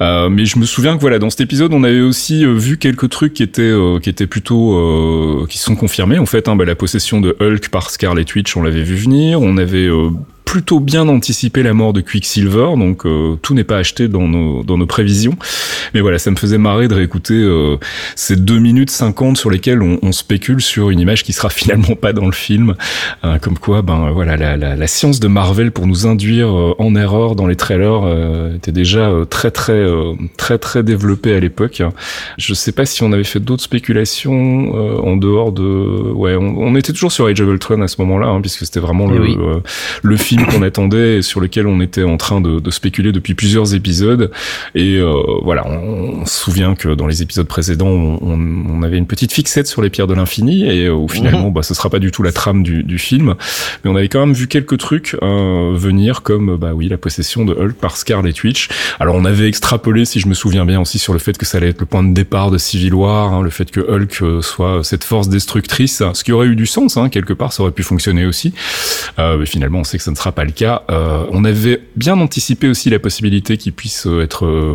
[0.00, 2.76] Euh, mais je me souviens que voilà dans cet épisode on avait aussi euh, vu
[2.76, 6.46] quelques trucs qui étaient euh, qui étaient plutôt euh, qui sont confirmés en fait.
[6.46, 9.40] Hein, bah, la possession de Hulk par Scarlet Witch on l'avait vu venir.
[9.40, 9.88] On avait
[10.52, 14.62] plutôt bien anticipé la mort de Quicksilver, donc euh, tout n'est pas acheté dans nos,
[14.62, 15.32] dans nos prévisions.
[15.94, 17.78] Mais voilà, ça me faisait marrer de réécouter euh,
[18.16, 21.94] ces 2 minutes 50 sur lesquelles on, on spécule sur une image qui sera finalement
[21.94, 22.74] pas dans le film.
[23.24, 26.74] Euh, comme quoi, ben voilà, la, la, la science de Marvel pour nous induire euh,
[26.78, 29.82] en erreur dans les trailers euh, était déjà euh, très très
[30.36, 31.82] très très développée à l'époque.
[32.36, 35.62] Je sais pas si on avait fait d'autres spéculations en dehors de...
[35.62, 38.80] Ouais, on, on était toujours sur Age of Ultron à ce moment-là, hein, puisque c'était
[38.80, 39.36] vraiment Eh le, oui.
[39.40, 39.60] euh,
[40.02, 43.34] le film qu'on attendait et sur lequel on était en train de, de spéculer depuis
[43.34, 44.30] plusieurs épisodes.
[44.74, 48.98] Et euh, voilà, on, on se souvient que dans les épisodes précédents, on, on- avait
[48.98, 51.88] une petite fixette sur les pierres de l'infini et euh, où finalement, bah, ce sera
[51.88, 53.36] pas du tout la trame du, du film.
[53.84, 57.44] Mais on avait quand même vu quelques trucs euh, venir, comme bah oui, la possession
[57.44, 58.68] de Hulk par Scarlet Witch.
[58.98, 61.58] Alors on avait extrapolé, si je me souviens bien, aussi sur le fait que ça
[61.58, 64.42] allait être le point de départ de Civil War, hein, le fait que Hulk euh,
[64.42, 67.70] soit cette force destructrice, ce qui aurait eu du sens, hein, quelque part, ça aurait
[67.70, 68.52] pu fonctionner aussi.
[69.20, 70.82] Euh, mais finalement, on sait que ça ne sera pas le cas.
[70.90, 74.74] Euh, on avait bien anticipé aussi la possibilité qu'il puisse euh, être euh,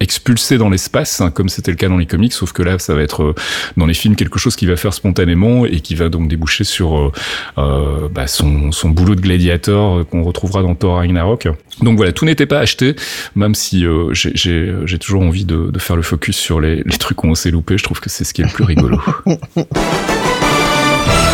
[0.00, 2.94] expulsé dans l'espace, hein, comme c'était le cas dans les comics, sauf que là, ça
[2.94, 3.34] va être
[3.76, 7.12] dans les films quelque chose qui va faire spontanément et qui va donc déboucher sur
[7.56, 11.48] bah, son, son boulot de gladiateur qu'on retrouvera dans Thor Ragnarok.
[11.82, 12.94] Donc voilà, tout n'était pas acheté,
[13.34, 17.50] même si j'ai- toujours envie de, faire le focus sur les, les trucs qu'on s'est
[17.50, 17.76] loupés.
[17.76, 18.98] Je trouve que c'est ce qui est le plus rigolo.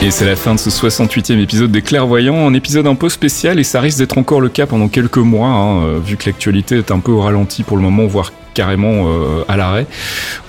[0.00, 3.58] Et c'est la fin de ce 68e épisode des Clairvoyants, un épisode un peu spécial
[3.58, 6.78] et ça risque d'être encore le cas pendant quelques mois, hein, euh, vu que l'actualité
[6.78, 9.86] est un peu au ralenti pour le moment, voire carrément euh, à l'arrêt.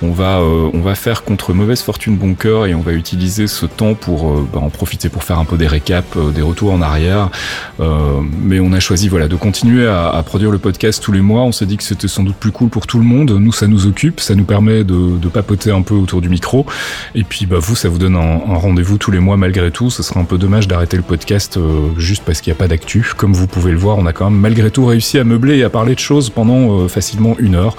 [0.02, 3.46] On va, euh, on va faire contre mauvaise fortune bon cœur et on va utiliser
[3.46, 6.72] ce temps pour euh, bah, en profiter pour faire un peu des récaps, des retours
[6.72, 7.30] en arrière.
[7.78, 11.42] Mais on a choisi voilà de continuer à, produire le podcast tous les mois.
[11.42, 13.30] On s'est dit que c'était sans doute plus cool pour tout le monde.
[13.30, 16.66] Nous, ça nous occupe, ça nous permet de, papoter un peu autour du micro.
[17.14, 19.88] Et puis bah vous, ça vous donne un, rendez-vous tous les mois malgré tout.
[19.90, 21.60] Ce serait un peu dommage d'arrêter le podcast
[21.96, 23.12] juste parce qu'il n'y a pas d'actu.
[23.16, 25.62] Comme vous pouvez le voir, on a quand même malgré tout réussi à meubler et
[25.62, 27.76] à parler de choses pendant facilement une heure.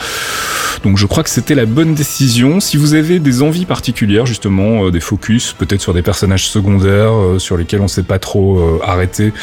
[0.84, 2.60] Donc je crois que c'était la bonne décision.
[2.60, 7.14] Si vous avez des envies particulières, justement, euh, des focus, peut-être sur des personnages secondaires
[7.14, 9.34] euh, sur lesquels on s'est pas trop euh, arrêté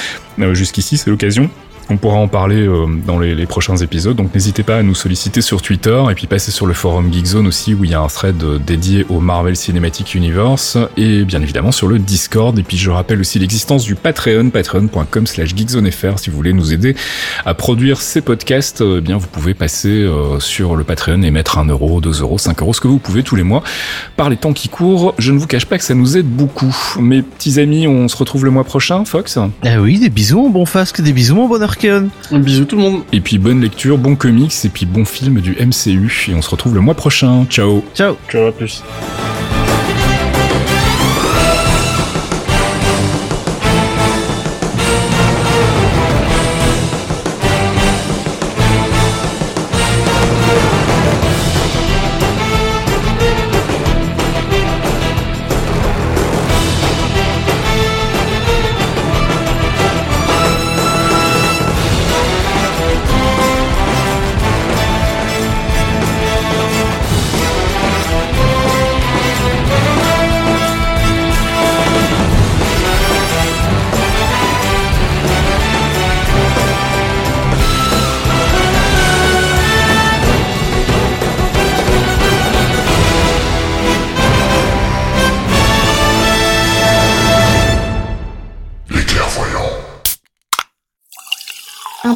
[0.52, 1.50] jusqu'ici, c'est l'occasion.
[1.90, 5.40] On pourra en parler euh, dans les, prochains épisodes, donc n'hésitez pas à nous solliciter
[5.40, 8.09] sur Twitter et puis passer sur le forum Geekzone aussi où il y a un
[8.09, 12.59] thread euh, dédié au Marvel Cinematic Universe et bien évidemment sur le Discord.
[12.59, 16.74] Et puis je rappelle aussi l'existence du Patreon, patreon.com slash geekzonefr si vous voulez nous
[16.74, 16.94] aider
[17.47, 18.82] à produire ces podcasts.
[18.82, 20.06] euh, Eh bien vous pouvez passer
[20.40, 23.23] sur le Patreon et mettre 1 euro, 2 euros, 5 euros, ce que vous pouvez
[23.23, 23.62] tous les mois.
[24.16, 26.77] Par les temps qui courent, je ne vous cache pas que ça nous aide beaucoup.
[27.01, 29.39] Mes petits amis, on se retrouve le mois prochain, Fox?
[29.65, 31.48] Ah oui, des bisous bon Fasque, des bisous mon
[31.78, 32.10] Arken.
[32.32, 33.02] Bisous tout le monde.
[33.12, 36.26] Et puis bonne lecture, bon comics et puis bon film du MCU.
[36.28, 37.46] Et on se retrouve le mois prochain.
[37.48, 38.82] Ciao Ciao Ciao, à plus.